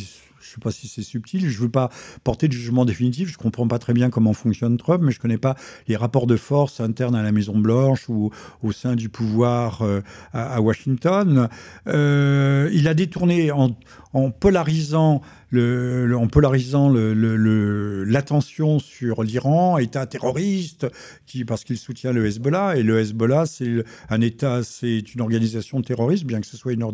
je 0.50 0.56
sais 0.56 0.60
pas 0.60 0.72
si 0.72 0.88
c'est 0.88 1.02
subtil, 1.02 1.48
je 1.48 1.58
veux 1.60 1.68
pas 1.68 1.90
porter 2.24 2.48
de 2.48 2.52
jugement 2.52 2.84
définitif, 2.84 3.30
je 3.30 3.38
comprends 3.38 3.68
pas 3.68 3.78
très 3.78 3.92
bien 3.92 4.10
comment 4.10 4.32
fonctionne 4.32 4.76
Trump, 4.78 5.00
mais 5.04 5.12
je 5.12 5.20
connais 5.20 5.38
pas 5.38 5.54
les 5.86 5.94
rapports 5.94 6.26
de 6.26 6.36
force 6.36 6.80
internes 6.80 7.14
à 7.14 7.22
la 7.22 7.30
Maison-Blanche 7.30 8.08
ou 8.08 8.30
au 8.64 8.72
sein 8.72 8.96
du 8.96 9.08
pouvoir 9.08 9.82
euh, 9.82 10.00
à, 10.32 10.60
Washington. 10.60 11.48
Euh, 11.86 12.68
il 12.72 12.88
a 12.88 12.94
détourné 12.94 13.52
en, 13.52 13.76
en 14.12 14.30
polarisant 14.30 15.22
le, 15.50 16.16
en 16.16 16.28
polarisant 16.28 16.92
l'attention 16.92 18.78
sur 18.78 19.22
l'Iran, 19.22 19.78
État 19.78 20.06
terroriste, 20.06 20.86
qui, 21.26 21.44
parce 21.44 21.64
qu'il 21.64 21.76
soutient 21.76 22.12
le 22.12 22.24
Hezbollah. 22.26 22.76
Et 22.76 22.82
le 22.82 23.00
Hezbollah, 23.00 23.46
c'est 23.46 23.84
un 24.08 24.20
État, 24.20 24.62
c'est 24.62 25.14
une 25.14 25.20
organisation 25.20 25.82
terroriste, 25.82 26.24
bien 26.24 26.40
que 26.40 26.46
ce 26.46 26.56
soit 26.56 26.72
une, 26.72 26.86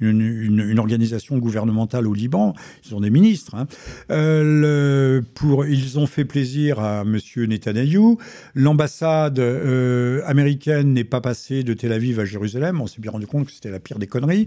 une, 0.00 0.60
une, 0.60 0.78
organisation 0.78 1.38
gouvernementale 1.38 2.06
au 2.06 2.14
Liban. 2.14 2.54
Ils 2.84 2.90
sont 2.90 3.00
des 3.00 3.10
ministres. 3.10 3.54
Hein. 3.56 3.66
Euh, 4.10 5.20
pour, 5.34 5.66
ils 5.66 5.98
ont 5.98 6.06
fait 6.06 6.24
plaisir 6.24 6.78
à 6.78 7.02
M. 7.02 7.18
Netanyahou. 7.48 8.18
L'ambassade 8.54 9.38
euh, 9.38 10.22
américaine 10.26 10.92
n'est 10.92 11.04
pas 11.04 11.20
passée 11.20 11.64
de 11.64 11.74
Tel 11.74 11.92
Aviv 11.92 12.20
à 12.20 12.24
Jérusalem. 12.24 12.80
On 12.80 12.86
s'est 12.86 13.00
bien 13.00 13.10
rendu 13.10 13.26
compte 13.26 13.46
que 13.46 13.52
c'était 13.52 13.70
la 13.70 13.80
pire 13.80 13.98
des 13.98 14.06
conneries. 14.06 14.46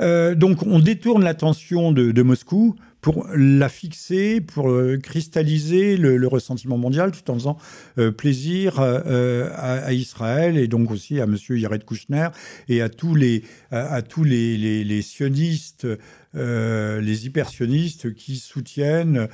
Euh, 0.00 0.34
donc 0.34 0.62
on 0.62 0.78
détourne 0.78 1.22
l'attention 1.24 1.61
de, 1.92 2.12
Moscou 2.22 2.76
pour 3.02 3.26
la 3.34 3.68
fixer, 3.68 4.40
pour 4.40 4.70
euh, 4.70 4.96
cristalliser 4.96 5.96
le, 5.96 6.26
ressentiment 6.28 6.78
mondial, 6.78 7.10
tout 7.10 7.28
en 7.30 7.34
faisant 7.34 7.58
euh, 7.98 8.12
plaisir 8.12 8.76
euh, 8.78 9.50
à, 9.56 9.92
Israël 9.92 10.56
et 10.56 10.68
donc 10.68 10.90
aussi 10.90 11.20
à 11.20 11.24
M. 11.24 11.36
Yared 11.50 11.84
Kouchner 11.84 12.28
et 12.68 12.80
à 12.80 12.88
tous 12.88 13.16
les, 13.16 13.42
à, 13.72 14.00
tous 14.02 14.22
les, 14.22 14.56
les 14.56 15.02
sionistes 15.02 15.86
euh, 16.34 17.02
les 17.02 17.26
hypersionistes 17.26 18.14
qui 18.14 18.36
soutiennent, 18.36 19.28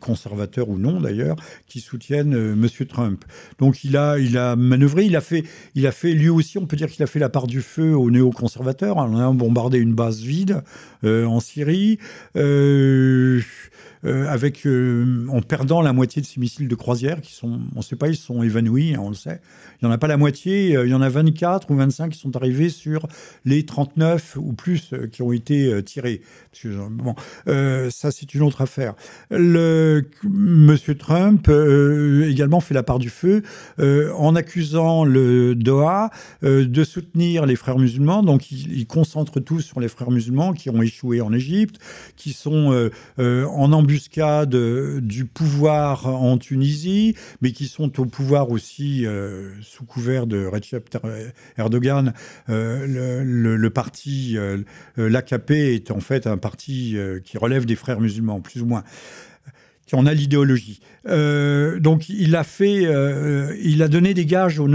conservateurs 0.00 0.68
ou 0.68 0.78
non 0.78 1.00
d'ailleurs, 1.00 1.36
qui 1.66 1.80
soutiennent 1.80 2.34
M. 2.34 2.68
Trump. 2.86 3.24
Donc 3.58 3.84
il 3.84 3.96
a, 3.96 4.18
il 4.18 4.36
a 4.36 4.54
manœuvré, 4.54 5.04
il 5.04 5.16
a 5.16 5.22
fait, 5.22 5.44
il 5.74 5.86
a 5.86 5.92
fait 5.92 6.12
lui 6.12 6.28
aussi, 6.28 6.58
on 6.58 6.66
peut 6.66 6.76
dire 6.76 6.90
qu'il 6.90 7.02
a 7.02 7.06
fait 7.06 7.20
la 7.20 7.30
part 7.30 7.46
du 7.46 7.62
feu 7.62 7.96
aux 7.96 8.10
néoconservateurs. 8.10 8.98
On 8.98 9.18
a 9.18 9.32
bombardé 9.32 9.78
une 9.78 9.94
base 9.94 10.20
vide 10.20 10.62
en 11.02 11.40
Syrie. 11.40 11.98
Euh, 12.64 13.40
avec, 14.04 14.66
euh, 14.66 15.26
en 15.30 15.40
perdant 15.40 15.80
la 15.80 15.94
moitié 15.94 16.20
de 16.20 16.26
ces 16.26 16.38
missiles 16.38 16.68
de 16.68 16.74
croisière 16.74 17.22
qui 17.22 17.32
sont, 17.32 17.60
on 17.74 17.78
ne 17.78 17.82
sait 17.82 17.96
pas, 17.96 18.08
ils 18.08 18.16
sont 18.16 18.42
évanouis, 18.42 18.94
hein, 18.94 19.00
on 19.02 19.08
le 19.08 19.14
sait. 19.14 19.40
Il 19.80 19.86
n'y 19.86 19.90
en 19.90 19.94
a 19.94 19.98
pas 19.98 20.08
la 20.08 20.18
moitié, 20.18 20.76
euh, 20.76 20.86
il 20.86 20.90
y 20.90 20.94
en 20.94 21.00
a 21.00 21.08
24 21.08 21.70
ou 21.70 21.76
25 21.76 22.10
qui 22.10 22.18
sont 22.18 22.36
arrivés 22.36 22.68
sur 22.68 23.08
les 23.46 23.64
39 23.64 24.36
ou 24.38 24.52
plus 24.52 24.90
qui 25.10 25.22
ont 25.22 25.32
été 25.32 25.82
tirés. 25.84 26.20
bon, 26.90 27.14
ça 27.46 28.10
c'est 28.10 28.34
une 28.34 28.42
autre 28.42 28.60
affaire. 28.60 28.94
Le, 29.30 30.02
Monsieur 30.24 30.96
Trump 30.96 31.48
également 31.48 32.60
fait 32.60 32.74
la 32.74 32.82
part 32.82 32.98
du 32.98 33.08
feu 33.08 33.42
en 33.78 34.36
accusant 34.36 35.04
le 35.04 35.54
Doha 35.54 36.10
de 36.42 36.84
soutenir 36.84 37.46
les 37.46 37.56
frères 37.56 37.78
musulmans. 37.78 38.22
Donc 38.22 38.50
il, 38.50 38.72
il, 38.72 38.86
concentre 38.86 39.40
tout 39.40 39.60
sur 39.60 39.80
les 39.80 39.88
frères 39.88 40.10
musulmans 40.10 40.52
qui 40.52 40.70
ont 40.70 40.82
échoué 40.82 41.20
en 41.20 41.32
Égypte, 41.32 41.78
qui 42.16 42.32
sont 42.32 42.90
en 43.18 43.72
embuscade 43.72 43.93
embuscade 43.94 44.56
du 45.02 45.24
pouvoir 45.24 46.08
en 46.08 46.36
Tunisie, 46.36 47.14
mais 47.40 47.52
qui 47.52 47.66
sont 47.66 48.00
au 48.00 48.06
pouvoir 48.06 48.50
aussi 48.50 49.06
euh, 49.06 49.50
sous 49.62 49.84
couvert 49.84 50.26
de 50.26 50.46
Recep 50.46 50.98
Erdogan. 51.56 52.12
Euh, 52.48 53.22
le, 53.24 53.70
parti, 53.70 54.36
euh, 54.36 54.58
l'AKP 54.96 55.52
est 55.52 55.90
en 55.92 56.00
fait 56.00 56.26
un 56.26 56.38
parti 56.38 56.96
qui 57.24 57.38
relève 57.38 57.66
des 57.66 57.76
frères 57.76 58.00
musulmans, 58.00 58.40
plus 58.40 58.62
ou 58.62 58.66
moins 58.66 58.82
en 59.92 60.06
a 60.06 60.14
l'idéologie. 60.14 60.80
Euh, 61.06 61.78
donc 61.78 62.08
il 62.08 62.34
a 62.36 62.44
fait, 62.44 62.86
euh, 62.86 63.54
il 63.62 63.82
a 63.82 63.88
donné 63.88 64.14
des 64.14 64.24
gages 64.24 64.58
aux, 64.58 64.68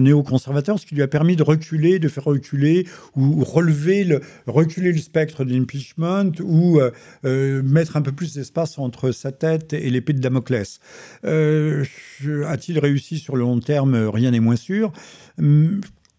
néoconservateurs, 0.00 0.78
ce 0.78 0.86
qui 0.86 0.94
lui 0.94 1.02
a 1.02 1.08
permis 1.08 1.36
de 1.36 1.42
reculer, 1.42 1.98
de 1.98 2.08
faire 2.08 2.24
reculer 2.24 2.86
ou, 3.14 3.44
relever 3.44 4.04
le, 4.04 4.20
reculer 4.46 4.92
le 4.92 4.98
spectre 4.98 5.44
de 5.44 5.52
l'impeachment 5.52 6.32
ou 6.42 6.80
euh, 6.80 7.62
mettre 7.62 7.96
un 7.96 8.02
peu 8.02 8.12
plus 8.12 8.34
d'espace 8.34 8.78
entre 8.78 9.12
sa 9.12 9.32
tête 9.32 9.72
et 9.72 9.90
l'épée 9.90 10.12
de 10.12 10.20
Damoclès. 10.20 10.80
A-t-il 11.22 12.78
réussi 12.78 13.18
sur 13.18 13.36
le 13.36 13.42
long 13.42 13.60
terme? 13.60 13.94
Rien 14.08 14.32
n'est 14.32 14.40
moins 14.40 14.56
sûr. 14.56 14.92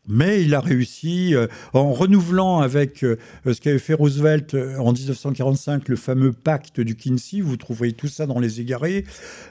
Mais 0.08 0.44
il 0.44 0.56
a 0.56 0.62
réussi, 0.62 1.36
euh, 1.36 1.48
en 1.74 1.92
renouvelant 1.92 2.60
avec 2.60 3.04
euh, 3.04 3.18
ce 3.46 3.60
qu'avait 3.60 3.78
fait 3.78 3.94
Roosevelt 3.94 4.54
euh, 4.54 4.78
en 4.78 4.94
1945, 4.94 5.90
le 5.90 5.98
fameux 5.98 6.32
pacte 6.32 6.80
du 6.80 6.96
Kinsey, 6.96 7.42
vous 7.42 7.58
trouverez 7.58 7.92
tout 7.92 8.08
ça 8.08 8.26
dans 8.26 8.40
les 8.40 8.62
égarés, 8.62 9.04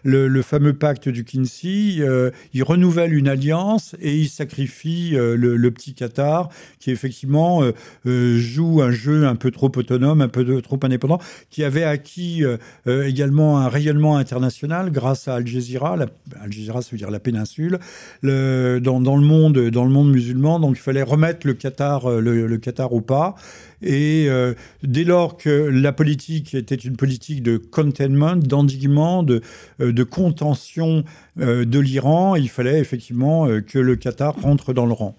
le, 0.02 0.42
fameux 0.42 0.72
pacte 0.72 1.09
du 1.09 1.24
Kinsey, 1.24 2.02
il 2.54 2.62
renouvelle 2.62 3.12
une 3.14 3.28
alliance 3.28 3.96
et 4.00 4.16
il 4.16 4.28
sacrifie 4.28 5.11
le, 5.12 5.70
petit 5.70 5.94
Qatar, 5.94 6.50
qui 6.78 6.90
effectivement 6.90 7.62
joue 8.04 8.82
un 8.82 8.92
jeu 8.92 9.26
un 9.26 9.34
peu 9.34 9.50
trop 9.50 9.72
autonome, 9.74 10.20
un 10.20 10.28
peu 10.28 10.62
trop 10.62 10.78
indépendant, 10.82 11.18
qui 11.50 11.64
avait 11.64 11.82
acquis 11.82 12.44
également 12.86 13.59
un 13.59 13.68
rayonnement 13.68 14.16
international 14.16 14.92
grâce 14.92 15.26
à 15.26 15.34
Al 15.34 15.46
Jazeera, 15.46 15.96
Al 16.40 16.52
Jazeera 16.52 16.82
ça 16.82 16.90
veut 16.92 16.98
dire 16.98 17.11
la 17.11 17.20
péninsule, 17.20 17.78
le, 18.22 18.78
dans, 18.80 19.00
dans, 19.00 19.16
le 19.16 19.26
monde, 19.26 19.59
dans 19.70 19.84
le 19.84 19.90
monde 19.90 20.11
musulman, 20.11 20.45
donc 20.47 20.76
il 20.76 20.80
fallait 20.80 21.03
remettre 21.03 21.47
le 21.47 21.55
Qatar, 21.55 22.09
euh, 22.09 22.20
le, 22.20 22.57
Qatar 22.59 22.92
au 22.92 23.01
pas. 23.01 23.34
Et 23.82 24.26
euh, 24.28 24.55
dès 24.82 25.05
lors 25.05 25.36
que 25.36 25.51
la 25.51 25.92
politique 25.92 26.55
était 26.55 26.76
une 26.76 26.97
politique 26.97 27.42
de 27.42 27.57
containment, 27.57 28.36
d'endiguement, 28.36 29.22
de, 29.22 29.42
euh, 29.80 30.05
contention 30.05 31.05
de 31.36 31.78
l'Iran, 31.78 32.36
il 32.36 32.49
fallait 32.49 32.78
effectivement 32.78 33.49
que 33.61 33.78
le 33.78 33.97
Qatar 33.97 34.34
rentre 34.40 34.72
dans 34.72 34.86
le 34.86 34.92
rang. 34.92 35.14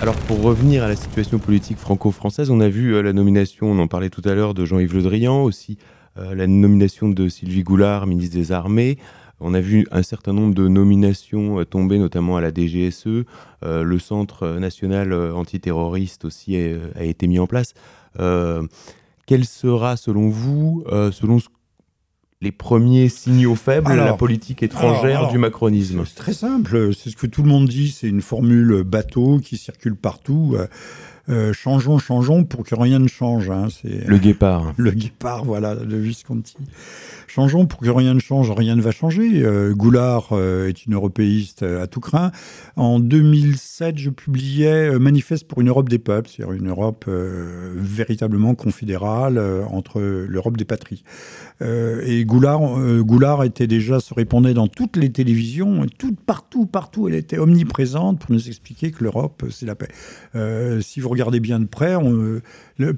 Alors 0.00 0.16
pour 0.26 0.42
revenir 0.42 0.82
à 0.82 0.88
la 0.88 0.96
situation 0.96 1.38
politique 1.38 1.78
franco-française, 1.78 2.50
on 2.50 2.60
a 2.60 2.68
vu 2.68 3.00
la 3.00 3.12
nomination, 3.12 3.70
on 3.70 3.78
en 3.78 3.86
parlait 3.86 4.10
tout 4.10 4.22
à 4.24 4.34
l'heure, 4.34 4.54
de 4.54 4.64
Jean-Yves 4.64 4.94
Le 4.94 5.02
Drian, 5.02 5.44
aussi 5.44 5.78
la 6.16 6.46
nomination 6.46 7.08
de 7.08 7.28
Sylvie 7.28 7.62
Goulard, 7.62 8.06
ministre 8.06 8.36
des 8.36 8.52
Armées. 8.52 8.98
On 9.44 9.54
a 9.54 9.60
vu 9.60 9.86
un 9.90 10.04
certain 10.04 10.32
nombre 10.32 10.54
de 10.54 10.68
nominations 10.68 11.58
euh, 11.58 11.64
tomber, 11.64 11.98
notamment 11.98 12.36
à 12.36 12.40
la 12.40 12.52
DGSE. 12.52 13.24
Euh, 13.64 13.82
le 13.82 13.98
Centre 13.98 14.48
national 14.58 15.12
antiterroriste 15.12 16.24
aussi 16.24 16.56
a, 16.56 17.02
été 17.02 17.26
mis 17.26 17.38
en 17.38 17.46
place. 17.46 17.74
quel 19.26 19.44
sera, 19.44 19.96
selon 19.96 20.28
vous, 20.28 20.84
selon 21.12 21.38
les 22.40 22.52
premiers 22.52 23.08
signaux 23.08 23.54
faibles 23.54 23.90
de 23.90 23.96
la 23.96 24.14
politique 24.14 24.62
étrangère 24.62 25.28
du 25.28 25.38
macronisme? 25.38 26.04
C'est 26.06 26.16
très 26.16 26.34
simple, 26.34 26.94
c'est 26.94 27.10
ce 27.10 27.16
que 27.16 27.26
tout 27.26 27.42
le 27.42 27.48
monde 27.48 27.68
dit, 27.68 27.90
c'est 27.90 28.08
une 28.08 28.22
formule 28.22 28.82
bateau 28.84 29.38
qui 29.38 29.56
circule 29.56 29.96
partout. 29.96 30.56
Euh, 31.28 31.52
changeons, 31.52 31.98
changeons 31.98 32.44
pour 32.44 32.64
que 32.64 32.74
rien 32.74 32.98
ne 32.98 33.08
change. 33.08 33.48
Hein, 33.50 33.68
c'est 33.70 34.06
le 34.06 34.18
guépard. 34.18 34.74
Le 34.76 34.90
guépard, 34.90 35.44
voilà, 35.44 35.76
de 35.76 35.96
Visconti. 35.96 36.56
Changeons 37.34 37.64
pour 37.64 37.80
que 37.80 37.88
rien 37.88 38.12
ne 38.12 38.20
change, 38.20 38.50
rien 38.50 38.76
ne 38.76 38.82
va 38.82 38.90
changer. 38.90 39.42
Euh, 39.42 39.72
Goulard 39.72 40.32
euh, 40.32 40.68
est 40.68 40.84
une 40.84 40.92
européiste 40.92 41.62
à 41.62 41.86
tout 41.86 42.00
craint. 42.00 42.30
En 42.76 43.00
2007, 43.00 43.96
je 43.96 44.10
publiais 44.10 44.98
Manifeste 44.98 45.48
pour 45.48 45.62
une 45.62 45.70
Europe 45.70 45.88
des 45.88 45.98
peuples, 45.98 46.28
c'est-à-dire 46.28 46.52
une 46.52 46.68
Europe 46.68 47.06
véritablement 47.08 48.54
confédérale 48.54 49.40
entre 49.70 49.98
l'Europe 50.00 50.58
des 50.58 50.66
patries. 50.66 51.04
et 51.62 52.24
Goulard, 52.26 52.60
Goulard 53.00 53.44
était 53.44 53.66
déjà 53.66 53.98
se 54.00 54.12
répondait 54.12 54.52
dans 54.52 54.68
toutes 54.68 54.98
les 54.98 55.10
télévisions, 55.10 55.86
tout, 55.98 56.14
partout, 56.14 56.66
partout, 56.66 57.08
elle 57.08 57.14
était 57.14 57.38
omniprésente 57.38 58.20
pour 58.20 58.32
nous 58.32 58.48
expliquer 58.48 58.90
que 58.90 59.04
l'Europe, 59.04 59.44
c'est 59.50 59.66
la 59.66 59.74
paix. 59.74 59.88
si 60.82 61.00
vous 61.00 61.08
regardez 61.08 61.40
bien 61.40 61.60
de 61.60 61.66
près, 61.66 61.96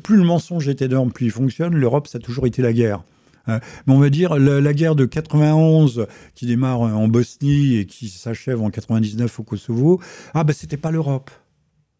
plus 0.03 0.16
le 0.16 0.24
mensonge 0.24 0.68
est 0.68 0.82
énorme, 0.82 1.12
plus 1.12 1.26
il 1.26 1.32
fonctionne. 1.32 1.76
L'Europe, 1.76 2.09
ça 2.09 2.18
a 2.18 2.20
toujours 2.20 2.47
été 2.47 2.61
la 2.61 2.72
guerre. 2.72 3.05
Hein. 3.47 3.61
mais 3.86 3.95
on 3.95 3.99
va 3.99 4.11
dire 4.11 4.38
la, 4.38 4.72
guerre 4.72 4.95
de 4.95 5.05
91 5.05 6.07
qui 6.34 6.47
démarre 6.47 6.80
en 6.80 7.09
Bosnie 7.09 7.76
et 7.76 7.86
qui 7.86 8.09
s'achève 8.09 8.62
en 8.62 8.70
99 8.70 9.40
au 9.40 9.42
Kosovo. 9.42 10.01
Ah 10.32 10.45
ben 10.45 10.53
c'était 10.53 10.76
pas 10.76 10.90
l'Europe. 10.90 11.30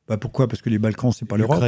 Bah 0.09 0.17
pourquoi? 0.17 0.49
Parce 0.49 0.63
que 0.63 0.71
les 0.71 0.79
Balkans 0.79 1.13
c'est 1.13 1.27
pas 1.27 1.37
l'Europe. 1.37 1.63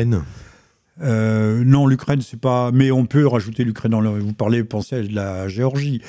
Euh, 1.02 1.62
non, 1.64 1.86
l'Ukraine, 1.86 2.20
c'est 2.22 2.40
pas. 2.40 2.70
Mais 2.72 2.90
on 2.90 3.06
peut 3.06 3.26
rajouter 3.26 3.64
l'Ukraine 3.64 3.92
dans 3.92 4.00
le. 4.00 4.10
Vous 4.10 4.32
parlez, 4.32 4.64
pensez 4.64 4.96
à 4.96 5.02
la 5.02 5.48
Géorgie, 5.48 6.00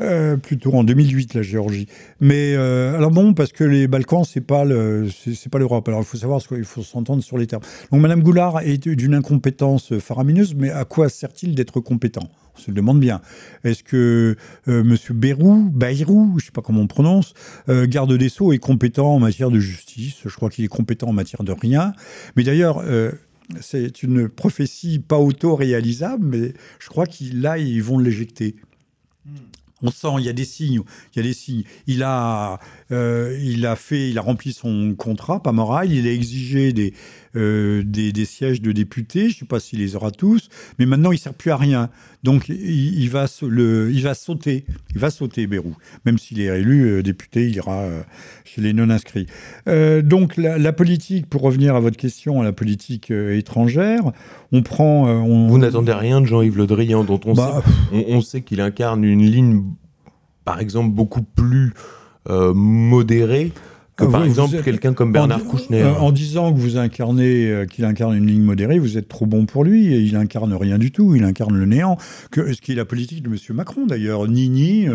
euh, 0.00 0.36
plutôt 0.36 0.72
en 0.74 0.84
2008, 0.84 1.34
la 1.34 1.42
Géorgie. 1.42 1.86
Mais 2.20 2.54
euh, 2.54 2.96
alors 2.96 3.10
bon, 3.10 3.34
parce 3.34 3.52
que 3.52 3.64
les 3.64 3.86
Balkans, 3.86 4.24
c'est 4.24 4.40
pas 4.40 4.64
le, 4.64 5.08
c'est 5.10 5.48
pas 5.48 5.58
l'Europe. 5.58 5.86
Alors 5.88 6.00
il 6.00 6.06
faut 6.06 6.16
savoir, 6.16 6.40
il 6.52 6.64
faut 6.64 6.82
s'entendre 6.82 7.22
sur 7.22 7.38
les 7.38 7.46
termes. 7.46 7.62
Donc 7.90 8.00
Madame 8.00 8.22
Goulard 8.22 8.60
est 8.60 8.88
d'une 8.88 9.14
incompétence 9.14 9.98
faramineuse, 9.98 10.54
mais 10.54 10.70
à 10.70 10.84
quoi 10.84 11.08
sert-il 11.08 11.54
d'être 11.54 11.80
compétent? 11.80 12.28
On 12.54 12.60
se 12.60 12.70
le 12.70 12.74
demande 12.74 13.00
bien. 13.00 13.22
Est-ce 13.64 13.82
que 13.82 14.36
Monsieur 14.66 15.14
Bérou, 15.14 15.70
Bayrou, 15.72 16.34
je 16.38 16.46
sais 16.46 16.52
pas 16.52 16.60
comment 16.60 16.82
on 16.82 16.86
prononce, 16.86 17.32
garde 17.66 18.12
des 18.12 18.28
Sceaux 18.28 18.52
est 18.52 18.58
compétent 18.58 19.14
en 19.14 19.18
matière 19.18 19.50
de 19.50 19.58
justice? 19.58 20.16
Je 20.26 20.36
crois 20.36 20.50
qu'il 20.50 20.62
est 20.62 20.68
compétent 20.68 21.08
en 21.08 21.14
matière 21.14 21.44
de 21.44 21.52
rien. 21.52 21.94
Mais 22.36 22.44
d'ailleurs, 22.44 22.82
c'est 23.60 24.02
une 24.02 24.28
prophétie 24.28 24.98
pas 24.98 25.18
auto-réalisable, 25.18 26.24
mais 26.24 26.54
je 26.78 26.88
crois 26.88 27.06
qu'il 27.06 27.40
là, 27.40 27.58
ils 27.58 27.82
vont 27.82 27.98
l'éjecter. 27.98 28.56
Hmm. 29.26 29.36
On 29.84 29.90
sent, 29.90 30.08
il 30.18 30.24
y 30.24 30.28
a 30.28 30.32
des 30.32 30.44
signes, 30.44 30.82
il 31.12 31.16
y 31.16 31.20
a 31.20 31.22
des 31.24 31.34
signes. 31.34 31.64
Il 31.88 32.04
a, 32.04 32.60
euh, 32.92 33.36
il 33.42 33.66
a 33.66 33.74
fait, 33.74 34.10
il 34.10 34.18
a 34.18 34.20
rempli 34.20 34.52
son 34.52 34.94
contrat, 34.96 35.42
pas 35.42 35.50
moral. 35.50 35.92
Il 35.92 36.06
a 36.06 36.12
exigé 36.12 36.72
des, 36.72 36.94
euh, 37.36 37.82
des, 37.84 38.24
sièges 38.24 38.60
de 38.60 38.72
députés. 38.72 39.28
Je 39.28 39.34
ne 39.34 39.38
sais 39.40 39.44
pas 39.46 39.60
s'il 39.60 39.80
les 39.80 39.96
aura 39.96 40.10
tous, 40.10 40.48
mais 40.78 40.86
maintenant 40.86 41.12
il 41.12 41.18
sert 41.18 41.34
plus 41.34 41.50
à 41.50 41.56
rien. 41.56 41.90
Donc 42.22 42.48
il, 42.48 43.08
va 43.08 43.26
le, 43.42 43.90
il 43.92 44.02
va 44.02 44.14
sauter, 44.14 44.64
il 44.94 45.00
va 45.00 45.10
sauter 45.10 45.46
Bérou. 45.46 45.74
Même 46.04 46.18
s'il 46.18 46.40
est 46.40 46.60
élu 46.60 46.84
euh, 46.84 47.02
député, 47.02 47.48
il 47.48 47.56
ira 47.56 47.84
chez 48.44 48.60
les 48.60 48.72
non 48.72 48.90
inscrits. 48.90 49.26
donc 49.66 50.36
la, 50.36 50.72
politique, 50.72 51.28
pour 51.28 51.42
revenir 51.42 51.74
à 51.74 51.80
votre 51.80 51.96
question, 51.96 52.42
la 52.42 52.52
politique 52.52 53.10
étrangère, 53.10 54.12
on 54.52 54.62
prend. 54.62 55.22
Vous 55.48 55.58
n'attendez 55.58 55.92
rien 55.92 56.20
de 56.20 56.26
Jean-Yves 56.26 56.56
Le 56.56 56.66
Drian, 56.66 57.04
dont 57.04 57.20
on 57.24 57.34
bah, 57.34 57.62
sait, 57.92 58.04
on 58.08 58.20
sait 58.20 58.42
qu'il 58.42 58.60
incarne 58.60 59.04
une 59.04 59.24
ligne, 59.24 59.62
par 60.44 60.60
exemple, 60.60 60.90
beaucoup 60.90 61.22
plus 61.22 61.72
euh, 62.30 62.52
par 63.96 64.24
exemple 64.24 64.62
quelqu'un 64.62 64.94
comme 64.94 65.12
Bernard 65.12 65.44
Kouchner. 65.44 65.82
Euh, 65.82 65.94
en 65.94 66.12
disant 66.12 66.52
que 66.52 66.58
vous 66.58 66.76
incarnez, 66.76 67.46
euh, 67.46 67.66
qu'il 67.66 67.84
incarne 67.84 68.16
une 68.16 68.26
ligne 68.26 68.42
modérée, 68.42 68.78
vous 68.78 68.98
êtes 68.98 69.08
trop 69.08 69.26
bon 69.26 69.46
pour 69.46 69.64
lui 69.64 69.92
et 69.92 70.00
il 70.00 70.16
incarne 70.16 70.52
rien 70.54 70.78
du 70.78 70.90
tout, 70.90 71.14
il 71.14 71.24
incarne 71.24 71.56
le 71.56 71.66
néant. 71.66 71.96
Que, 72.30 72.52
ce 72.52 72.60
qui 72.60 72.72
est 72.72 72.76
la 72.76 72.84
politique 72.84 73.22
de 73.22 73.28
M. 73.28 73.36
Macron 73.56 73.86
d'ailleurs? 73.86 74.26
Nini, 74.28 74.86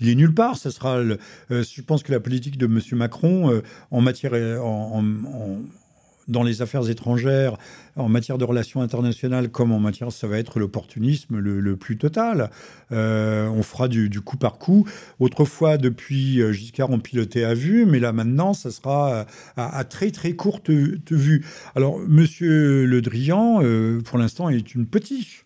il 0.00 0.08
est 0.08 0.14
nulle 0.14 0.34
part. 0.34 0.56
Ça 0.56 0.70
sera, 0.70 1.02
je 1.50 1.82
pense 1.82 2.02
que 2.02 2.12
la 2.12 2.20
politique 2.20 2.58
de 2.58 2.66
M. 2.66 2.80
Macron 2.92 3.62
en 3.90 4.00
matière, 4.00 4.32
en, 4.62 5.02
dans 6.28 6.42
les 6.42 6.62
affaires 6.62 6.88
étrangères, 6.88 7.56
en 7.96 8.08
matière 8.08 8.38
de 8.38 8.44
relations 8.44 8.80
internationales 8.80 9.48
comme 9.50 9.72
en 9.72 9.80
matière, 9.80 10.12
ça 10.12 10.26
va 10.26 10.38
être 10.38 10.60
l'opportunisme 10.60 11.38
le, 11.38 11.76
plus 11.76 11.96
total. 11.96 12.50
Euh, 12.92 13.48
on 13.48 13.62
fera 13.62 13.88
du, 13.88 14.20
coup 14.20 14.36
par 14.36 14.58
coup. 14.58 14.86
Autrefois, 15.18 15.78
depuis 15.78 16.40
euh, 16.40 16.52
Giscard, 16.52 16.90
on 16.90 16.98
pilotait 16.98 17.44
à 17.44 17.54
vue, 17.54 17.86
mais 17.86 17.98
là 17.98 18.12
maintenant, 18.12 18.54
ça 18.54 18.70
sera 18.70 19.12
euh, 19.12 19.24
à, 19.56 19.84
très 19.84 20.10
très 20.10 20.32
courte 20.34 20.70
vue. 20.70 21.44
Alors, 21.74 21.98
Monsieur 21.98 22.84
Le 22.84 23.02
Drian, 23.02 23.62
pour 24.04 24.18
l'instant, 24.18 24.48
est 24.48 24.74
une 24.74 24.86
petite. 24.86 25.44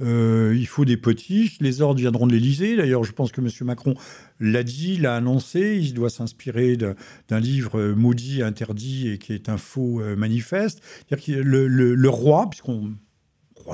Il 0.00 0.66
faut 0.66 0.84
des 0.84 0.96
potiches. 0.96 1.58
Les 1.60 1.80
ordres 1.80 2.00
viendront 2.00 2.26
de 2.26 2.32
l'Élysée. 2.32 2.76
D'ailleurs, 2.76 3.04
je 3.04 3.12
pense 3.12 3.32
que 3.32 3.40
M. 3.40 3.48
Macron 3.62 3.94
l'a 4.40 4.62
dit, 4.62 4.96
l'a 4.96 5.16
annoncé. 5.16 5.78
Il 5.80 5.94
doit 5.94 6.10
s'inspirer 6.10 6.76
d'un 6.76 7.40
livre 7.40 7.78
euh, 7.78 7.94
maudit, 7.94 8.42
interdit 8.42 9.08
et 9.08 9.18
qui 9.18 9.32
est 9.32 9.48
un 9.48 9.58
faux 9.58 10.00
euh, 10.00 10.16
manifeste. 10.16 10.80
Que 11.10 11.32
le, 11.32 11.66
le 11.66 12.08
roi, 12.08 12.48
puisqu'on 12.48 12.94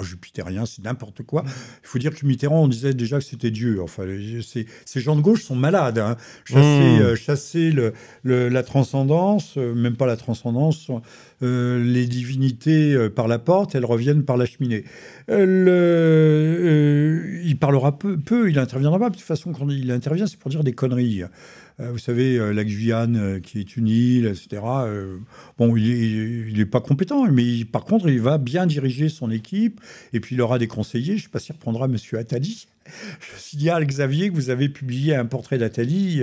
jupitérien, 0.02 0.66
c'est 0.66 0.84
n'importe 0.84 1.22
quoi. 1.22 1.44
Il 1.46 1.86
faut 1.86 1.98
dire 1.98 2.14
que 2.14 2.26
Mitterrand, 2.26 2.62
on 2.62 2.68
disait 2.68 2.94
déjà 2.94 3.18
que 3.18 3.24
c'était 3.24 3.50
Dieu. 3.50 3.80
Enfin, 3.82 4.04
ces 4.84 5.00
gens 5.00 5.16
de 5.16 5.20
gauche 5.20 5.44
sont 5.44 5.56
malades. 5.56 5.98
Hein. 5.98 6.16
Chasser, 6.44 7.72
mm. 7.72 7.78
euh, 7.78 7.92
le, 8.22 8.48
la 8.48 8.62
transcendance, 8.62 9.54
euh, 9.56 9.74
même 9.74 9.96
pas 9.96 10.06
la 10.06 10.16
transcendance, 10.16 10.90
euh, 11.42 11.82
les 11.82 12.06
divinités 12.06 13.08
par 13.10 13.28
la 13.28 13.38
porte, 13.38 13.74
elles 13.74 13.84
reviennent 13.84 14.24
par 14.24 14.36
la 14.36 14.46
cheminée. 14.46 14.84
il 15.28 15.34
parlera 17.58 17.98
peu, 17.98 18.16
peu, 18.18 18.50
il 18.50 18.58
interviendra 18.58 18.98
pas. 18.98 19.10
De 19.10 19.16
toute 19.16 19.24
façon, 19.24 19.52
quand 19.52 19.68
il 19.68 19.90
intervient, 19.90 20.26
c'est 20.26 20.38
pour 20.38 20.50
dire 20.50 20.64
des 20.64 20.72
conneries. 20.72 21.22
Euh, 21.80 21.90
vous 21.90 21.98
savez, 21.98 22.36
euh, 22.36 22.52
la 22.52 22.64
Guyane, 22.64 23.16
euh, 23.16 23.40
qui 23.40 23.58
est 23.58 23.76
une 23.76 23.88
île, 23.88 24.26
etc. 24.26 24.62
bon, 25.58 25.76
il 25.76 26.56
n'est 26.56 26.66
pas 26.66 26.80
compétent, 26.80 27.26
mais 27.26 27.64
par 27.64 27.84
contre, 27.84 28.08
il 28.08 28.20
va 28.20 28.38
bien 28.38 28.66
diriger 28.66 29.08
son 29.08 29.30
équipe, 29.30 29.80
et 30.12 30.20
puis 30.20 30.36
il 30.36 30.42
aura 30.42 30.58
des 30.58 30.68
conseillers. 30.68 31.16
Je 31.16 31.22
ne 31.22 31.22
sais 31.22 31.28
pas 31.28 31.40
s'il 31.40 31.54
reprendra 31.54 31.86
M. 31.86 31.96
Attali. 32.18 32.68
Je 33.20 33.40
signale, 33.40 33.86
Xavier, 33.86 34.30
que 34.30 34.34
vous 34.34 34.50
avez 34.50 34.68
publié 34.68 35.16
un 35.16 35.24
portrait 35.24 35.58
d'Attali 35.58 36.22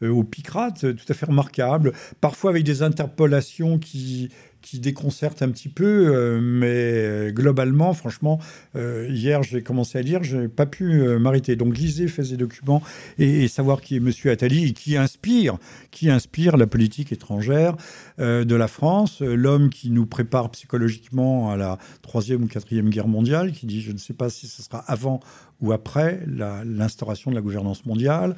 au 0.00 0.24
Picrate, 0.24 0.96
tout 0.96 1.12
à 1.12 1.14
fait 1.14 1.26
remarquable, 1.26 1.92
parfois 2.22 2.50
avec 2.50 2.64
des 2.64 2.82
interpolations 2.82 3.78
qui, 3.78 4.30
qui 4.62 4.78
déconcerte 4.78 5.42
un 5.42 5.50
petit 5.50 5.68
peu, 5.68 6.14
euh, 6.14 6.40
mais 6.40 7.32
globalement, 7.32 7.94
franchement, 7.94 8.38
euh, 8.76 9.06
hier 9.10 9.42
j'ai 9.42 9.62
commencé 9.62 9.98
à 9.98 10.02
lire, 10.02 10.22
je 10.22 10.36
n'ai 10.36 10.48
pas 10.48 10.66
pu 10.66 11.00
euh, 11.00 11.18
m'arrêter. 11.18 11.56
Donc 11.56 11.76
lisez, 11.76 12.08
faites 12.08 12.28
des 12.28 12.36
documents 12.36 12.82
et, 13.18 13.48
savoir 13.48 13.80
qui 13.80 13.96
est 13.96 14.00
Monsieur 14.00 14.30
Attali 14.30 14.68
et 14.68 14.72
qui 14.72 14.96
inspire, 14.96 15.58
qui 15.90 16.10
inspire 16.10 16.56
la 16.56 16.66
politique 16.66 17.12
étrangère 17.12 17.76
de 18.18 18.54
la 18.54 18.68
France, 18.68 19.22
l'homme 19.22 19.70
qui 19.70 19.90
nous 19.90 20.06
prépare 20.06 20.50
psychologiquement 20.50 21.50
à 21.50 21.56
la 21.56 21.78
troisième 22.02 22.44
ou 22.44 22.46
quatrième 22.46 22.90
guerre 22.90 23.08
mondiale, 23.08 23.52
qui 23.52 23.66
dit 23.66 23.80
je 23.80 23.92
ne 23.92 23.98
sais 23.98 24.12
pas 24.12 24.30
si 24.30 24.46
ce 24.46 24.62
sera 24.62 24.78
avant 24.78 25.20
ou 25.60 25.72
après 25.72 26.20
l'instauration 26.26 27.30
de 27.30 27.36
la 27.36 27.42
gouvernance 27.42 27.84
mondiale, 27.86 28.36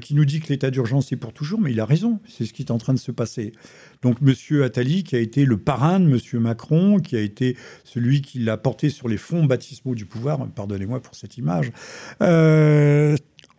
qui 0.00 0.14
nous 0.14 0.24
dit 0.24 0.40
que 0.40 0.48
l'état 0.48 0.70
d'urgence 0.70 1.12
est 1.12 1.16
pour 1.16 1.32
toujours, 1.32 1.60
mais 1.60 1.72
il 1.72 1.80
a 1.80 1.84
raison, 1.84 2.20
c'est 2.26 2.44
ce 2.44 2.52
qui 2.52 2.62
est 2.62 2.70
en 2.70 2.78
train 2.78 2.94
de 2.94 2.98
se 2.98 3.12
passer. 3.12 3.52
Donc 4.02 4.18
M. 4.22 4.62
Attali, 4.62 5.04
qui 5.04 5.16
a 5.16 5.18
été 5.18 5.44
le 5.44 5.58
parrain 5.58 6.00
de 6.00 6.06
M. 6.06 6.40
Macron, 6.40 6.98
qui 6.98 7.16
a 7.16 7.20
été 7.20 7.56
celui 7.84 8.22
qui 8.22 8.38
l'a 8.38 8.56
porté 8.56 8.90
sur 8.90 9.08
les 9.08 9.16
fonds 9.16 9.44
baptismaux 9.44 9.94
du 9.94 10.06
pouvoir, 10.06 10.46
pardonnez-moi 10.48 11.00
pour 11.00 11.14
cette 11.14 11.36
image, 11.36 11.72
euh, 12.22 13.16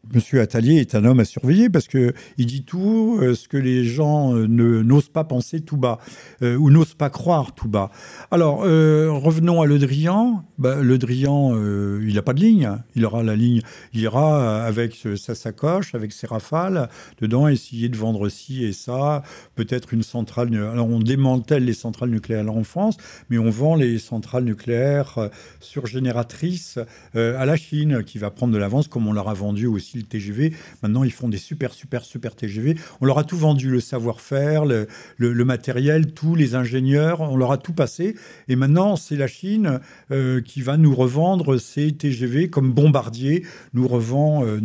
Monsieur 0.10 0.42
Attalier 0.42 0.78
est 0.78 0.96
un 0.96 1.06
homme 1.06 1.20
à 1.20 1.26
surveiller 1.26 1.70
parce 1.70 1.88
que 1.88 2.14
il 2.38 2.48
dit 2.48 2.64
tout 2.64 3.20
euh, 3.22 3.36
ce 3.36 3.48
que 3.48 3.56
les 3.56 3.86
gens 3.86 4.36
euh, 4.36 4.48
ne 4.48 4.82
n'osent 4.82 5.10
pas 5.10 5.24
penser 5.24 5.62
tout 5.62 5.78
bas 5.78 6.00
euh, 6.42 6.58
ou 6.58 6.72
n'osent 6.72 6.96
pas 6.96 7.12
croire 7.12 7.54
tout 7.54 7.70
bas. 7.70 7.92
Alors 8.32 8.62
revenons 8.62 9.62
à 9.62 9.68
Le 9.68 9.78
Drian. 9.78 10.44
Bah, 10.58 10.82
le 10.82 10.98
Drian, 10.98 11.56
il 12.02 12.14
n'a 12.14 12.22
pas 12.22 12.34
de 12.34 12.40
ligne. 12.40 12.78
Il 12.96 13.06
aura 13.06 13.24
la 13.24 13.36
ligne. 13.36 13.62
Il 13.94 14.02
ira 14.02 14.64
avec 14.64 15.08
sa 15.16 15.36
sacoche, 15.36 15.94
avec 15.96 16.12
ses 16.12 16.28
rafales 16.28 16.90
dedans, 17.20 17.48
essayer 17.48 17.90
de 17.90 17.98
vendre 17.98 18.30
ci 18.30 18.64
et 18.64 18.74
ça. 18.74 19.24
Peut-être 19.56 19.94
une 19.94 20.04
centrale. 20.04 20.54
Alors 20.56 20.90
on 20.90 21.00
démantèle 21.00 21.66
les 21.66 21.74
centrales 21.74 22.10
nucléaires 22.10 22.52
en 22.52 22.64
France, 22.64 22.98
mais 23.30 23.38
on 23.38 23.50
vend 23.50 23.76
les 23.76 24.00
centrales 24.00 24.44
nucléaires 24.44 25.30
surgénératrices 25.60 26.80
à 27.14 27.46
la 27.46 27.56
Chine, 27.56 28.04
qui 28.04 28.18
va 28.18 28.32
prendre 28.32 28.54
de 28.54 28.58
l'avance 28.58 28.88
comme 28.88 29.08
on 29.08 29.14
leur 29.14 29.30
a 29.30 29.34
vendu 29.34 29.68
aussi 29.68 29.91
le 29.98 30.04
TGV. 30.04 30.54
Maintenant, 30.84 31.04
ils 31.04 31.12
font 31.12 31.30
des 31.30 31.38
super, 31.38 31.74
super, 31.74 32.04
super 32.04 32.36
TGV. 32.36 32.76
On 33.02 33.06
leur 33.06 33.18
a 33.18 33.24
tout 33.24 33.38
vendu, 33.38 33.70
le 33.70 33.80
savoir-faire, 33.80 34.66
le, 34.66 34.88
matériel, 35.46 36.14
tous 36.14 36.36
les 36.36 36.56
ingénieurs, 36.56 37.22
on 37.22 37.36
leur 37.36 37.52
a 37.52 37.58
tout 37.58 37.74
passé. 37.74 38.16
Et 38.48 38.56
maintenant, 38.56 38.96
c'est 38.96 39.16
la 39.16 39.28
Chine 39.28 39.80
euh, 40.12 40.42
qui 40.42 40.62
va 40.62 40.78
nous 40.78 40.94
revendre 40.94 41.60
ces 41.60 41.92
TGV 41.92 42.50
comme 42.50 42.74
Bombardier 42.74 43.44
nous 43.74 43.88
revend 43.88 44.46
euh, 44.46 44.60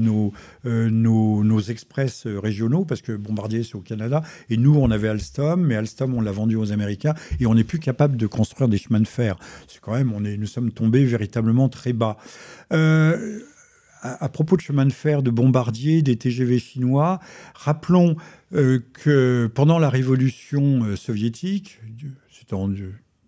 euh, 0.67 0.91
nos, 0.91 1.45
nos, 1.45 1.61
express 1.61 2.27
régionaux, 2.27 2.85
parce 2.85 3.03
que 3.03 3.13
Bombardier, 3.13 3.63
c'est 3.63 3.75
au 3.75 3.81
Canada. 3.81 4.23
Et 4.51 4.57
nous, 4.57 4.75
on 4.75 4.91
avait 4.91 5.09
Alstom, 5.09 5.65
mais 5.65 5.77
Alstom, 5.77 6.15
on 6.15 6.21
l'a 6.21 6.33
vendu 6.33 6.57
aux 6.57 6.73
Américains. 6.73 7.15
Et 7.41 7.47
on 7.47 7.55
n'est 7.55 7.65
plus 7.65 7.79
capable 7.79 8.17
de 8.17 8.27
construire 8.27 8.69
des 8.69 8.79
chemins 8.79 9.01
de 9.01 9.09
fer. 9.09 9.39
C'est 9.69 9.81
quand 9.81 9.95
même, 9.95 10.13
on 10.13 10.25
est, 10.25 10.37
nous 10.37 10.47
sommes 10.47 10.71
tombés 10.71 11.05
véritablement 11.05 11.69
très 11.69 11.93
bas. 11.93 12.17
À, 14.03 14.29
propos 14.29 14.57
de 14.57 14.61
chemin 14.61 14.87
de 14.87 14.93
fer, 14.93 15.23
de 15.23 15.31
bombardiers, 15.31 16.03
des 16.03 16.17
TGV 16.17 16.59
chinois, 16.59 17.21
rappelons 17.55 18.17
euh, 18.55 18.81
que 18.93 19.51
pendant 19.55 19.79
la 19.79 19.89
révolution 19.91 20.85
euh, 20.85 20.97
soviétique, 20.97 21.81
c'était 22.31 22.55
en 22.55 22.69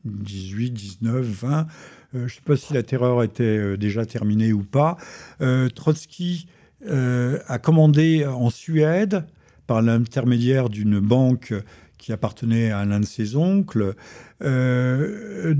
18, 0.04 0.70
19, 0.70 1.24
20, 1.24 1.66
je 2.14 2.18
ne 2.18 2.28
sais 2.28 2.40
pas 2.44 2.56
si 2.56 2.72
la 2.72 2.82
terreur 2.82 3.22
était 3.22 3.44
euh, 3.44 3.76
déjà 3.76 4.06
terminée 4.06 4.52
ou 4.52 4.62
pas, 4.62 4.96
Trotsky 5.74 6.46
a 6.86 7.58
commandé 7.58 8.24
en 8.24 8.50
Suède, 8.50 9.26
par 9.66 9.82
l'intermédiaire 9.82 10.68
d'une 10.68 11.00
banque 11.00 11.52
qui 11.98 12.12
appartenait 12.12 12.70
à 12.70 12.84
l'un 12.84 13.00
de 13.00 13.04
ses 13.04 13.34
oncles, 13.34 13.96
des, 14.40 15.50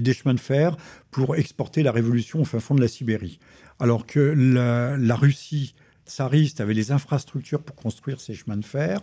des, 0.00 0.12
chemins 0.14 0.32
de 0.32 0.40
fer 0.40 0.78
pour 1.10 1.36
exporter 1.36 1.82
la 1.82 1.92
révolution 1.92 2.40
au 2.40 2.44
fin 2.44 2.58
fond 2.58 2.74
de 2.74 2.80
la 2.80 2.88
Sibérie 2.88 3.38
alors 3.78 4.06
que 4.06 4.20
la, 4.20 5.16
Russie 5.16 5.74
tsariste 6.06 6.60
avait 6.60 6.74
les 6.74 6.92
infrastructures 6.92 7.62
pour 7.62 7.76
construire 7.76 8.20
ces 8.20 8.34
chemins 8.34 8.56
de 8.56 8.64
fer. 8.64 9.00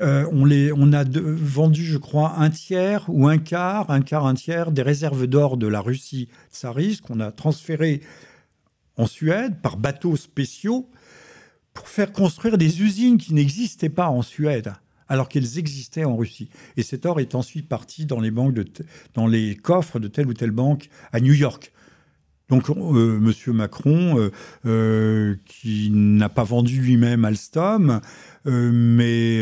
on, 0.00 0.44
les, 0.44 0.72
on 0.72 0.92
a 0.92 1.04
vendu, 1.04 1.84
je 1.84 1.98
crois, 1.98 2.34
un 2.38 2.50
tiers 2.50 3.04
ou 3.08 3.26
un 3.26 3.38
quart, 3.38 3.90
un 3.90 4.02
quart, 4.02 4.26
un 4.26 4.34
tiers 4.34 4.70
des 4.72 4.82
réserves 4.82 5.26
d'or 5.26 5.56
de 5.56 5.66
la 5.66 5.80
Russie 5.80 6.28
tsariste 6.52 7.02
qu'on 7.02 7.20
a 7.20 7.32
transféré 7.32 8.02
en 8.96 9.06
Suède 9.06 9.60
par 9.62 9.76
bateaux 9.76 10.16
spéciaux 10.16 10.90
pour 11.72 11.88
faire 11.88 12.12
construire 12.12 12.58
des 12.58 12.82
usines 12.82 13.18
qui 13.18 13.32
n'existaient 13.32 13.88
pas 13.88 14.08
en 14.08 14.22
Suède 14.22 14.74
alors 15.08 15.28
qu'elles 15.28 15.58
existaient 15.58 16.04
en 16.04 16.16
Russie. 16.16 16.50
Et 16.76 16.82
cet 16.82 17.06
or 17.06 17.20
est 17.20 17.34
ensuite 17.34 17.68
parti 17.68 18.04
dans 18.04 18.20
les, 18.20 18.30
banques 18.30 18.52
de 18.52 18.66
dans 19.14 19.26
les 19.26 19.56
coffres 19.56 19.98
de 19.98 20.08
telle 20.08 20.26
ou 20.26 20.34
telle 20.34 20.50
banque 20.50 20.90
à 21.12 21.20
New 21.20 21.32
York. 21.32 21.72
Donc, 22.50 22.70
euh, 22.70 23.18
M. 23.18 23.54
Macron, 23.54 24.18
euh, 24.18 24.30
euh, 24.64 25.36
qui 25.44 25.90
n'a 25.92 26.30
pas 26.30 26.44
vendu 26.44 26.80
lui-même 26.80 27.24
Alstom, 27.24 28.00
mais 28.46 29.40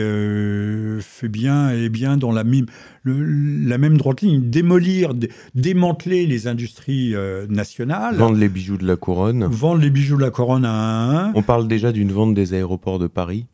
fait 1.01 1.29
bien 1.29 1.71
et 1.71 1.89
bien 1.89 2.17
dans 2.17 2.33
la, 2.33 2.43
même, 2.43 2.67
la 3.05 3.79
même 3.79 3.97
droite 3.97 4.23
ligne, 4.23 4.51
démolir, 4.51 5.15
démanteler 5.55 6.27
les 6.27 6.49
industries 6.49 7.15
nationales. 7.49 8.17
Vendre 8.17 8.39
les 8.39 8.49
bijoux 8.49 8.77
de 8.77 8.87
la 8.87 8.97
couronne. 8.97 9.45
Vendre 9.45 9.81
les 9.81 9.91
bijoux 9.91 10.17
de 10.17 10.23
la 10.23 10.31
couronne 10.31 10.65
à 10.65 11.29
un. 11.29 11.33
On 11.35 11.43
parle 11.43 11.69
déjà 11.69 11.93
d'une 11.93 12.11
vente 12.11 12.35
des 12.35 12.55
aéroports 12.55 12.99
de 12.99 13.07
Paris. 13.07 13.47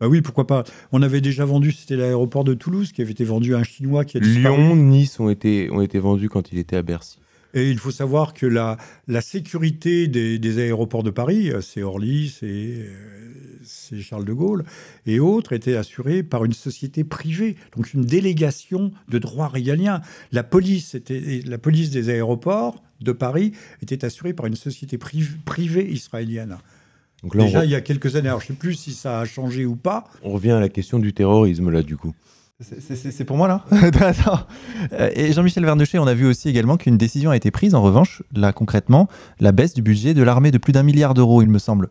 Bah 0.00 0.08
oui, 0.08 0.22
pourquoi 0.22 0.46
pas. 0.46 0.64
On 0.92 1.02
avait 1.02 1.20
déjà 1.22 1.44
vendu, 1.44 1.72
c'était 1.72 1.96
l'aéroport 1.96 2.44
de 2.44 2.54
Toulouse 2.54 2.92
qui 2.92 3.02
avait 3.02 3.12
été 3.12 3.24
vendu 3.24 3.54
à 3.54 3.58
un 3.58 3.62
Chinois 3.62 4.04
qui 4.04 4.16
a 4.16 4.20
disparu. 4.20 4.56
Lyon, 4.56 4.76
Nice 4.76 5.20
ont 5.20 5.30
été, 5.30 5.70
ont 5.70 5.80
été 5.80 5.98
vendus 5.98 6.28
quand 6.28 6.52
il 6.52 6.58
était 6.58 6.76
à 6.76 6.82
Bercy. 6.82 7.18
Et 7.54 7.70
il 7.70 7.78
faut 7.78 7.90
savoir 7.90 8.34
que 8.34 8.46
la, 8.46 8.76
la 9.08 9.20
sécurité 9.20 10.08
des, 10.08 10.58
aéroports 10.58 11.02
de 11.02 11.10
Paris, 11.10 11.50
euh, 11.50 11.60
c'est 11.60 11.82
Orly, 11.82 12.34
euh, 12.42 12.88
c'est 13.64 14.00
Charles 14.00 14.24
de 14.24 14.32
Gaulle 14.32 14.64
et 15.06 15.20
autres, 15.20 15.52
était 15.52 15.76
assurée 15.76 16.22
par 16.22 16.44
une 16.44 16.52
société 16.52 17.04
privée, 17.04 17.56
donc 17.76 17.94
une 17.94 18.04
délégation 18.04 18.92
de 19.08 19.18
droit 19.18 19.48
régalien. 19.48 20.00
La 20.32 20.42
police, 20.42 20.94
était, 20.94 21.42
la 21.46 21.58
police 21.58 21.90
des 21.90 22.10
aéroports 22.10 22.82
de 23.00 23.12
Paris 23.12 23.52
était 23.82 24.04
assurée 24.04 24.32
par 24.32 24.46
une 24.46 24.56
société 24.56 24.98
privée 24.98 25.90
israélienne. 25.90 26.58
Donc 27.22 27.36
Déjà, 27.36 27.64
il 27.64 27.70
y 27.70 27.74
a 27.74 27.80
quelques 27.80 28.16
années, 28.16 28.28
alors 28.28 28.40
je 28.40 28.46
ne 28.46 28.48
sais 28.48 28.58
plus 28.58 28.74
si 28.74 28.92
ça 28.92 29.20
a 29.20 29.24
changé 29.24 29.64
ou 29.64 29.76
pas. 29.76 30.04
On 30.22 30.30
revient 30.30 30.52
à 30.52 30.60
la 30.60 30.68
question 30.68 30.98
du 30.98 31.12
terrorisme, 31.12 31.70
là, 31.70 31.82
du 31.82 31.96
coup. 31.96 32.14
C'est 32.60 33.24
pour 33.24 33.36
moi 33.36 33.48
là. 33.48 33.64
Euh, 34.92 35.10
Et 35.14 35.32
Jean-Michel 35.32 35.64
Vernochet, 35.64 35.98
on 35.98 36.06
a 36.06 36.14
vu 36.14 36.26
aussi 36.26 36.48
également 36.48 36.76
qu'une 36.76 36.96
décision 36.96 37.30
a 37.30 37.36
été 37.36 37.50
prise, 37.50 37.74
en 37.74 37.82
revanche, 37.82 38.22
là 38.34 38.52
concrètement, 38.52 39.08
la 39.40 39.52
baisse 39.52 39.74
du 39.74 39.82
budget 39.82 40.14
de 40.14 40.22
l'armée 40.22 40.50
de 40.50 40.58
plus 40.58 40.72
d'un 40.72 40.82
milliard 40.82 41.12
d'euros, 41.14 41.42
il 41.42 41.48
me 41.48 41.58
semble. 41.58 41.88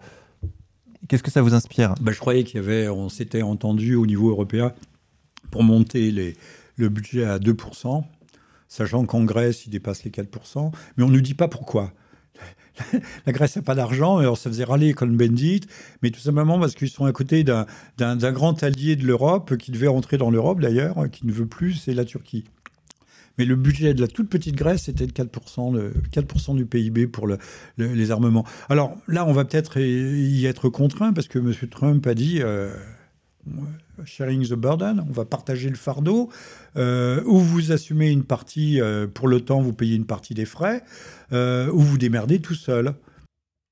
Qu'est-ce 1.08 1.24
que 1.24 1.30
ça 1.32 1.42
vous 1.42 1.54
inspire? 1.54 1.94
Ben, 2.02 2.12
Je 2.12 2.20
croyais 2.20 2.44
qu'il 2.44 2.56
y 2.56 2.64
avait, 2.64 2.90
on 2.90 3.10
s'était 3.10 3.42
entendu 3.44 3.96
au 3.96 4.06
niveau 4.06 4.30
européen 4.30 4.74
pour 5.52 5.64
monter 5.64 6.36
le 6.78 6.90
budget 6.90 7.26
à 7.26 7.38
2%, 7.38 8.04
sachant 8.68 9.06
qu'en 9.06 9.24
Grèce, 9.24 9.66
il 9.68 9.70
dépasse 9.70 10.04
les 10.04 10.12
4%, 10.12 10.72
mais 10.98 11.04
on 11.04 11.10
ne 11.10 11.14
nous 11.14 11.22
dit 11.22 11.36
pas 11.36 11.48
pourquoi. 11.48 11.92
La 13.26 13.32
Grèce 13.32 13.56
n'a 13.56 13.62
pas 13.62 13.76
d'argent, 13.76 14.18
alors 14.18 14.38
ça 14.38 14.50
faisait 14.50 14.64
râler 14.64 14.94
comme 14.94 15.16
Bendit, 15.18 15.62
mais 16.02 16.12
tout 16.12 16.20
simplement 16.20 16.60
parce 16.60 16.76
qu'ils 16.76 16.90
sont 16.90 17.06
à 17.06 17.12
côté 17.12 17.44
d'un 17.44 18.32
grand 18.32 18.62
allié 18.64 18.96
de 18.96 19.06
l'Europe, 19.06 19.58
qui 19.58 19.72
devait 19.72 19.88
rentrer 19.88 20.18
dans 20.18 20.30
l'Europe 20.30 20.60
d'ailleurs, 20.60 21.10
qui 21.12 21.26
ne 21.26 21.32
veut 21.32 21.48
plus, 21.48 21.74
c'est 21.74 21.94
la 21.94 22.06
Turquie. 22.06 22.46
Mais 23.38 23.46
le 23.46 23.56
budget 23.56 23.94
de 23.94 24.02
la 24.02 24.08
toute 24.08 24.30
petite 24.30 24.56
Grèce 24.56 24.88
était 24.88 25.08
de 25.08 25.12
4%, 25.12 25.92
4 26.12 26.54
du 26.56 26.66
PIB 26.66 27.08
pour 27.08 27.28
les 27.78 28.12
armements. 28.12 28.46
Alors 28.70 28.96
là, 29.08 29.26
on 29.26 29.34
va 29.34 29.44
peut-être 29.44 29.80
y 29.80 30.46
être 30.46 30.70
contraint 30.70 31.12
parce 31.12 31.28
que 31.28 31.40
M. 31.40 31.54
Trump 31.70 32.08
a 32.08 32.14
dit 32.14 32.40
euh, 32.42 32.74
sharing 34.04 34.48
the 34.48 34.54
burden, 34.54 35.04
on 35.08 35.12
va 35.12 35.26
partager 35.26 35.70
le 35.70 35.76
fardeau, 35.76 36.30
euh, 36.76 37.22
ou 37.26 37.40
vous 37.40 37.72
assumez 37.72 38.10
une 38.10 38.24
partie 38.24 38.82
euh, 38.82 39.08
pour 39.08 39.28
le 39.28 39.40
temps, 39.42 39.62
vous 39.62 39.74
payez 39.74 39.96
une 39.96 40.06
partie 40.06 40.34
des 40.34 40.46
frais, 40.46 40.84
euh, 41.32 41.70
ou 41.72 41.80
vous 41.80 41.98
démerdez 41.98 42.40
tout 42.40 42.56
seul. 42.56 42.94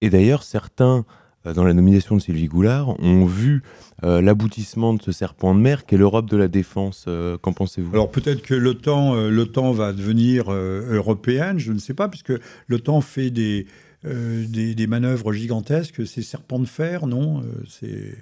Et 0.01 0.09
d'ailleurs, 0.09 0.43
certains, 0.43 1.05
dans 1.43 1.63
la 1.63 1.73
nomination 1.73 2.15
de 2.15 2.21
Sylvie 2.21 2.47
Goulard, 2.47 2.99
ont 3.01 3.25
vu 3.25 3.63
l'aboutissement 4.01 4.93
de 4.93 5.01
ce 5.01 5.13
serpent 5.13 5.55
de 5.55 5.61
mer 5.61 5.85
qu'est 5.85 5.95
l'Europe 5.95 6.29
de 6.29 6.35
la 6.35 6.49
défense. 6.49 7.07
Qu'en 7.41 7.53
pensez-vous? 7.53 7.93
Alors 7.93 8.11
peut-être 8.11 8.41
que 8.41 8.53
l'OTAN 8.53 9.71
va 9.71 9.93
devenir 9.93 10.51
européenne, 10.51 11.57
je 11.57 11.71
ne 11.71 11.79
sais 11.79 11.93
pas, 11.93 12.09
puisque 12.09 12.33
l'OTAN 12.67 12.99
fait 12.99 13.29
des, 13.29 13.65
des, 14.03 14.75
des, 14.75 14.87
manœuvres 14.87 15.31
gigantesques. 15.31 16.05
C'est 16.05 16.21
serpent 16.21 16.59
de 16.59 16.65
fer, 16.65 17.07
non? 17.07 17.41
C'est 17.65 18.13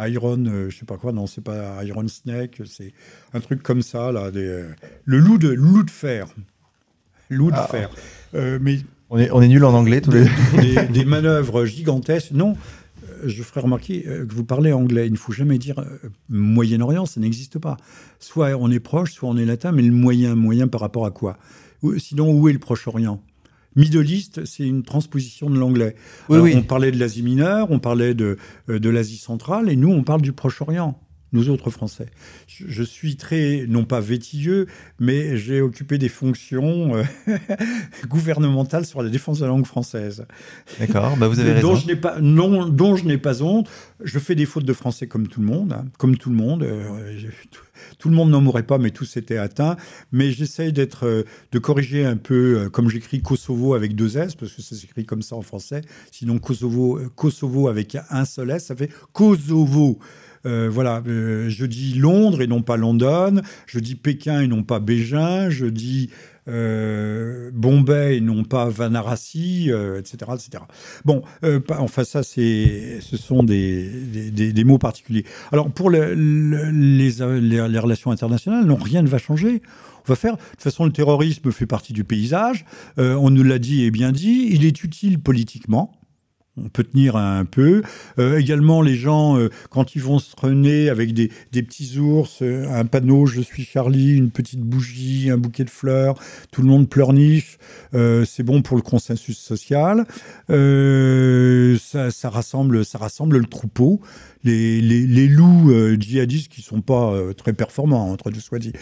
Iron, 0.00 0.44
euh, 0.46 0.70
je 0.70 0.78
sais 0.78 0.84
pas 0.84 0.96
quoi, 0.96 1.12
non, 1.12 1.26
c'est 1.26 1.42
pas 1.42 1.82
Iron 1.84 2.06
Snake, 2.06 2.62
c'est 2.66 2.92
un 3.34 3.40
truc 3.40 3.62
comme 3.62 3.82
ça, 3.82 4.12
là, 4.12 4.30
des, 4.30 4.46
euh, 4.46 4.68
le 5.04 5.18
loup 5.18 5.38
de, 5.38 5.48
loup 5.48 5.82
de 5.82 5.90
fer. 5.90 6.28
Loup 7.30 7.50
de 7.50 7.56
ah. 7.56 7.66
fer. 7.68 7.90
Euh, 8.34 8.58
mais 8.60 8.78
on 9.10 9.18
est, 9.18 9.30
on 9.30 9.42
est 9.42 9.48
nul 9.48 9.64
en 9.64 9.74
anglais 9.74 10.00
tous 10.00 10.12
les 10.12 10.26
des, 10.60 10.86
des 10.86 11.04
manœuvres 11.04 11.64
gigantesques. 11.64 12.30
Non, 12.32 12.56
je 13.24 13.42
ferai 13.42 13.60
remarquer 13.60 14.02
que 14.02 14.34
vous 14.34 14.44
parlez 14.44 14.72
anglais. 14.72 15.06
Il 15.06 15.12
ne 15.12 15.18
faut 15.18 15.32
jamais 15.32 15.58
dire 15.58 15.82
Moyen-Orient, 16.28 17.06
ça 17.06 17.20
n'existe 17.20 17.58
pas. 17.58 17.76
Soit 18.20 18.54
on 18.56 18.70
est 18.70 18.80
proche, 18.80 19.12
soit 19.12 19.28
on 19.28 19.36
est 19.36 19.44
latin, 19.44 19.72
mais 19.72 19.82
le 19.82 19.92
moyen, 19.92 20.34
moyen 20.34 20.68
par 20.68 20.80
rapport 20.80 21.06
à 21.06 21.10
quoi? 21.10 21.38
Sinon, 21.98 22.32
où 22.32 22.48
est 22.48 22.52
le 22.52 22.58
Proche-Orient? 22.58 23.22
Middle 23.78 24.10
East, 24.10 24.44
c'est 24.44 24.66
une 24.66 24.82
transposition 24.82 25.48
de 25.48 25.56
l'anglais. 25.56 25.94
On 26.28 26.62
parlait 26.62 26.90
de 26.90 26.98
l'Asie 26.98 27.22
mineure, 27.22 27.70
on 27.70 27.78
parlait 27.78 28.12
de, 28.12 28.36
euh, 28.68 28.80
de 28.80 28.90
l'Asie 28.90 29.18
centrale, 29.18 29.70
et 29.70 29.76
nous, 29.76 29.90
on 29.90 30.02
parle 30.02 30.20
du 30.20 30.32
Proche-Orient 30.32 30.98
nous 31.32 31.50
autres 31.50 31.70
Français. 31.70 32.06
Je, 32.46 32.82
suis 32.82 33.16
très, 33.16 33.66
non 33.68 33.84
pas 33.84 34.00
vétilleux, 34.00 34.66
mais 34.98 35.36
j'ai 35.36 35.60
occupé 35.60 35.98
des 35.98 36.08
fonctions 36.08 36.96
euh, 36.96 37.02
gouvernementales 38.08 38.86
sur 38.86 39.02
la 39.02 39.10
défense 39.10 39.40
de 39.40 39.44
la 39.44 39.48
langue 39.48 39.66
française. 39.66 40.26
D'accord, 40.78 41.16
bah 41.16 41.28
vous 41.28 41.38
avez 41.40 41.60
dont 41.60 41.74
Je 41.74 41.86
n'ai 41.86 41.96
pas, 41.96 42.18
non, 42.20 42.66
dont 42.66 42.96
je 42.96 43.04
n'ai 43.04 43.18
pas 43.18 43.42
honte. 43.42 43.68
Je 44.02 44.18
fais 44.18 44.34
des 44.34 44.46
fautes 44.46 44.64
de 44.64 44.72
français 44.72 45.06
comme 45.06 45.28
tout 45.28 45.40
le 45.40 45.46
monde, 45.46 45.72
hein, 45.72 45.84
comme 45.98 46.16
tout 46.16 46.30
le 46.30 46.36
monde. 46.36 46.62
Euh, 46.62 47.18
tout 47.98 48.08
le 48.08 48.14
monde 48.14 48.30
n'en 48.30 48.40
mourrait 48.40 48.62
pas, 48.62 48.78
mais 48.78 48.90
tous 48.90 49.16
étaient 49.16 49.36
atteints. 49.36 49.76
Mais 50.12 50.30
j'essaye 50.30 50.72
d'être, 50.72 51.06
euh, 51.06 51.22
de 51.52 51.58
corriger 51.58 52.04
un 52.04 52.16
peu, 52.16 52.58
euh, 52.58 52.68
comme 52.68 52.88
j'écris 52.88 53.22
Kosovo 53.22 53.74
avec 53.74 53.94
deux 53.94 54.16
S, 54.16 54.34
parce 54.34 54.52
que 54.52 54.62
ça 54.62 54.76
s'écrit 54.76 55.04
comme 55.04 55.22
ça 55.22 55.36
en 55.36 55.42
français. 55.42 55.82
Sinon, 56.10 56.38
Kosovo, 56.38 56.98
euh, 56.98 57.08
Kosovo 57.14 57.68
avec 57.68 57.96
un 58.10 58.24
seul 58.24 58.50
S, 58.50 58.66
ça 58.66 58.76
fait 58.76 58.90
Kosovo. 59.12 59.98
voilà, 60.44 61.02
je 61.04 61.66
dis 61.66 61.94
Londres 61.94 62.40
et 62.40 62.46
non 62.46 62.62
pas 62.62 62.78
London, 62.78 63.42
je 63.66 63.80
dis 63.80 63.96
Pékin 63.96 64.40
et 64.40 64.46
non 64.46 64.62
pas 64.62 64.80
Beijing, 64.80 65.50
je 65.50 65.66
dis 65.66 66.08
euh, 66.48 67.50
Bombay 67.52 68.20
non 68.20 68.44
pas 68.44 68.68
Vanarasi, 68.68 69.70
etc., 69.98 70.32
etc. 70.34 70.64
Bon, 71.04 71.22
enfin 71.70 72.04
ça, 72.04 72.22
ce 72.22 72.98
sont 73.16 73.42
des, 73.42 73.90
des, 74.30 74.64
mots 74.64 74.78
particuliers. 74.78 75.24
Alors 75.52 75.70
pour 75.70 75.90
les, 75.90 76.14
les, 76.14 77.78
relations 77.78 78.10
internationales, 78.10 78.64
non, 78.64 78.76
rien 78.76 79.02
ne 79.02 79.08
va 79.08 79.18
changer. 79.18 79.62
Va 80.06 80.16
faire. 80.16 80.36
De 80.36 80.40
toute 80.40 80.62
façon, 80.62 80.86
le 80.86 80.92
terrorisme 80.92 81.52
fait 81.52 81.66
partie 81.66 81.92
du 81.92 82.04
paysage. 82.04 82.64
on 82.96 83.30
nous 83.30 83.42
l'a 83.42 83.58
dit 83.58 83.84
et 83.84 83.90
bien 83.90 84.12
dit. 84.12 84.48
Il 84.50 84.64
est 84.64 84.82
utile 84.82 85.20
politiquement 85.20 85.97
on 86.64 86.68
peut 86.68 86.84
tenir 86.84 87.16
un 87.16 87.44
peu. 87.44 87.82
Euh, 88.18 88.38
également, 88.38 88.82
les 88.82 88.94
gens, 88.94 89.38
euh, 89.38 89.50
quand 89.70 89.94
ils 89.94 90.02
vont 90.02 90.18
se 90.18 90.34
traîner 90.34 90.88
avec 90.88 91.12
des, 91.14 91.30
petits 91.52 91.98
ours, 91.98 92.38
euh, 92.42 92.66
un 92.70 92.84
panneau 92.84 93.26
Je 93.26 93.40
suis 93.40 93.64
Charlie, 93.64 94.16
une 94.16 94.30
petite 94.30 94.60
bougie, 94.60 95.30
un 95.30 95.38
bouquet 95.38 95.64
de 95.64 95.70
fleurs, 95.70 96.18
tout 96.50 96.62
le 96.62 96.68
monde 96.68 96.88
pleurniche, 96.88 97.58
c'est 97.92 98.42
bon 98.42 98.62
pour 98.62 98.76
le 98.76 98.82
consensus 98.82 99.38
social. 99.38 100.06
Ça, 100.48 102.30
rassemble, 102.30 102.84
ça 102.84 102.98
rassemble 102.98 103.38
le 103.38 103.46
troupeau. 103.46 104.00
Les, 104.44 104.80
les 104.80 105.28
loups 105.28 105.72
djihadistes 105.98 106.48
qui 106.48 106.62
sont 106.62 106.80
pas 106.80 107.14
très 107.36 107.52
performants, 107.52 108.10
entre 108.10 108.30
deux 108.30 108.40
soit 108.40 108.58
dit 108.58 108.72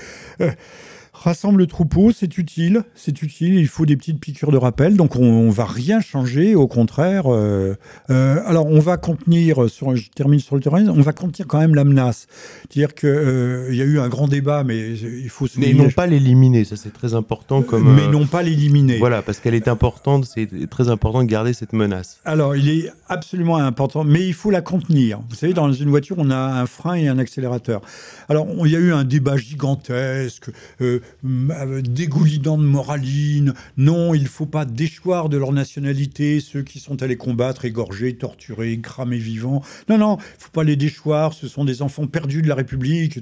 rassemble 1.23 1.59
le 1.59 1.67
troupeau, 1.67 2.13
c'est 2.13 2.39
utile, 2.39 2.83
c'est 2.95 3.23
utile. 3.23 3.55
Il 3.55 3.69
faut 3.69 3.87
des 3.87 3.97
petites 3.97 4.21
piqûres 4.21 4.53
de 4.53 4.57
rappel, 4.57 4.97
donc 4.97 5.17
on, 5.17 5.45
ne 5.45 5.51
va 5.51 5.65
rien 5.65 6.01
changer, 6.01 6.55
au 6.55 6.67
contraire. 6.67 7.25
Euh, 7.27 7.75
euh, 8.11 8.41
alors 8.47 8.67
on 8.67 8.81
va 8.81 8.97
contenir, 8.97 9.69
sur, 9.71 9.97
je 9.97 10.11
termine 10.11 10.41
sur 10.41 10.57
le 10.57 10.63
terrorisme, 10.63 10.93
on 10.95 11.01
va 11.01 11.13
contenir 11.13 11.47
quand 11.47 11.59
même 11.59 11.75
la 11.75 11.85
menace. 11.85 12.27
C'est-à-dire 12.69 12.95
qu'il 12.95 13.09
euh, 13.09 13.69
il 13.71 13.77
y 13.77 13.83
a 13.83 13.85
eu 13.85 13.99
un 13.99 14.09
grand 14.09 14.29
débat, 14.29 14.65
mais 14.65 14.93
il 14.93 15.29
faut 15.29 15.47
se. 15.47 15.59
Mais 15.59 15.73
non 15.73 15.91
pas 15.91 16.07
l'éliminer, 16.07 16.65
ça 16.65 16.77
c'est 16.77 16.93
très 16.93 17.15
important 17.15 17.63
comme. 17.63 17.95
mais 17.95 18.09
non 18.09 18.27
pas 18.27 18.43
l'éliminer. 18.43 18.99
Voilà, 18.99 19.23
parce 19.23 19.41
qu'elle 19.41 19.55
est 19.55 19.69
importante, 19.69 20.27
c'est 20.27 20.49
très 20.69 20.89
important 20.89 21.23
de 21.23 21.29
garder 21.29 21.53
cette 21.53 21.73
menace. 21.73 22.21
Alors 22.25 22.57
il 22.57 22.69
est 22.69 22.93
absolument 23.09 23.57
important, 23.57 24.05
mais 24.05 24.27
il 24.27 24.35
faut 24.35 24.51
la 24.51 24.61
contenir. 24.61 25.21
Vous 25.29 25.37
savez, 25.37 25.55
dans 25.55 25.73
une 25.73 25.89
voiture, 25.89 26.17
on 26.19 26.31
a 26.31 26.37
un 26.37 26.67
frein 26.67 26.95
et 26.95 27.09
un 27.09 27.19
accélérateur. 27.19 27.81
Alors 28.29 28.47
il 28.65 28.71
y 28.71 28.77
a 28.77 28.81
eu 28.81 28.93
un 28.93 29.05
débat 29.05 29.37
gigantesque 29.37 30.51
euh, 30.81 31.01
dégoulinant 31.23 32.59
de 32.59 32.65
moraline. 32.65 33.55
Non, 33.77 34.15
il 34.15 34.23
ne 34.23 34.29
faut 34.29 34.47
pas 34.47 34.65
déchoir 34.65 35.29
de 35.29 35.37
leur 35.37 35.53
nationalité 35.53 36.41
ceux 36.41 36.63
qui 36.63 36.79
sont 36.81 37.03
allés 37.03 37.17
combattre, 37.17 37.65
égorgés, 37.65 38.15
torturés, 38.17 38.79
cramés 38.81 39.19
vivants. 39.19 39.63
Non, 39.89 39.99
non, 39.99 40.17
il 40.17 40.37
ne 40.39 40.43
faut 40.43 40.51
pas 40.53 40.65
les 40.65 40.77
déchoir. 40.77 41.33
Ce 41.33 41.49
sont 41.49 41.65
des 41.65 41.83
enfants 41.83 42.07
perdus 42.07 42.43
de 42.43 42.49
la 42.49 42.55
République. 42.55 43.19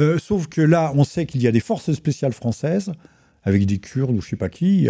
Euh, 0.00 0.18
sauf 0.18 0.46
que 0.48 0.60
là, 0.60 0.92
on 0.94 1.04
sait 1.04 1.26
qu'il 1.26 1.42
y 1.42 1.46
a 1.46 1.52
des 1.52 1.60
forces 1.60 1.92
spéciales 1.92 2.32
françaises 2.32 2.92
avec 3.44 3.64
des 3.66 3.78
Kurdes 3.78 4.14
ou 4.16 4.20
je 4.20 4.28
sais 4.28 4.36
pas 4.36 4.48
qui, 4.48 4.88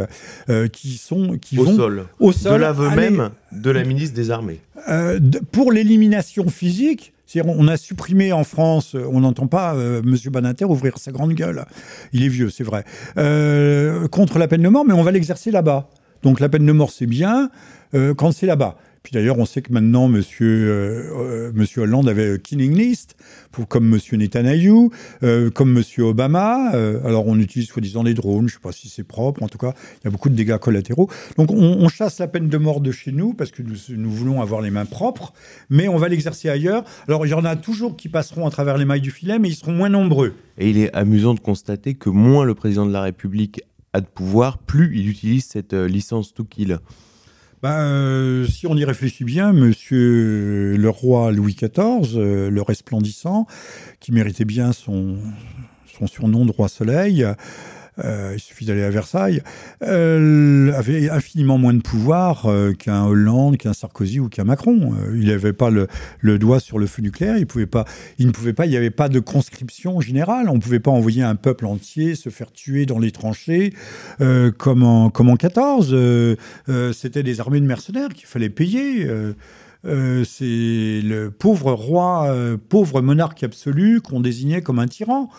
euh, 0.49 0.69
qui 0.69 0.97
sont 0.97 1.39
qui 1.39 1.59
au 1.59 1.65
vont 1.65 1.77
sol. 1.77 2.07
au 2.19 2.33
sol. 2.33 2.55
de 2.55 2.59
l'aveu 2.59 2.91
même 2.91 3.31
de 3.53 3.71
la 3.71 3.85
ministre 3.85 4.17
des 4.17 4.31
Armées. 4.31 4.61
euh, 4.89 5.19
de- 5.21 5.39
pour 5.39 5.71
l'élimination 5.71 6.49
physique, 6.49 7.13
on 7.45 7.69
a 7.69 7.77
supprimé 7.77 8.33
en 8.33 8.45
France, 8.45 8.95
euh, 8.95 9.07
on 9.11 9.21
n'entend 9.21 9.47
pas 9.47 9.75
euh, 9.75 10.01
Monsieur 10.05 10.31
Banater 10.31 10.65
ouvrir 10.65 10.99
sa 10.99 11.13
grande 11.13 11.33
gueule. 11.33 11.65
Il 12.13 12.23
est 12.23 12.29
vieux, 12.29 12.51
c'est 12.51 12.65
vrai. 12.65 12.85
Euh, 13.17 14.09
contre 14.09 14.39
la 14.39 14.49
peine 14.49 14.63
de 14.63 14.69
mort, 14.69 14.85
mais 14.85 14.95
on 14.95 15.03
va 15.03 15.11
l'exercer 15.11 15.51
là-bas. 15.51 15.89
Donc 16.23 16.41
la 16.41 16.49
peine 16.49 16.67
de 16.67 16.73
mort, 16.73 16.91
c'est 16.91 17.07
bien 17.07 17.51
quand 18.17 18.33
c'est 18.33 18.45
là-bas. 18.45 18.77
D'ailleurs, 19.13 19.39
on 19.39 19.47
sait 19.47 19.63
que 19.63 19.73
maintenant, 19.73 20.09
Monsieur, 20.09 20.47
euh, 20.47 21.49
euh, 21.49 21.53
Monsieur 21.55 21.83
Hollande 21.83 22.09
avait 22.09 22.27
euh, 22.27 22.39
Killing 22.39 22.77
List, 22.77 23.17
comme 23.69 23.89
Monsieur 23.89 24.17
Netanyahu, 24.17 24.91
euh, 25.23 25.51
comme 25.51 25.73
Monsieur 25.73 26.05
Obama. 26.05 26.71
Alors 27.05 27.27
on 27.27 27.39
utilise 27.39 27.69
soi-disant 27.69 28.03
les 28.03 28.15
drones, 28.15 28.49
je 28.49 28.55
ne 28.55 28.59
sais 28.59 28.63
pas 28.63 28.73
si 28.73 28.89
c'est 28.89 29.05
propre. 29.05 29.43
En 29.43 29.49
tout 29.49 29.59
cas, 29.59 29.75
il 30.01 30.05
y 30.05 30.09
a 30.09 30.11
beaucoup 30.11 30.29
de 30.29 30.35
dégâts 30.35 30.59
collatéraux. 30.59 31.09
Donc 31.37 31.51
on, 31.51 31.89
chasse 31.89 32.19
la 32.19 32.29
peine 32.29 32.49
de 32.49 32.59
mort 32.59 32.81
de 32.81 32.93
chez 32.93 33.11
nous 33.13 33.33
parce 33.33 33.51
que 33.51 33.63
nous, 33.63 33.77
nous 33.97 34.11
voulons 34.11 34.41
avoir 34.41 34.61
les 34.61 34.71
mains 34.71 34.85
propres, 34.85 35.33
mais 35.71 35.89
on 35.89 35.97
va 35.97 36.09
l'exercer 36.09 36.49
ailleurs. 36.49 36.85
Alors 37.09 37.27
il 37.27 37.31
y 37.31 37.35
en 37.35 37.45
a 37.45 37.57
toujours 37.57 37.97
qui 37.97 38.09
passeront 38.09 38.47
à 38.47 38.51
travers 38.51 38.77
les 38.77 38.85
mailles 38.85 39.01
du 39.01 39.11
filet, 39.11 39.39
mais 39.39 39.49
ils 39.49 39.57
seront 39.57 39.73
moins 39.73 39.89
nombreux. 39.89 40.35
Et 40.59 40.71
il 40.71 40.79
est 40.79 40.95
amusant 40.95 41.35
de 41.35 41.41
constater 41.41 41.95
que 41.95 42.11
moins 42.11 42.45
le 42.45 42.55
président 42.55 42.87
de 42.87 42.93
la 42.93 43.03
République 43.03 43.63
a 43.93 44.01
de 44.01 44.07
pouvoir, 44.07 44.59
plus 44.59 44.97
il 44.99 45.09
utilise 45.09 45.47
cette 45.47 45.73
licence 45.73 46.35
to 46.35 46.45
kill. 46.45 46.79
Ben, 47.61 47.81
euh, 47.81 48.47
si 48.47 48.69
on 48.69 48.77
y 48.77 48.85
réfléchit 48.85 49.25
bien, 49.25 49.53
Monsieur 49.53 50.77
le 50.77 50.91
roi 50.91 51.33
Louis 51.33 51.57
XIV, 51.57 52.17
euh, 52.17 52.51
le 52.51 52.63
resplendissant, 52.63 53.47
qui 53.99 54.13
méritait 54.13 54.45
bien 54.45 54.73
son, 54.73 55.17
son 55.99 56.07
surnom 56.07 56.47
de 56.47 56.53
roi 56.53 56.69
soleil, 56.69 57.27
euh, 58.05 58.33
il 58.35 58.41
suffit 58.41 58.65
d'aller 58.65 58.83
à 58.83 58.91
Versailles, 58.91 59.43
euh, 59.83 60.73
avait 60.73 61.11
infiniment 61.11 61.59
moins 61.59 61.75
de 61.75 61.81
pouvoir 61.81 62.47
euh, 62.47 62.73
qu'un 62.73 63.05
Hollande, 63.05 63.57
qu'un 63.57 63.73
Sarkozy 63.73 64.21
ou 64.21 64.29
qu'un 64.29 64.45
Macron. 64.45 64.95
Euh, 64.95 65.17
il 65.17 65.29
n'avait 65.29 65.53
pas 65.53 65.71
le, 65.71 65.89
doigt 66.39 66.61
sur 66.61 66.79
le 66.79 66.87
feu 66.87 67.03
nucléaire, 67.03 67.37
il, 67.37 67.41
ne 67.41 67.45
pouvait 67.47 67.67
pas, 67.67 67.85
il 68.19 68.71
n'y 68.71 68.77
avait 68.77 68.91
pas 68.91 69.09
de 69.09 69.21
conscription 69.21 70.01
générale, 70.01 70.49
on 70.49 70.55
ne 70.55 70.61
pouvait 70.61 70.81
pas 70.81 70.91
envoyer 70.91 71.23
un 71.23 71.35
peuple 71.35 71.67
entier 71.67 72.15
se 72.15 72.29
faire 72.29 72.53
tuer 72.53 72.87
dans 72.87 72.99
les 72.99 73.11
tranchées 73.11 73.73
comme, 74.59 74.83
en, 74.83 75.11
comme 75.11 75.31
en 75.31 75.37
14. 75.37 75.91
Euh, 75.93 76.37
euh, 76.69 76.93
C'était 76.93 77.23
des 77.23 77.41
armées 77.41 77.61
de 77.61 77.67
mercenaires 77.67 78.09
qu'il 78.11 78.27
fallait 78.27 78.51
payer. 78.51 79.09
C'est 79.85 81.01
le 81.05 81.29
pauvre 81.31 81.73
roi, 81.73 82.35
pauvre 82.69 83.01
monarque 83.01 83.43
absolu 83.43 84.01
qu'on 84.01 84.21
désignait 84.21 84.61
comme 84.61 84.79
un 84.79 84.87
tyran. 84.87 85.31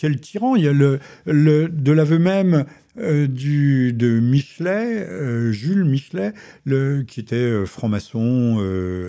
Quel 0.00 0.18
tyran 0.18 0.56
Il 0.56 0.64
y 0.64 0.68
a 0.68 0.72
le, 0.72 0.98
le 1.26 1.68
de 1.68 1.92
l'aveu 1.92 2.18
même 2.18 2.64
euh, 2.96 3.26
du, 3.26 3.92
de 3.92 4.18
Michelet, 4.18 5.06
euh, 5.06 5.52
Jules 5.52 5.84
Michelet, 5.84 6.32
le, 6.64 7.02
qui 7.02 7.20
était 7.20 7.36
euh, 7.36 7.66
franc-maçon, 7.66 8.64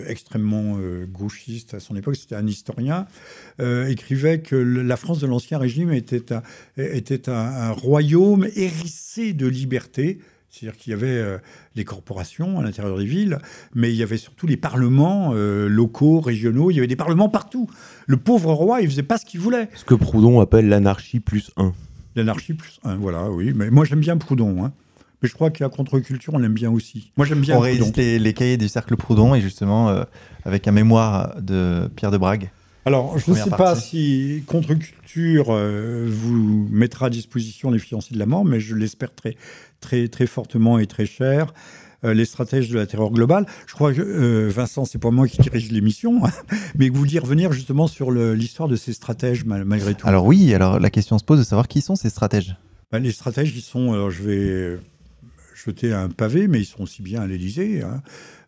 extrêmement 0.05 0.77
gauchiste 1.09 1.75
à 1.75 1.79
son 1.79 1.95
époque, 1.95 2.17
c'était 2.17 2.35
un 2.35 2.45
historien, 2.45 3.05
écrivait 3.87 4.41
que 4.41 4.57
la 4.57 4.97
France 4.97 5.21
de 5.21 5.27
l'Ancien 5.27 5.57
Régime 5.59 5.93
était 5.93 6.33
un, 6.33 6.43
était 6.75 7.29
un 7.29 7.71
royaume 7.71 8.49
hérissé 8.53 9.31
de 9.31 9.47
liberté. 9.47 10.19
C'est-à-dire 10.51 10.77
qu'il 10.77 10.91
y 10.91 10.93
avait 10.93 11.07
euh, 11.07 11.37
les 11.75 11.85
corporations 11.85 12.59
à 12.59 12.63
l'intérieur 12.63 12.97
des 12.97 13.05
villes, 13.05 13.37
mais 13.73 13.89
il 13.89 13.95
y 13.95 14.03
avait 14.03 14.17
surtout 14.17 14.47
les 14.47 14.57
parlements 14.57 15.31
euh, 15.33 15.69
locaux, 15.69 16.19
régionaux. 16.19 16.71
Il 16.71 16.75
y 16.75 16.79
avait 16.79 16.87
des 16.87 16.97
parlements 16.97 17.29
partout. 17.29 17.69
Le 18.05 18.17
pauvre 18.17 18.51
roi, 18.51 18.81
il 18.81 18.89
faisait 18.89 19.01
pas 19.01 19.17
ce 19.17 19.25
qu'il 19.25 19.39
voulait. 19.39 19.69
Ce 19.75 19.85
que 19.85 19.95
Proudhon 19.95 20.41
appelle 20.41 20.67
l'anarchie 20.67 21.21
plus 21.21 21.51
1. 21.55 21.71
L'anarchie 22.17 22.53
plus 22.53 22.79
un, 22.83 22.95
voilà, 22.95 23.31
oui. 23.31 23.53
Mais 23.55 23.69
moi, 23.71 23.85
j'aime 23.85 24.01
bien 24.01 24.17
Proudhon. 24.17 24.65
Hein. 24.65 24.73
Mais 25.23 25.29
je 25.29 25.33
crois 25.33 25.51
qu'à 25.51 25.69
contre-culture, 25.69 26.33
on 26.33 26.39
l'aime 26.39 26.53
bien 26.53 26.69
aussi. 26.69 27.13
Moi, 27.15 27.25
j'aime 27.25 27.39
bien 27.39 27.55
On 27.55 27.59
Proudhon. 27.61 27.77
réédite 27.77 27.97
les, 27.97 28.19
les 28.19 28.33
cahiers 28.33 28.57
du 28.57 28.67
cercle 28.67 28.97
Proudhon 28.97 29.33
et 29.33 29.39
justement 29.39 29.87
euh, 29.87 30.03
avec 30.43 30.67
un 30.67 30.71
mémoire 30.73 31.39
de 31.41 31.89
Pierre 31.95 32.11
de 32.11 32.17
Brague. 32.17 32.49
Alors, 32.85 33.17
je 33.19 33.29
ne 33.29 33.35
sais 33.35 33.49
pas 33.51 33.75
si 33.75 34.43
Contre-Culture 34.47 35.47
euh, 35.49 36.07
vous 36.09 36.67
mettra 36.71 37.07
à 37.07 37.09
disposition 37.11 37.69
les 37.69 37.77
fiancés 37.79 38.13
de 38.13 38.19
la 38.19 38.25
mort, 38.25 38.43
mais 38.43 38.59
je 38.59 38.75
l'espère 38.75 39.13
très, 39.13 39.35
très, 39.81 40.07
très 40.07 40.25
fortement 40.25 40.79
et 40.79 40.87
très 40.87 41.05
cher. 41.05 41.53
euh, 42.03 42.15
les 42.15 42.25
stratèges 42.25 42.69
de 42.69 42.79
la 42.79 42.87
terreur 42.87 43.11
globale. 43.11 43.45
Je 43.67 43.75
crois 43.75 43.93
que, 43.93 44.01
euh, 44.01 44.49
Vincent, 44.49 44.85
c'est 44.85 44.97
pas 44.97 45.11
moi 45.11 45.27
qui 45.27 45.39
dirige 45.39 45.71
l'émission, 45.71 46.19
mais 46.75 46.87
que 46.89 46.93
vous 46.93 46.99
vouliez 46.99 47.19
revenir 47.19 47.51
justement 47.53 47.85
sur 47.85 48.09
l'histoire 48.09 48.67
de 48.67 48.75
ces 48.75 48.93
stratèges, 48.93 49.45
mal- 49.45 49.65
malgré 49.65 49.93
tout. 49.93 50.07
Alors 50.07 50.25
oui, 50.25 50.51
alors 50.55 50.79
la 50.79 50.89
question 50.89 51.19
se 51.19 51.23
pose 51.23 51.37
de 51.37 51.43
savoir 51.43 51.67
qui 51.67 51.81
sont 51.81 51.95
ces 51.95 52.09
stratèges. 52.09 52.55
Ben, 52.91 52.97
les 53.03 53.11
stratèges, 53.11 53.53
ils 53.55 53.61
sont, 53.61 53.93
alors 53.93 54.09
je 54.09 54.23
vais 54.23 54.79
jeter 55.63 55.93
un 55.93 56.09
pavé, 56.09 56.47
mais 56.47 56.59
ils 56.61 56.65
sont 56.65 56.81
aussi 56.81 57.03
bien 57.03 57.21
à 57.21 57.27
l'Élysée. 57.27 57.83
hein. 57.83 58.01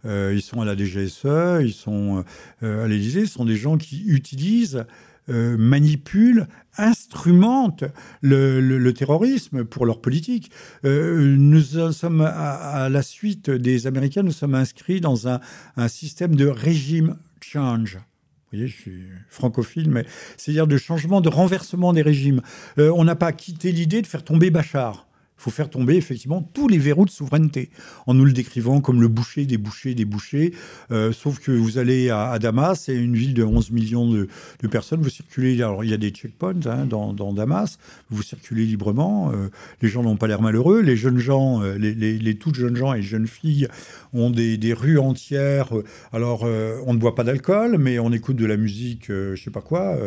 Euh, 0.06 0.34
ils 0.36 0.42
sont 0.42 0.62
à 0.62 0.66
la 0.66 0.76
DGSE, 0.76 1.62
ils 1.62 1.74
sont 1.74 2.24
euh, 2.64 2.86
à 2.86 2.88
l'Élysée. 2.88 3.26
Ce 3.26 3.34
sont 3.34 3.46
des 3.46 3.56
gens 3.56 3.78
qui 3.78 4.04
utilisent, 4.06 4.86
euh, 5.30 5.58
manipulent, 5.58 6.48
instrumentent 6.78 7.86
le, 8.22 8.92
terrorisme 8.92 9.64
pour 9.64 9.86
leur 9.86 10.02
politique. 10.02 10.52
Nous 10.84 11.62
sommes 11.92 12.22
à, 12.22 12.90
la 12.90 13.02
suite 13.02 13.50
des 13.50 13.88
Américains, 13.88 14.24
nous 14.24 14.32
sommes 14.32 14.56
inscrits 14.56 15.02
dans 15.02 15.28
un, 15.28 15.40
système 15.88 16.36
de 16.36 16.48
régime 16.48 17.16
change. 17.42 17.96
Vous 17.96 18.58
voyez, 18.60 18.68
je 18.68 18.76
suis 18.76 19.04
francophile, 19.30 19.90
mais 19.90 20.06
c'est-à-dire 20.38 20.68
de 20.68 20.78
changement, 20.78 21.22
de 21.22 21.30
renversement 21.30 21.92
des 21.94 22.04
régimes. 22.04 22.42
On 22.78 23.04
n'a 23.04 23.16
pas 23.16 23.32
quitté 23.32 23.72
l'idée 23.72 24.02
de 24.02 24.08
faire 24.08 24.24
tomber 24.24 24.52
Bachar. 24.52 25.08
Faut 25.44 25.52
faire 25.52 25.70
tomber 25.70 25.98
effectivement 25.98 26.42
tous 26.42 26.70
les 26.70 26.78
verrous 26.78 27.04
de 27.04 27.10
souveraineté 27.10 27.70
en 28.08 28.14
nous 28.14 28.24
le 28.24 28.32
décrivant 28.32 28.80
comme 28.80 29.02
le 29.02 29.10
boucher 29.10 29.46
des 29.46 29.58
bouchers 29.58 29.94
des 29.94 30.06
bouchers. 30.06 30.54
Euh, 30.90 31.12
sauf 31.12 31.40
que 31.40 31.52
vous 31.52 31.78
allez 31.78 32.10
à, 32.10 32.40
Damas, 32.40 32.84
c'est 32.86 32.96
une 32.96 33.14
ville 33.14 33.34
de 33.34 33.44
11 33.44 33.72
millions 33.72 34.10
de, 34.10 34.30
personnes, 34.72 35.02
vous 35.02 35.10
circulez, 35.10 35.62
alors 35.62 35.84
il 35.84 35.90
y 35.90 35.94
a 35.94 35.98
des 35.98 36.12
checkpoints 36.12 36.66
hein, 36.66 36.86
dans, 36.86 37.34
Damas, 37.34 37.78
vous 38.10 38.24
circulez 38.24 38.66
librement, 38.66 39.34
euh, 39.34 39.50
les 39.82 39.90
gens 39.90 40.02
n'ont 40.02 40.16
pas 40.16 40.28
l'air 40.28 40.42
malheureux, 40.42 40.80
les 40.80 40.96
jeunes 40.96 41.20
gens, 41.20 41.62
euh, 41.62 41.78
les, 41.78 42.36
toutes 42.36 42.56
jeunes 42.56 42.78
gens 42.78 42.94
et 42.94 43.02
jeunes 43.02 43.28
filles 43.28 43.68
ont 44.14 44.30
des, 44.30 44.74
rues 44.74 44.98
entières. 44.98 45.74
alors 46.14 46.44
on 46.44 46.94
ne 46.94 47.00
boit 47.00 47.16
pas 47.16 47.26
d'alcool, 47.26 47.78
mais 47.78 48.00
on 48.00 48.14
écoute 48.14 48.38
de 48.38 48.46
la 48.46 48.56
musique, 48.56 49.08
je 49.10 49.36
sais 49.36 49.52
pas 49.52 49.60
quoi, 49.60 49.98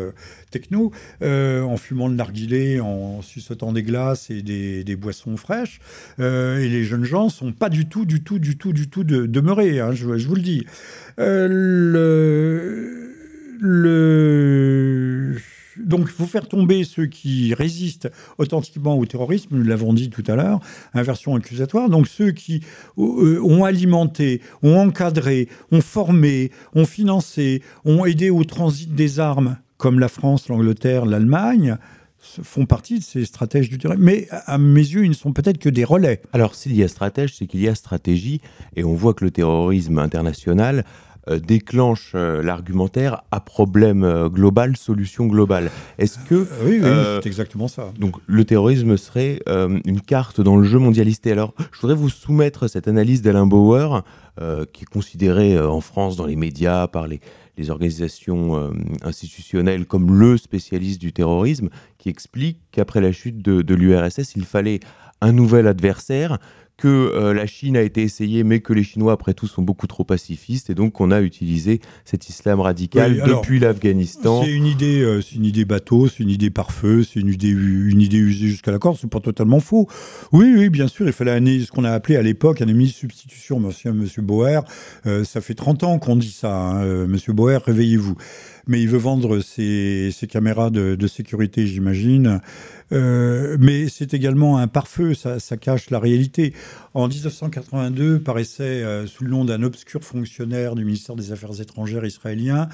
techno, 0.51 0.93
en 1.20 1.76
fumant 1.76 2.09
le 2.09 2.14
narguilé, 2.14 2.80
en 2.80 3.20
suçotant 3.20 3.74
des 3.74 3.82
glaces 3.82 4.30
et 4.30 4.43
des 4.43 4.97
boissons 4.97 5.26
fraîches. 5.35 5.81
Euh, 6.20 6.59
et 6.59 6.68
les 6.68 6.85
jeunes 6.85 7.05
gens 7.05 7.29
sont 7.29 7.53
pas 7.53 7.68
du 7.68 7.89
tout, 7.89 8.05
du 8.05 8.22
tout, 8.22 8.39
du 8.39 8.57
tout, 8.57 8.72
du 8.72 8.89
tout 8.89 9.03
de, 9.03 9.27
demeurés, 9.27 9.81
hein, 9.81 9.91
je, 9.93 10.16
je 10.16 10.29
vous 10.29 10.37
le 10.37 10.43
dis. 10.43 10.64
Euh, 11.18 11.49
le, 11.51 13.11
le, 13.59 15.37
donc, 15.79 16.03
il 16.03 16.12
faut 16.12 16.27
faire 16.27 16.49
tomber 16.49 16.85
ceux 16.85 17.07
qui 17.07 17.55
résistent 17.55 18.11
authentiquement 18.39 18.99
au 18.99 19.07
terrorisme, 19.07 19.57
nous 19.57 19.64
l'avons 19.64 19.93
dit 19.93 20.11
tout 20.11 20.24
à 20.27 20.35
l'heure, 20.35 20.61
inversion 20.95 21.35
accusatoire. 21.35 21.89
Donc, 21.89 22.07
ceux 22.07 22.33
qui 22.33 22.62
euh, 22.99 23.41
ont 23.43 23.64
alimenté, 23.64 24.41
ont 24.62 24.79
encadré, 24.79 25.49
ont 25.72 25.81
formé, 25.81 26.51
ont 26.74 26.87
financé, 26.87 27.62
ont 27.85 28.05
aidé 28.05 28.31
au 28.31 28.45
transit 28.45 28.95
des 28.95 29.20
armes, 29.20 29.59
comme 29.77 29.99
la 29.99 30.09
France, 30.09 30.49
l'Angleterre, 30.49 31.05
l'Allemagne, 31.05 31.77
font 32.43 32.66
partie 32.66 32.99
de 32.99 33.05
ces 33.05 33.24
stratèges 33.24 33.68
du 33.68 33.79
terrorisme. 33.79 34.05
Mais 34.05 34.29
à 34.31 34.59
mes 34.59 34.81
yeux, 34.81 35.05
ils 35.05 35.11
ne 35.11 35.14
sont 35.14 35.33
peut-être 35.33 35.59
que 35.59 35.68
des 35.68 35.85
relais. 35.85 36.20
Alors, 36.33 36.55
s'il 36.55 36.74
y 36.77 36.83
a 36.83 36.89
stratège, 36.89 37.35
c'est 37.37 37.47
qu'il 37.47 37.61
y 37.61 37.68
a 37.68 37.74
stratégie, 37.74 38.41
et 38.74 38.85
on 38.85 38.95
voit 38.95 39.14
que 39.14 39.24
le 39.24 39.31
terrorisme 39.31 39.99
international 39.99 40.85
euh, 41.29 41.41
déclenche 41.41 42.12
euh, 42.14 42.41
l'argumentaire 42.41 43.22
à 43.33 43.41
problème 43.41 44.05
euh, 44.05 44.29
global, 44.29 44.77
solution 44.77 45.27
globale. 45.27 45.72
Est-ce 45.99 46.20
que 46.20 46.47
oui, 46.62 46.79
oui, 46.81 46.89
c'est 47.20 47.27
exactement 47.27 47.66
ça. 47.66 47.93
donc 47.99 48.14
le 48.27 48.45
terrorisme 48.45 48.97
serait 48.97 49.41
une 49.47 50.01
carte 50.01 50.41
dans 50.41 50.57
le 50.57 50.64
jeu 50.64 50.79
mondialisté 50.79 51.33
Alors, 51.33 51.53
je 51.72 51.81
voudrais 51.81 51.97
vous 51.97 52.11
soumettre 52.11 52.68
cette 52.68 52.87
analyse 52.87 53.22
d'Alain 53.22 53.47
Bauer, 53.47 54.05
qui 54.72 54.83
est 54.83 54.93
considéré 54.93 55.57
euh, 55.57 55.68
en 55.68 55.81
France 55.81 56.16
dans 56.16 56.27
les 56.27 56.37
médias 56.37 56.87
par 56.89 57.07
les, 57.07 57.20
les 57.57 57.71
organisations 57.71 58.73
institutionnelles 59.03 59.87
comme 59.87 60.19
le 60.19 60.37
spécialiste 60.37 61.01
du 61.01 61.13
terrorisme, 61.13 61.71
qui 61.99 62.09
explique 62.09 62.61
qu'après 62.71 63.01
la 63.01 63.13
chute 63.13 63.41
de 63.41 63.75
l'URSS, 63.75 64.35
il 64.37 64.45
fallait 64.45 64.81
un 65.21 65.33
nouvel 65.33 65.67
adversaire 65.67 66.39
que 66.77 66.89
euh, 66.89 67.33
la 67.33 67.47
Chine 67.47 67.77
a 67.77 67.83
été 67.83 68.03
essayée, 68.03 68.45
mais 68.45 68.61
que 68.61 68.72
les 68.74 68.83
Chinois, 68.83 69.12
après 69.12 69.33
tout, 69.33 69.47
sont 69.47 69.62
beaucoup 69.62 69.87
trop 69.87 70.05
pacifistes, 70.05 70.68
et 70.68 70.74
donc 70.74 70.93
qu'on 70.93 71.11
a 71.11 71.22
utilisé 71.22 71.81
cet 72.05 72.29
islam 72.29 72.61
radical 72.61 73.22
depuis 73.27 73.59
l'Afghanistan. 73.59 74.43
C'est 74.45 74.53
une 74.53 74.66
idée, 74.66 75.01
euh, 75.01 75.22
c'est 75.22 75.37
une 75.37 75.47
idée 75.47 75.64
bateau, 75.64 76.07
c'est 76.09 76.22
une 76.22 76.29
idée 76.29 76.51
par 76.51 76.72
feu, 76.72 77.03
c'est 77.03 77.20
une 77.20 77.29
idée, 77.29 77.49
une 77.49 78.01
idée 78.01 78.18
usée 78.18 78.49
jusqu'à 78.49 78.72
la 78.72 78.79
corde. 78.79 78.99
C'est 79.01 79.09
pas 79.09 79.20
totalement 79.20 79.61
faux. 79.61 79.89
Oui, 80.33 80.53
oui, 80.57 80.68
bien 80.68 80.89
sûr, 80.89 81.07
il 81.07 81.12
fallait 81.12 81.41
ce 81.61 81.70
qu'on 81.70 81.85
a 81.85 81.91
appelé 81.91 82.16
à 82.16 82.22
l'époque 82.22 82.61
un 82.61 82.68
ami 82.68 82.87
de 82.87 82.93
substitution, 82.93 83.59
Monsieur, 83.59 83.93
Monsieur 83.93 84.20
Boer. 84.20 84.61
Euh, 85.07 85.24
ça 85.24 85.41
fait 85.41 85.55
30 85.55 85.85
ans 85.85 85.99
qu'on 85.99 86.16
dit 86.16 86.31
ça. 86.31 86.55
Hein. 86.55 87.07
Monsieur 87.07 87.33
Boer, 87.33 87.59
réveillez-vous 87.64 88.16
mais 88.66 88.81
il 88.81 88.89
veut 88.89 88.99
vendre 88.99 89.41
ses, 89.41 90.12
caméras 90.29 90.70
de, 90.70 91.07
sécurité, 91.07 91.66
j'imagine. 91.66 92.41
Euh, 92.93 93.57
mais 93.61 93.89
c'est 93.89 94.14
également 94.14 94.59
un 94.59 94.66
pare-feu, 94.66 95.14
ça, 95.14 95.57
cache 95.57 95.91
la 95.91 95.99
réalité. 95.99 96.53
En 96.95 97.09
1982, 97.09 98.21
paraissait, 98.21 98.83
euh, 98.83 99.07
sous 99.07 99.25
le 99.25 99.31
nom 99.31 99.45
d'un 99.45 99.62
obscur 99.62 100.03
fonctionnaire 100.03 100.75
du 100.75 100.85
ministère 100.85 101.14
des 101.14 101.33
Affaires 101.33 101.61
étrangères 101.61 102.05
israélien, 102.05 102.69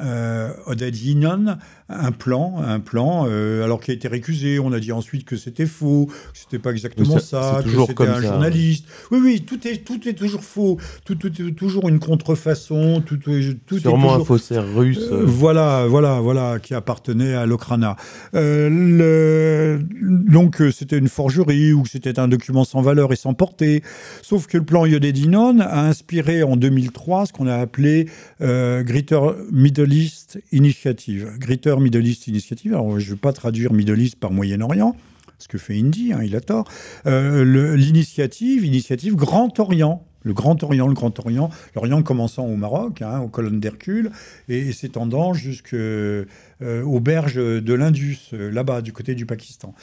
euh, 0.00 0.52
Yinon 0.68 1.58
un 1.90 2.12
plan, 2.12 2.56
un 2.58 2.80
plan, 2.80 3.26
euh, 3.28 3.64
alors 3.64 3.80
qui 3.80 3.90
a 3.90 3.94
été 3.94 4.08
récusé. 4.08 4.58
On 4.58 4.72
a 4.72 4.80
dit 4.80 4.92
ensuite 4.92 5.24
que 5.24 5.36
c'était 5.36 5.66
faux, 5.66 6.06
que 6.06 6.38
c'était 6.38 6.58
pas 6.58 6.70
exactement 6.70 7.18
ça, 7.18 7.62
que 7.64 7.70
c'était 7.70 8.02
un 8.06 8.20
journaliste. 8.20 8.86
Oui, 9.10 9.18
oui, 9.22 9.44
tout 9.46 9.66
est, 9.66 9.84
tout 9.84 10.06
est 10.06 10.12
toujours 10.12 10.44
faux, 10.44 10.76
tout, 11.04 11.14
tout, 11.14 11.30
toujours 11.52 11.88
une 11.88 11.98
contrefaçon, 11.98 13.02
tout, 13.04 13.16
tout, 13.16 13.32
tout 13.66 13.78
Sûrement 13.78 14.18
est 14.18 14.20
un 14.20 14.24
faussaire 14.24 14.64
russe. 14.74 15.08
Euh, 15.10 15.24
voilà, 15.24 15.86
voilà, 15.88 16.20
voilà, 16.20 16.58
qui 16.58 16.74
appartenait 16.74 17.34
à 17.34 17.46
l'Okrana. 17.46 17.96
Euh, 18.34 19.78
donc 20.02 20.62
c'était 20.72 20.98
une 20.98 21.08
forgerie 21.08 21.72
ou 21.72 21.86
c'était 21.86 22.18
un 22.18 22.28
document 22.28 22.64
sans 22.64 22.82
valeur 22.82 23.12
et 23.12 23.16
sans 23.16 23.32
portée. 23.32 23.82
Sauf 24.20 24.46
que 24.46 24.58
le 24.58 24.64
plan 24.64 24.84
Yodedinon 24.84 25.60
a 25.60 25.86
inspiré 25.86 26.42
en 26.42 26.56
2003 26.56 27.26
ce 27.26 27.32
qu'on 27.32 27.46
a 27.46 27.56
appelé 27.56 28.08
Greater 28.40 29.34
Middle 29.50 29.87
East 29.92 30.40
Initiative. 30.52 31.32
Greater 31.38 31.80
Middle 31.80 32.06
East 32.06 32.26
Initiative. 32.26 32.74
Alors, 32.74 32.98
je 32.98 33.06
ne 33.06 33.10
veux 33.10 33.16
pas 33.16 33.32
traduire 33.32 33.72
Middle 33.72 34.00
East 34.00 34.16
par 34.16 34.30
Moyen-Orient, 34.30 34.96
ce 35.38 35.48
que 35.48 35.58
fait 35.58 35.78
Indy, 35.78 36.12
hein, 36.12 36.20
il 36.22 36.34
a 36.36 36.40
tort. 36.40 36.68
Euh, 37.06 37.76
l'initiative, 37.76 38.64
initiative 38.64 39.14
Grand 39.14 39.58
Orient. 39.60 40.04
Le 40.24 40.34
Grand 40.34 40.62
Orient, 40.64 40.88
le 40.88 40.94
Grand 40.94 41.16
Orient, 41.20 41.48
l'Orient 41.76 42.02
commençant 42.02 42.44
au 42.44 42.56
Maroc, 42.56 43.02
hein, 43.02 43.20
aux 43.20 43.28
colonnes 43.28 43.60
d'Hercule, 43.60 44.10
et, 44.48 44.72
s'étendant 44.72 45.32
jusqu'aux 45.32 45.76
euh, 45.76 47.00
berges 47.00 47.36
de 47.36 47.72
l'Indus, 47.72 48.18
euh, 48.32 48.50
là-bas, 48.50 48.82
du 48.82 48.92
côté 48.92 49.14
du 49.14 49.26
Pakistan. 49.26 49.74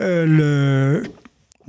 Le, 0.00 1.04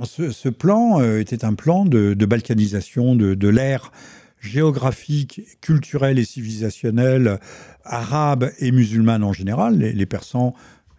ce, 0.02 0.48
plan 0.48 1.00
était 1.16 1.44
un 1.44 1.54
plan 1.54 1.84
de, 1.84 2.14
balkanisation 2.14 3.14
de, 3.14 3.34
de 3.34 3.48
l'ère 3.48 3.92
géographique, 4.40 5.58
culturelle 5.60 6.18
et 6.18 6.24
civilisationnelle 6.24 7.38
arabe 7.86 8.50
et 8.58 8.70
musulmane 8.72 9.24
en 9.24 9.32
général. 9.32 9.78
Les, 9.78 10.06
Persans 10.06 10.54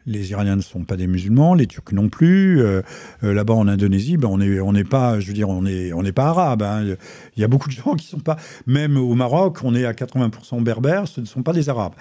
les 0.08 0.32
Iraniens 0.32 0.56
ne 0.56 0.62
sont 0.62 0.86
pas 0.86 0.96
des 0.96 1.06
musulmans, 1.06 1.54
les 1.54 1.68
Turcs 1.68 1.92
non 1.92 2.08
plus. 2.10 2.62
Euh, 2.62 2.82
euh, 3.24 3.34
là-bas 3.34 3.54
en 3.54 3.68
Indonésie, 3.68 4.18
ben 4.18 4.30
on 4.30 4.38
n'est 4.38 4.60
on 4.60 4.74
pas, 4.90 5.20
je 5.20 5.28
veux 5.28 5.34
dire, 5.34 5.50
on 5.50 5.64
n'est 5.64 5.92
on 5.92 6.02
pas 6.04 6.28
arabe. 6.28 6.64
Hein. 6.64 6.96
Il 7.36 7.42
y 7.42 7.44
a 7.44 7.48
beaucoup 7.48 7.68
de 7.68 7.74
gens 7.74 7.96
qui 7.96 8.08
sont 8.08 8.20
pas. 8.20 8.38
Même 8.66 8.98
au 8.98 9.14
Maroc, 9.16 9.60
on 9.64 9.76
est 9.76 9.86
à 9.86 9.92
80% 9.92 10.64
berbères, 10.64 11.08
ce 11.08 11.20
ne 11.20 11.26
sont 11.26 11.44
pas 11.44 11.52
des 11.52 11.68
arabes. 11.68 11.94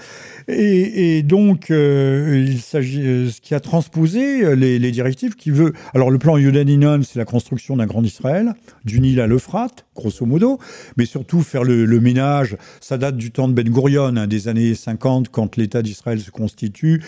Et, 0.47 1.23
donc, 1.25 1.71
euh, 1.71 2.45
il 2.47 2.61
s'agit, 2.61 3.31
ce 3.31 3.41
qui 3.41 3.55
a 3.55 3.61
transposé 3.61 4.55
les, 4.55 4.91
directives, 4.93 5.35
qui 5.35 5.51
veut. 5.51 5.73
Alors 5.93 6.11
le 6.11 6.19
plan 6.19 6.37
Yudaninon, 6.37 7.03
c'est 7.03 7.19
la 7.19 7.25
construction 7.25 7.77
d'un 7.77 7.87
grand 7.87 8.05
Israël, 8.05 8.55
du 8.85 9.01
Nil 9.01 9.21
à 9.21 9.27
l'Euphrate, 9.27 9.86
grosso 9.97 10.25
modo, 10.27 10.59
mais 10.97 11.07
surtout 11.07 11.43
faire 11.43 11.65
le, 11.65 11.87
ménage. 12.01 12.57
Ça 12.81 12.99
date 12.99 13.17
du 13.17 13.33
temps 13.33 13.49
de 13.49 13.55
Ben 13.55 13.69
Gurion, 13.69 14.17
hein, 14.17 14.27
des 14.27 14.49
années 14.49 14.75
50, 14.75 15.31
quand 15.31 15.57
l'État 15.57 15.83
d'Israël 15.83 16.21
se 16.21 16.31
constitue. 16.31 17.03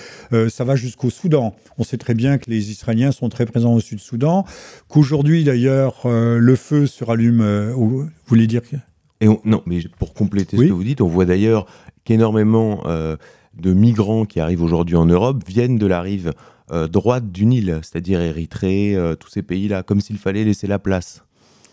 ça 0.49 0.65
va 0.65 0.75
jusqu'au 0.75 1.11
Soudan. 1.11 1.55
On 1.79 1.85
sait 1.85 1.99
très 1.99 2.15
bien 2.15 2.39
que 2.39 2.51
les 2.51 2.71
Israéliens 2.71 3.13
sont 3.13 3.29
très 3.29 3.47
présents 3.47 3.75
au 3.75 3.81
Sud-Soudan, 3.81 4.45
qu'aujourd'hui 4.89 5.45
d'ailleurs 5.45 6.03
euh, 6.07 6.39
le 6.39 6.57
feu 6.57 6.87
se 6.87 7.05
rallume. 7.05 7.41
Euh, 7.41 7.73
vous 7.75 8.09
voulez 8.27 8.47
dire 8.47 8.63
que... 8.63 8.77
Et 9.21 9.29
non, 9.45 9.63
mais 9.67 9.81
pour 9.99 10.15
compléter 10.15 10.57
ce 10.57 10.63
que 10.63 10.73
vous 10.73 10.85
dites, 10.85 11.01
on 11.01 11.09
voit 11.09 11.25
d'ailleurs 11.25 11.67
qu'énormément 12.05 12.83
euh, 12.87 13.17
de 13.55 13.73
migrants 13.73 14.25
qui 14.25 14.39
arrivent 14.39 14.63
aujourd'hui 14.63 14.95
en 14.97 15.07
Europe 15.07 15.43
viennent 15.47 15.79
de 15.79 15.87
la 15.87 16.01
rive 16.01 16.33
droite 16.91 17.33
du 17.33 17.47
Nil, 17.47 17.81
c'est-à-dire 17.83 18.21
Érythrée, 18.21 18.95
tous 19.19 19.31
ces 19.31 19.41
pays-là, 19.41 19.83
comme 19.83 20.03
s'il 20.03 20.19
fallait 20.19 20.45
laisser 20.45 20.67
la 20.67 20.79
place. 20.79 21.25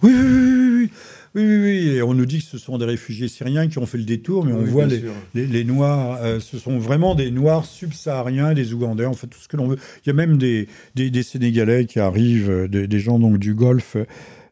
Oui, 0.04 0.12
oui, 0.14 0.24
oui, 0.24 0.70
oui. 0.82 0.92
Oui, 1.36 1.44
oui, 1.46 1.58
oui. 1.58 1.88
Et 1.90 2.02
on 2.02 2.14
nous 2.14 2.26
dit 2.26 2.40
que 2.40 2.46
ce 2.46 2.58
sont 2.58 2.78
des 2.78 2.86
réfugiés 2.86 3.28
syriens 3.28 3.68
qui 3.68 3.78
ont 3.78 3.86
fait 3.86 3.98
le 3.98 4.06
détour, 4.06 4.46
mais 4.46 4.54
on 4.54 4.64
voit 4.64 4.86
les, 4.86 5.04
les, 5.34 5.64
Noirs, 5.66 6.20
euh, 6.24 6.40
ce 6.40 6.58
sont 6.58 6.78
vraiment 6.80 7.14
des 7.14 7.30
Noirs 7.30 7.66
subsahariens, 7.66 8.54
des 8.54 8.74
Ougandais, 8.74 9.06
en 9.06 9.14
fait, 9.14 9.28
tout 9.28 9.40
ce 9.40 9.50
que 9.50 9.58
l'on 9.58 9.68
veut. 9.68 9.78
Il 10.06 10.08
y 10.08 10.10
a 10.12 10.14
même 10.14 10.38
des, 10.38 10.70
des, 10.96 11.24
Sénégalais 11.24 11.86
qui 11.86 12.00
arrivent, 12.00 12.50
euh, 12.50 12.68
des, 12.70 13.00
gens 13.00 13.20
donc 13.20 13.38
du 13.38 13.54
Golfe. 13.54 13.98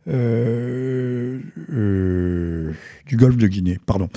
Euh, 0.10 1.40
du 3.06 3.16
golfe 3.16 3.38
de 3.38 3.48
Guinée, 3.48 3.80
pardon. 3.86 4.10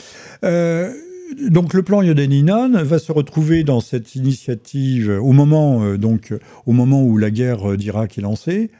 donc 0.42 1.74
le 1.74 1.82
plan 1.84 2.02
Yodeninan 2.02 2.82
va 2.82 2.98
se 2.98 3.12
retrouver 3.12 3.62
dans 3.62 3.78
cette 3.78 4.16
initiative 4.16 5.16
au 5.22 5.30
moment, 5.30 5.94
donc, 5.94 6.34
au 6.66 6.72
moment 6.72 7.04
où 7.04 7.16
la 7.18 7.30
guerre 7.30 7.76
d'Irak 7.76 8.18
est 8.18 8.22
lancée. 8.22 8.72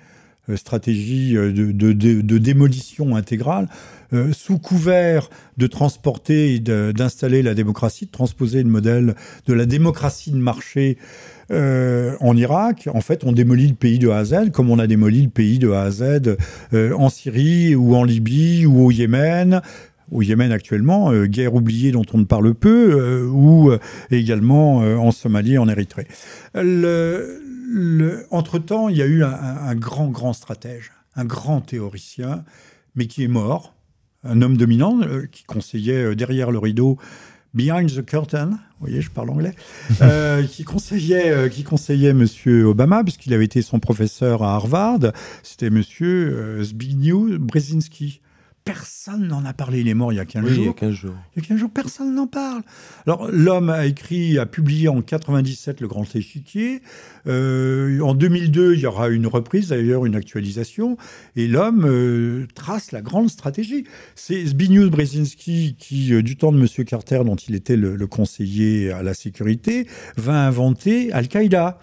Euh, 0.49 0.57
stratégie 0.57 1.37
euh, 1.37 1.53
de, 1.53 2.39
démolition 2.39 3.17
intégrale, 3.17 3.69
euh, 4.13 4.33
sous 4.33 4.59
couvert 4.59 5.29
de 5.57 5.67
transporter 5.67 6.55
et 6.55 6.61
d'installer 6.61 7.43
la 7.43 7.55
démocratie, 7.55 8.07
de 8.07 8.13
transposer 8.13 8.63
le 8.63 8.69
modèle 8.69 9.17
de 9.47 9.55
la 9.55 9.67
démocratie 9.67 10.31
de 10.31 10.37
marché 10.37 10.99
en 11.49 12.37
Irak. 12.37 12.89
En 12.93 13.01
fait, 13.01 13.23
on 13.23 13.31
démolit 13.31 13.69
le 13.69 13.75
pays 13.75 14.01
de 14.01 14.09
A 14.09 14.19
à 14.19 14.25
Z, 14.25 14.51
comme 14.53 14.69
on 14.69 14.81
a 14.81 14.89
démoli 14.89 15.23
le 15.23 15.29
pays 15.29 15.61
de 15.61 15.71
A 15.71 15.83
à 15.83 15.91
Z 15.93 16.37
en 16.73 17.09
Syrie 17.09 17.77
ou 17.77 17.95
en 17.95 18.03
Libye 18.03 18.67
ou 18.67 18.85
au 18.85 18.91
Yémen 18.91 19.63
au 20.13 20.23
Yémen 20.23 20.53
actuellement, 20.53 21.13
guerre 21.25 21.55
oubliée 21.55 21.91
dont 21.91 22.05
on 22.13 22.19
ne 22.19 22.25
parle 22.25 22.55
peu, 22.55 23.25
ou 23.29 23.73
également 24.11 24.79
en 24.79 25.11
Somalie 25.11 25.59
en 25.59 25.69
Érythrée. 25.69 26.07
Entre-temps, 28.31 28.89
il 28.89 28.97
y 28.97 29.03
a 29.03 29.07
eu 29.07 29.25
un, 29.25 29.75
grand, 29.75 30.09
grand 30.09 30.33
stratège, 30.33 30.93
un 31.15 31.25
grand 31.25 31.61
théoricien, 31.61 32.45
mais 32.95 33.07
qui 33.07 33.25
est 33.25 33.29
mort, 33.29 33.75
un 34.25 34.43
homme 34.43 34.57
dominant 34.57 35.01
euh, 35.03 35.27
qui 35.31 35.45
conseillait 35.45 36.05
euh, 36.05 36.15
derrière 36.15 36.51
le 36.51 36.59
rideau, 36.59 36.99
behind 37.55 37.91
the 37.91 38.05
curtain, 38.05 38.51
vous 38.51 38.87
voyez, 38.87 39.01
je 39.01 39.11
parle 39.11 39.31
anglais, 39.31 39.55
euh, 40.03 40.43
qui 40.43 40.65
conseillait, 40.65 41.49
qui 41.51 41.65
conseillait 41.65 42.13
Monsieur 42.13 42.67
Obama, 42.67 43.03
puisqu'il 43.03 43.33
avait 43.35 43.45
été 43.45 43.63
son 43.63 43.79
professeur 43.79 44.43
à 44.43 44.55
Harvard. 44.55 45.13
C'était 45.43 45.71
Monsieur 45.71 46.63
Zbigniew 46.63 47.39
Brzezinski. 47.39 48.21
Personne 48.67 49.29
n'en 49.29 49.45
a 49.45 49.53
parlé. 49.53 49.79
Il 49.79 49.89
est 49.89 49.95
mort 49.95 50.13
il 50.13 50.17
y 50.17 50.19
a 50.19 50.25
15 50.25 50.45
jours. 50.45 50.59
Il 50.59 50.67
y 50.67 50.69
a 50.69 50.73
15 50.73 50.91
jours. 50.93 51.15
Il 51.37 51.43
y 51.43 51.45
a 51.45 51.49
15 51.49 51.59
jours, 51.59 51.71
personne 51.73 52.13
n'en 52.17 52.27
parle. 52.27 52.63
Alors, 53.07 53.29
l'homme 53.31 53.71
a 53.71 53.87
écrit, 53.87 54.41
a 54.41 54.45
publié 54.45 54.89
en 54.89 55.03
97 55.03 55.81
Le 55.81 55.87
Grand 55.87 56.05
Échiquier. 56.17 56.83
Euh, 57.29 58.01
en 58.01 58.15
2002, 58.15 58.75
il 58.75 58.81
y 58.81 58.87
aura 58.87 59.09
une 59.09 59.29
reprise, 59.29 59.69
d'ailleurs, 59.69 60.05
une 60.05 60.17
actualisation. 60.17 60.97
Et 61.37 61.47
l'homme 61.47 61.85
euh, 61.87 62.49
trace 62.57 62.91
la 62.91 63.03
grande 63.03 63.31
stratégie. 63.31 63.85
C'est 64.17 64.45
Zbigniew 64.45 64.91
Brzezinski 64.91 65.77
qui, 65.79 66.13
euh, 66.13 66.23
du 66.23 66.37
temps 66.37 66.51
de 66.51 66.59
M. 66.59 66.85
Carter, 66.85 67.23
dont 67.25 67.37
il 67.37 67.55
était 67.55 67.77
le 67.77 68.07
conseiller 68.09 68.91
à 68.91 69.05
la 69.05 69.15
sécurité, 69.15 69.87
va 70.17 70.45
inventer 70.45 71.13
Al-Qaïda. 71.13 71.79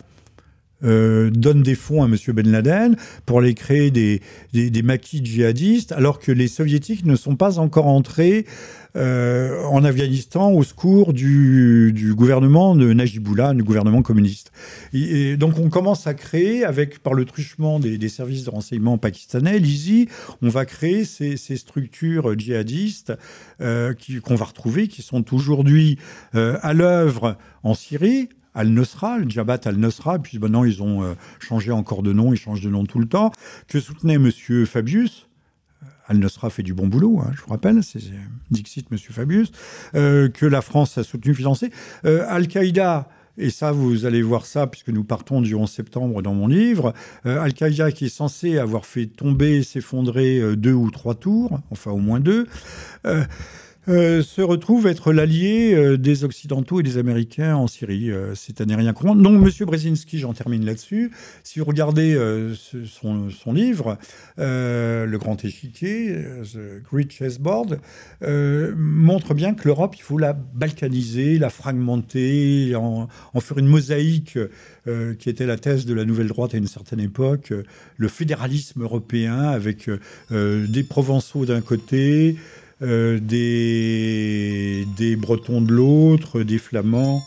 Euh, 0.84 1.30
donne 1.30 1.64
des 1.64 1.76
fonds 1.76 2.04
à 2.04 2.08
M. 2.08 2.18
Ben 2.34 2.52
Laden 2.52 2.98
pour 3.26 3.40
aller 3.40 3.54
créer 3.54 3.90
des, 3.90 4.22
des, 4.54 4.82
maquis 4.82 5.24
djihadistes, 5.24 5.94
alors 5.94 6.20
que 6.20 6.32
les 6.32 6.50
soviétiques 6.50 7.06
ne 7.06 7.16
sont 7.16 7.38
pas 7.38 7.60
encore 7.60 7.88
entrés 7.88 8.46
euh, 8.98 9.64
en 9.64 9.86
Afghanistan 9.86 10.52
au 10.52 10.62
secours 10.62 11.14
du, 11.14 11.94
du, 11.94 12.14
gouvernement 12.14 12.76
de 12.76 12.92
Najibullah, 12.92 13.54
du 13.54 13.64
gouvernement 13.64 14.02
communiste. 14.02 14.52
Et, 14.94 15.38
donc 15.38 15.58
on 15.58 15.70
commence 15.70 16.06
à 16.06 16.14
créer, 16.14 16.66
avec 16.66 17.00
par 17.00 17.14
le 17.14 17.24
truchement 17.24 17.80
des, 17.80 18.10
services 18.10 18.44
de 18.44 18.50
renseignement 18.50 18.98
pakistanais, 18.98 19.60
l'ISI, 19.60 20.10
on 20.42 20.50
va 20.50 20.66
créer 20.66 21.06
ces, 21.06 21.38
ces 21.38 21.56
structures 21.56 22.38
djihadistes 22.38 23.14
euh, 23.62 23.94
qu'on 24.22 24.36
va 24.36 24.46
retrouver, 24.46 24.90
qui 24.90 25.02
sont 25.02 25.34
aujourd'hui 25.34 25.98
à 26.34 26.74
l'œuvre 26.74 27.38
en 27.64 27.74
Syrie, 27.74 28.28
al-Nusra, 28.54 29.18
le 29.18 29.30
Jabhat 29.30 29.62
al-Nusra, 29.66 30.20
puis 30.20 30.40
maintenant 30.40 30.64
ils 30.64 30.82
ont 30.84 31.04
euh, 31.04 31.14
changé 31.40 31.72
encore 31.72 32.04
de 32.04 32.14
nom, 32.14 32.34
ils 32.34 32.38
changent 32.38 32.62
de 32.62 32.70
nom 32.70 32.86
tout 32.86 33.00
le 33.00 33.08
temps, 33.08 33.32
que 33.68 33.80
soutenait 33.80 34.16
M. 34.16 34.32
Fabius, 34.66 35.28
Al-Nusra 36.08 36.50
fait 36.50 36.64
du 36.64 36.74
bon 36.74 36.88
boulot, 36.88 37.20
hein, 37.20 37.32
je 37.36 37.42
vous 37.42 37.50
rappelle, 37.50 37.84
c'est 37.84 38.00
Dixit, 38.52 38.92
Monsieur 38.92 39.14
Fabius, 39.14 39.52
euh, 39.96 40.30
que 40.30 40.46
la 40.46 40.62
France 40.62 40.98
a 40.98 41.04
soutenu, 41.04 41.34
financé. 41.34 41.72
Euh, 42.06 42.26
Al-Qaïda, 42.28 43.08
et 43.38 43.50
ça, 43.50 43.72
vous 43.72 44.06
allez 44.06 44.22
voir 44.22 44.46
ça, 44.46 44.68
puisque 44.68 44.90
nous 44.90 45.04
partons 45.04 45.42
du 45.42 45.56
11 45.56 45.70
septembre 45.70 46.22
dans 46.22 46.36
mon 46.36 46.48
livre. 46.48 46.94
Euh, 47.26 47.42
Al-Qaïda, 47.42 47.92
qui 47.92 48.06
est 48.06 48.16
censé 48.16 48.60
avoir 48.60 48.86
fait 48.86 49.08
tomber, 49.08 49.64
s'effondrer 49.64 50.40
euh, 50.40 50.56
deux 50.56 50.74
ou 50.74 50.92
trois 50.92 51.16
tours, 51.16 51.60
enfin 51.72 51.92
au 51.92 51.98
moins 51.98 52.20
deux, 52.20 52.48
euh, 53.90 54.22
se 54.22 54.42
retrouve 54.42 54.88
être 54.88 55.12
l'allié 55.12 55.74
euh, 55.74 55.98
des 55.98 56.24
Occidentaux 56.24 56.80
et 56.80 56.84
des 56.84 56.98
Américains 56.98 57.58
en 57.58 57.68
Syrie. 57.68 58.12
Euh, 58.12 58.34
c'est 58.34 58.62
à 58.62 58.64
rien 58.64 58.94
comprendre. 58.94 59.22
Donc, 59.22 59.42
Monsieur 59.42 59.66
Brzezinski, 59.66 60.20
j'en 60.20 60.34
termine 60.34 60.66
là-dessus. 60.66 61.12
Si 61.44 61.60
vous 61.60 61.66
regardez 61.66 62.18
son, 62.86 63.54
livre, 63.54 63.98
Le 64.38 65.18
Grand 65.18 65.44
Échiquier, 65.44 66.16
The 66.44 66.84
Great 66.90 67.12
Chessboard, 67.12 67.80
montre 68.78 69.34
bien 69.34 69.54
que 69.54 69.68
l'Europe, 69.68 69.96
il 69.98 70.02
faut 70.02 70.18
la 70.18 70.34
balkaniser, 70.34 71.38
la 71.38 71.50
fragmenter, 71.50 72.76
en, 72.76 73.08
faire 73.40 73.58
une 73.58 73.68
mosaïque 73.68 74.38
qui 75.20 75.30
était 75.30 75.46
la 75.46 75.58
thèse 75.58 75.86
de 75.86 75.94
la 75.94 76.06
nouvelle 76.06 76.28
droite 76.28 76.54
à 76.54 76.58
une 76.58 76.68
certaine 76.68 77.00
époque, 77.00 77.54
le 77.98 78.08
fédéralisme 78.08 78.84
européen 78.84 79.40
avec 79.40 79.90
des 80.32 80.84
Provençaux 80.84 81.46
d'un 81.46 81.62
côté, 81.62 82.38
euh, 82.82 83.20
des, 83.20 84.86
des 84.98 85.16
Bretons 85.16 85.62
de 85.62 85.72
l'autre, 85.72 86.44
des 86.44 86.58
Flamands. 86.58 87.22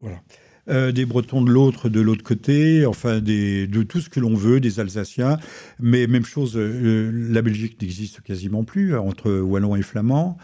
Voilà. 0.00 0.20
Euh, 0.68 0.92
des 0.92 1.06
Bretons 1.06 1.42
de 1.42 1.50
l'autre, 1.50 1.88
de 1.88 2.00
l'autre 2.00 2.22
côté, 2.22 2.84
enfin 2.84 3.20
des, 3.20 3.66
de 3.66 3.82
tout 3.82 4.00
ce 4.00 4.10
que 4.10 4.20
l'on 4.20 4.34
veut, 4.34 4.60
des 4.60 4.80
Alsaciens. 4.80 5.38
Mais 5.80 6.06
même 6.06 6.26
chose, 6.26 6.56
euh, 6.56 7.10
la 7.30 7.40
Belgique 7.40 7.80
n'existe 7.80 8.20
quasiment 8.20 8.64
plus 8.64 8.94
euh, 8.94 9.00
entre 9.00 9.30
Wallons 9.30 9.76
et 9.76 9.82
Flamands. 9.82 10.36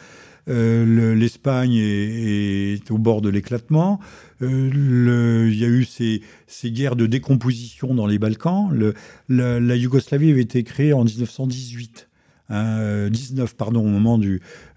Euh, 0.48 0.84
le- 0.84 1.14
L'Espagne 1.14 1.74
est, 1.74 2.90
au 2.90 2.98
bord 2.98 3.22
de 3.22 3.28
l'éclatement. 3.28 4.00
Euh, 4.42 5.48
Il 5.50 5.58
y 5.58 5.64
a 5.64 5.68
eu 5.68 5.84
ces, 5.84 6.20
guerres 6.70 6.96
de 6.96 7.06
décomposition 7.06 7.94
dans 7.94 8.06
les 8.06 8.18
Balkans. 8.18 8.70
La 9.28 9.76
Yougoslavie 9.76 10.30
avait 10.30 10.42
été 10.42 10.62
créée 10.64 10.92
en 10.92 11.04
1918. 11.04 12.08
Hein, 12.48 12.78
euh, 12.78 13.10
19, 13.10 13.54
pardon, 13.56 13.80
au 13.80 13.88
moment 13.88 14.20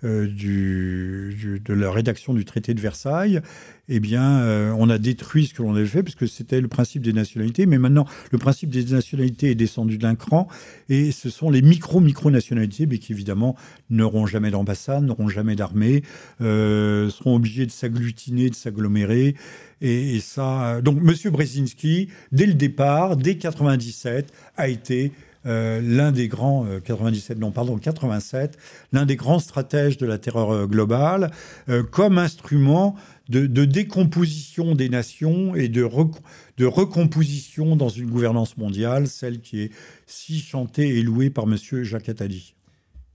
euh, 0.03 0.27
de 0.27 1.73
la 1.73 1.91
rédaction 1.91 2.33
du 2.33 2.45
traité 2.45 2.73
de 2.73 2.81
Versailles, 2.81 3.41
eh 3.89 3.99
bien, 3.99 4.39
euh, 4.39 4.73
on 4.77 4.89
a 4.89 4.97
détruit 4.97 5.47
ce 5.47 5.53
que 5.53 5.61
l'on 5.61 5.75
avait 5.75 5.85
fait, 5.85 6.03
puisque 6.03 6.27
c'était 6.27 6.59
le 6.59 6.67
principe 6.67 7.03
des 7.03 7.13
nationalités. 7.13 7.65
Mais 7.65 7.77
maintenant, 7.77 8.05
le 8.31 8.37
principe 8.37 8.69
des 8.69 8.83
nationalités 8.85 9.51
est 9.51 9.55
descendu 9.55 9.97
d'un 9.97 10.15
cran, 10.15 10.47
et 10.89 11.11
ce 11.11 11.29
sont 11.29 11.49
les 11.49 11.61
micro-micro-nationalités, 11.61 12.85
mais 12.85 12.97
qui 12.97 13.13
évidemment 13.13 13.55
n'auront 13.89 14.25
jamais 14.25 14.51
d'ambassade, 14.51 15.03
n'auront 15.03 15.29
jamais 15.29 15.55
d'armée, 15.55 16.03
seront 16.39 17.35
obligés 17.35 17.65
de 17.65 17.71
s'agglutiner, 17.71 18.49
de 18.49 18.55
s'agglomérer. 18.55 19.35
Et, 19.79 20.19
ça, 20.19 20.81
donc 20.81 20.99
Monsieur 21.01 21.29
Brzezinski, 21.29 22.09
dès 22.31 22.47
le 22.47 22.55
départ, 22.55 23.15
dès 23.15 23.37
97, 23.37 24.33
a 24.57 24.67
été 24.67 25.11
euh, 25.45 25.81
l'un 25.81 26.11
des 26.11 26.27
grands, 26.27 26.65
euh, 26.65 26.79
97, 26.79 27.37
non, 27.39 27.51
pardon, 27.51 27.77
87, 27.77 28.57
l'un 28.91 29.05
des 29.05 29.15
grands 29.15 29.39
stratèges 29.39 29.97
de 29.97 30.05
la 30.05 30.17
terreur 30.17 30.51
euh, 30.51 30.65
globale, 30.65 31.31
euh, 31.69 31.83
comme 31.83 32.17
instrument 32.17 32.95
de, 33.29 33.45
décomposition 33.65 34.73
des 34.73 34.89
nations 34.89 35.53
et 35.55 35.67
de, 35.67 35.87
de 36.57 36.65
recomposition 36.65 37.75
dans 37.75 37.89
une 37.89 38.09
gouvernance 38.09 38.57
mondiale, 38.57 39.07
celle 39.07 39.41
qui 39.41 39.61
est 39.61 39.71
si 40.05 40.39
chantée 40.39 40.97
et 40.97 41.01
louée 41.01 41.29
par 41.29 41.45
Monsieur 41.45 41.83
Jacques 41.83 42.09
Attali. 42.09 42.53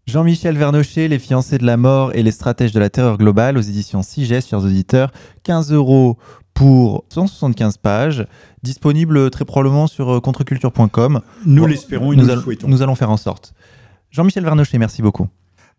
Jean-Michel 0.08 0.58
Vernochet, 0.58 1.06
Les 1.06 1.20
fiancés 1.20 1.58
de 1.58 1.64
la 1.64 1.76
mort 1.76 2.12
et 2.14 2.24
les 2.24 2.32
stratèges 2.32 2.72
de 2.72 2.80
la 2.80 2.90
terreur 2.90 3.18
globale 3.18 3.56
aux 3.56 3.62
éditions 3.62 4.02
Sigest, 4.02 4.48
chers 4.48 4.64
auditeurs. 4.64 5.12
15 5.44 5.72
euros 5.72 6.18
pour 6.54 7.04
175 7.08 7.78
pages, 7.78 8.26
disponible 8.62 9.30
très 9.30 9.44
probablement 9.44 9.86
sur 9.86 10.10
euh, 10.10 10.20
contreculture.com. 10.20 11.20
Nous 11.46 11.62
Bon, 11.62 11.68
l'espérons 11.68 12.12
et 12.12 12.16
nous, 12.16 12.22
nous, 12.22 12.26
le 12.28 12.32
allons- 12.34 12.42
souhaitons. 12.42 12.68
nous 12.68 12.82
allons 12.82 12.94
faire 12.94 13.10
en 13.10 13.16
sorte. 13.16 13.54
Jean-Michel 14.10 14.44
Vernochet, 14.44 14.78
merci 14.78 15.00
beaucoup. 15.02 15.28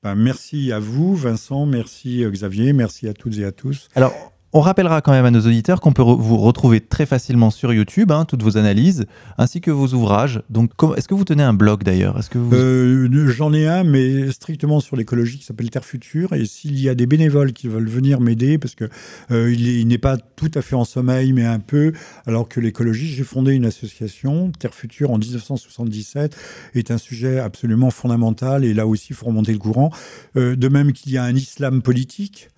Ben, 0.02 0.16
merci 0.16 0.72
à 0.72 0.80
vous, 0.80 1.16
Vincent, 1.16 1.66
merci 1.66 2.24
euh, 2.24 2.32
Xavier, 2.32 2.74
merci 2.74 3.08
à 3.08 3.14
toutes 3.14 3.38
et 3.38 3.46
à 3.46 3.52
tous. 3.52 3.88
Alors, 3.96 4.12
on 4.54 4.60
rappellera 4.62 5.02
quand 5.02 5.12
même 5.12 5.26
à 5.26 5.32
nos 5.32 5.42
auditeurs 5.42 5.82
qu'on 5.82 5.94
peut 5.94 6.02
vous 6.04 6.38
retrouver 6.38 6.80
très 6.80 7.06
facilement 7.06 7.50
sur 7.50 7.74
YouTube, 7.74 8.12
hein, 8.12 8.26
toutes 8.26 8.44
vos 8.44 8.58
analyses, 8.58 9.06
ainsi 9.38 9.62
que 9.62 9.72
vos 9.72 9.88
ouvrages. 9.90 10.42
Donc, 10.50 10.72
est-ce 10.96 11.08
que 11.08 11.16
vous 11.16 11.24
tenez 11.26 11.44
un 11.44 11.54
blog 11.54 11.84
d'ailleurs? 11.84 12.20
Est-ce 12.20 12.30
que 12.30 12.38
vous... 12.38 12.54
Euh, 12.56 13.30
J'en 13.32 13.52
ai 13.54 13.68
un, 13.68 13.84
mais 13.84 14.32
strictement 14.32 14.80
sur 14.80 14.96
l'écologie, 14.96 15.40
qui 15.40 15.46
s'appelle 15.46 15.70
Terre 15.70 15.86
Future. 15.86 16.34
Et 16.34 16.46
s'il 16.46 16.80
y 16.80 16.88
a 16.88 16.96
des 16.96 17.08
bénévoles 17.08 17.52
qui 17.54 17.68
veulent 17.68 17.90
venir 17.90 18.20
m'aider, 18.22 18.58
parce 18.58 18.76
que 18.76 18.86
euh, 19.32 19.52
il 19.52 19.68
est- 19.68 19.80
il 19.80 19.88
n'est 19.88 19.98
pas 19.98 20.18
tout 20.18 20.52
à 20.54 20.62
fait 20.62 20.76
en 20.76 20.86
sommeil, 20.86 21.34
mais 21.34 21.46
un 21.46 21.60
peu, 21.60 21.94
alors 22.28 22.48
que 22.48 22.60
l'écologie, 22.60 23.08
j'ai 23.08 23.24
fondé 23.24 23.54
une 23.54 23.66
association, 23.66 24.52
Terre 24.60 24.74
Future, 24.74 25.10
en 25.12 25.18
1977, 25.18 26.36
est 26.76 26.92
un 26.92 26.98
sujet 26.98 27.40
absolument 27.40 27.90
fondamental. 27.90 28.66
Et 28.66 28.74
là 28.74 28.86
aussi, 28.88 29.08
il 29.10 29.16
faut 29.16 29.26
remonter 29.26 29.52
le 29.52 29.58
courant. 29.60 29.90
Euh, 30.38 30.56
de 30.56 30.68
même 30.68 30.94
qu'il 30.94 31.12
y 31.12 31.18
a 31.18 31.24
un 31.24 31.36
islam 31.36 31.82
politique. 31.82 32.50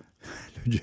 Le 0.66 0.72
dji- 0.72 0.80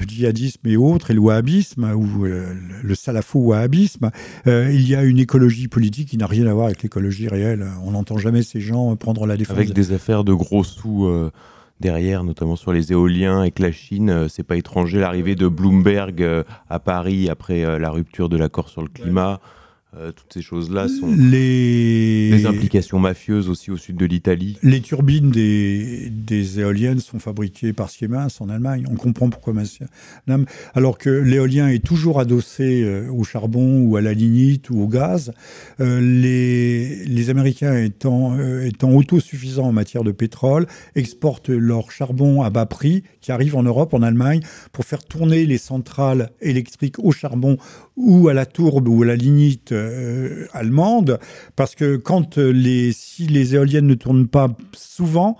Le 0.00 0.06
djihadisme 0.06 0.66
et 0.66 0.76
autres, 0.76 1.10
et 1.10 1.14
le 1.14 1.20
wahhabisme, 1.20 1.84
ou 1.94 2.24
euh, 2.26 2.54
le 2.82 2.94
salafo-wahhabisme, 2.94 4.10
euh, 4.46 4.70
il 4.72 4.88
y 4.88 4.94
a 4.94 5.02
une 5.04 5.18
écologie 5.18 5.68
politique 5.68 6.08
qui 6.08 6.16
n'a 6.16 6.26
rien 6.26 6.46
à 6.46 6.52
voir 6.54 6.66
avec 6.66 6.82
l'écologie 6.82 7.28
réelle. 7.28 7.66
On 7.84 7.92
n'entend 7.92 8.18
jamais 8.18 8.42
ces 8.42 8.60
gens 8.60 8.94
prendre 8.96 9.26
la 9.26 9.36
défense. 9.36 9.56
Avec 9.56 9.72
des 9.72 9.92
affaires 9.92 10.24
de 10.24 10.32
gros 10.32 10.64
sous 10.64 11.06
euh, 11.06 11.30
derrière, 11.80 12.24
notamment 12.24 12.56
sur 12.56 12.72
les 12.72 12.92
éoliens 12.92 13.48
que 13.50 13.62
la 13.62 13.72
Chine, 13.72 14.10
euh, 14.10 14.28
c'est 14.28 14.42
pas 14.44 14.56
étranger, 14.56 14.98
l'arrivée 14.98 15.34
de 15.34 15.48
Bloomberg 15.48 16.22
euh, 16.22 16.42
à 16.70 16.78
Paris 16.78 17.28
après 17.28 17.64
euh, 17.64 17.78
la 17.78 17.90
rupture 17.90 18.28
de 18.28 18.36
l'accord 18.36 18.68
sur 18.68 18.82
le 18.82 18.88
climat, 18.88 19.40
euh, 19.96 20.12
toutes 20.12 20.32
ces 20.34 20.42
choses-là 20.42 20.88
sont 20.88 21.14
les... 21.16 22.30
des 22.30 22.46
implications 22.46 22.98
mafieuses 22.98 23.48
aussi 23.48 23.70
au 23.70 23.76
sud 23.76 23.96
de 23.96 24.04
l'Italie. 24.04 24.58
Les 24.62 24.80
turbines 24.80 25.30
des, 25.30 26.10
des 26.10 26.60
éoliennes 26.60 27.00
sont 27.00 27.18
fabriquées 27.18 27.72
par 27.72 27.88
Siemens 27.88 28.28
en 28.40 28.48
Allemagne. 28.48 28.84
On 28.90 28.96
comprend 28.96 29.30
pourquoi. 29.30 29.46
Alors 30.74 30.98
que 30.98 31.08
l'éolien 31.08 31.68
est 31.68 31.84
toujours 31.84 32.20
adossé 32.20 32.82
euh, 32.82 33.08
au 33.10 33.24
charbon 33.24 33.80
ou 33.82 33.96
à 33.96 34.00
la 34.00 34.12
lignite 34.12 34.70
ou 34.70 34.80
au 34.80 34.88
gaz, 34.88 35.32
euh, 35.80 36.00
les, 36.00 37.04
les 37.04 37.30
Américains 37.30 37.76
étant, 37.76 38.36
euh, 38.36 38.66
étant 38.66 38.92
autosuffisants 38.92 39.68
en 39.68 39.72
matière 39.72 40.02
de 40.02 40.12
pétrole, 40.12 40.66
exportent 40.94 41.48
leur 41.48 41.90
charbon 41.92 42.42
à 42.42 42.50
bas 42.50 42.66
prix 42.66 43.04
qui 43.20 43.32
arrive 43.32 43.56
en 43.56 43.62
Europe, 43.62 43.94
en 43.94 44.02
Allemagne, 44.02 44.40
pour 44.72 44.84
faire 44.84 45.04
tourner 45.04 45.46
les 45.46 45.58
centrales 45.58 46.30
électriques 46.40 46.98
au 46.98 47.12
charbon 47.12 47.56
ou 47.96 48.28
à 48.28 48.34
la 48.34 48.46
tourbe 48.46 48.88
ou 48.88 49.02
à 49.02 49.06
la 49.06 49.16
lignite 49.16 49.72
euh, 49.72 50.46
allemande, 50.52 51.18
parce 51.56 51.74
que 51.74 51.96
quand 51.96 52.38
euh, 52.38 52.50
les, 52.50 52.92
si 52.92 53.26
les 53.26 53.54
éoliennes 53.54 53.86
ne 53.86 53.94
tournent 53.94 54.28
pas 54.28 54.54
souvent, 54.72 55.36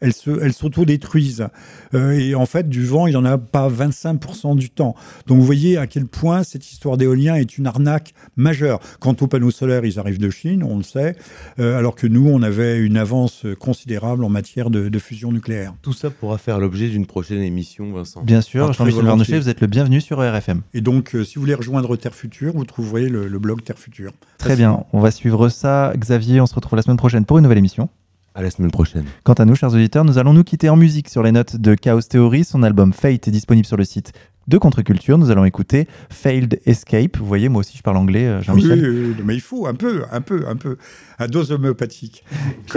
elles 0.00 0.12
se- 0.12 0.38
elles 0.42 0.52
s'autodétruisent. 0.52 1.46
Euh, 1.94 2.10
et 2.12 2.34
en 2.34 2.46
fait, 2.46 2.68
du 2.68 2.84
vent, 2.84 3.06
il 3.06 3.10
n'y 3.10 3.16
en 3.16 3.24
a 3.24 3.38
pas 3.38 3.68
25% 3.68 4.54
du 4.54 4.70
temps. 4.70 4.94
Donc 5.26 5.38
vous 5.38 5.44
voyez 5.44 5.76
à 5.78 5.86
quel 5.86 6.06
point 6.06 6.42
cette 6.42 6.70
histoire 6.70 6.96
d'éolien 6.96 7.36
est 7.36 7.56
une 7.58 7.66
arnaque 7.66 8.12
majeure. 8.36 8.80
Quant 9.00 9.14
aux 9.20 9.26
panneaux 9.26 9.50
solaires, 9.50 9.84
ils 9.84 9.98
arrivent 9.98 10.18
de 10.18 10.30
Chine, 10.30 10.62
on 10.62 10.76
le 10.76 10.82
sait, 10.82 11.16
euh, 11.58 11.78
alors 11.78 11.94
que 11.94 12.06
nous, 12.06 12.28
on 12.28 12.42
avait 12.42 12.78
une 12.78 12.96
avance 12.96 13.46
considérable 13.58 14.24
en 14.24 14.28
matière 14.28 14.70
de, 14.70 14.88
de 14.88 14.98
fusion 14.98 15.32
nucléaire. 15.32 15.74
Tout 15.82 15.92
ça 15.92 16.10
pourra 16.10 16.38
faire 16.38 16.58
l'objet 16.58 16.88
d'une 16.88 17.06
prochaine 17.06 17.40
émission, 17.42 17.92
Vincent. 17.92 18.22
Bien 18.22 18.40
sûr, 18.40 18.72
Jean-Michel. 18.72 19.04
Vernochet, 19.04 19.38
vous 19.38 19.48
êtes 19.48 19.60
le 19.60 19.66
bienvenu 19.66 20.00
sur 20.00 20.18
RFM. 20.18 20.62
Et 20.74 20.80
donc, 20.80 21.14
euh, 21.14 21.24
si 21.24 21.36
vous 21.36 21.42
voulez 21.42 21.54
rejoindre 21.54 21.96
Terre 21.96 22.14
Future, 22.14 22.52
vous 22.54 22.64
trouverez 22.64 23.08
le, 23.08 23.28
le 23.28 23.38
blog 23.38 23.62
Terre 23.62 23.78
Future. 23.78 24.12
Très 24.38 24.56
bien, 24.56 24.84
on 24.92 25.00
va 25.00 25.10
suivre 25.10 25.48
ça. 25.48 25.92
Xavier, 25.96 26.40
on 26.40 26.46
se 26.46 26.54
retrouve 26.54 26.76
la 26.76 26.82
semaine 26.82 26.96
prochaine 26.96 27.24
pour 27.24 27.38
une 27.38 27.42
nouvelle 27.44 27.58
émission. 27.58 27.88
À 28.36 28.42
la 28.42 28.50
semaine 28.50 28.70
prochaine. 28.70 29.06
Quant 29.24 29.32
à 29.32 29.46
nous, 29.46 29.54
chers 29.54 29.72
auditeurs, 29.72 30.04
nous 30.04 30.18
allons 30.18 30.34
nous 30.34 30.44
quitter 30.44 30.68
en 30.68 30.76
musique 30.76 31.08
sur 31.08 31.22
les 31.22 31.32
notes 31.32 31.56
de 31.56 31.74
Chaos 31.74 32.02
Theory. 32.02 32.44
Son 32.44 32.62
album 32.62 32.92
Fate 32.92 33.26
est 33.26 33.30
disponible 33.30 33.66
sur 33.66 33.78
le 33.78 33.84
site 33.84 34.12
de 34.46 34.58
Contre-Culture. 34.58 35.16
Nous 35.16 35.30
allons 35.30 35.46
écouter 35.46 35.88
Failed 36.10 36.60
Escape. 36.66 37.16
Vous 37.16 37.24
voyez, 37.24 37.48
moi 37.48 37.60
aussi, 37.60 37.78
je 37.78 37.82
parle 37.82 37.96
anglais, 37.96 38.26
euh, 38.26 38.40
Oui, 38.40 38.44
Jean-Michel. 38.44 38.84
euh, 38.84 39.14
mais 39.24 39.34
il 39.36 39.40
faut 39.40 39.66
un 39.66 39.72
peu, 39.72 40.02
un 40.12 40.20
peu, 40.20 40.44
un 40.46 40.56
peu, 40.56 40.76
à 41.18 41.28
dose 41.28 41.50
homéopathique. 41.50 42.24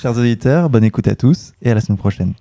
Chers 0.00 0.16
auditeurs, 0.16 0.70
bonne 0.70 0.84
écoute 0.84 1.08
à 1.08 1.14
tous 1.14 1.52
et 1.60 1.70
à 1.70 1.74
la 1.74 1.82
semaine 1.82 1.98
prochaine. 1.98 2.32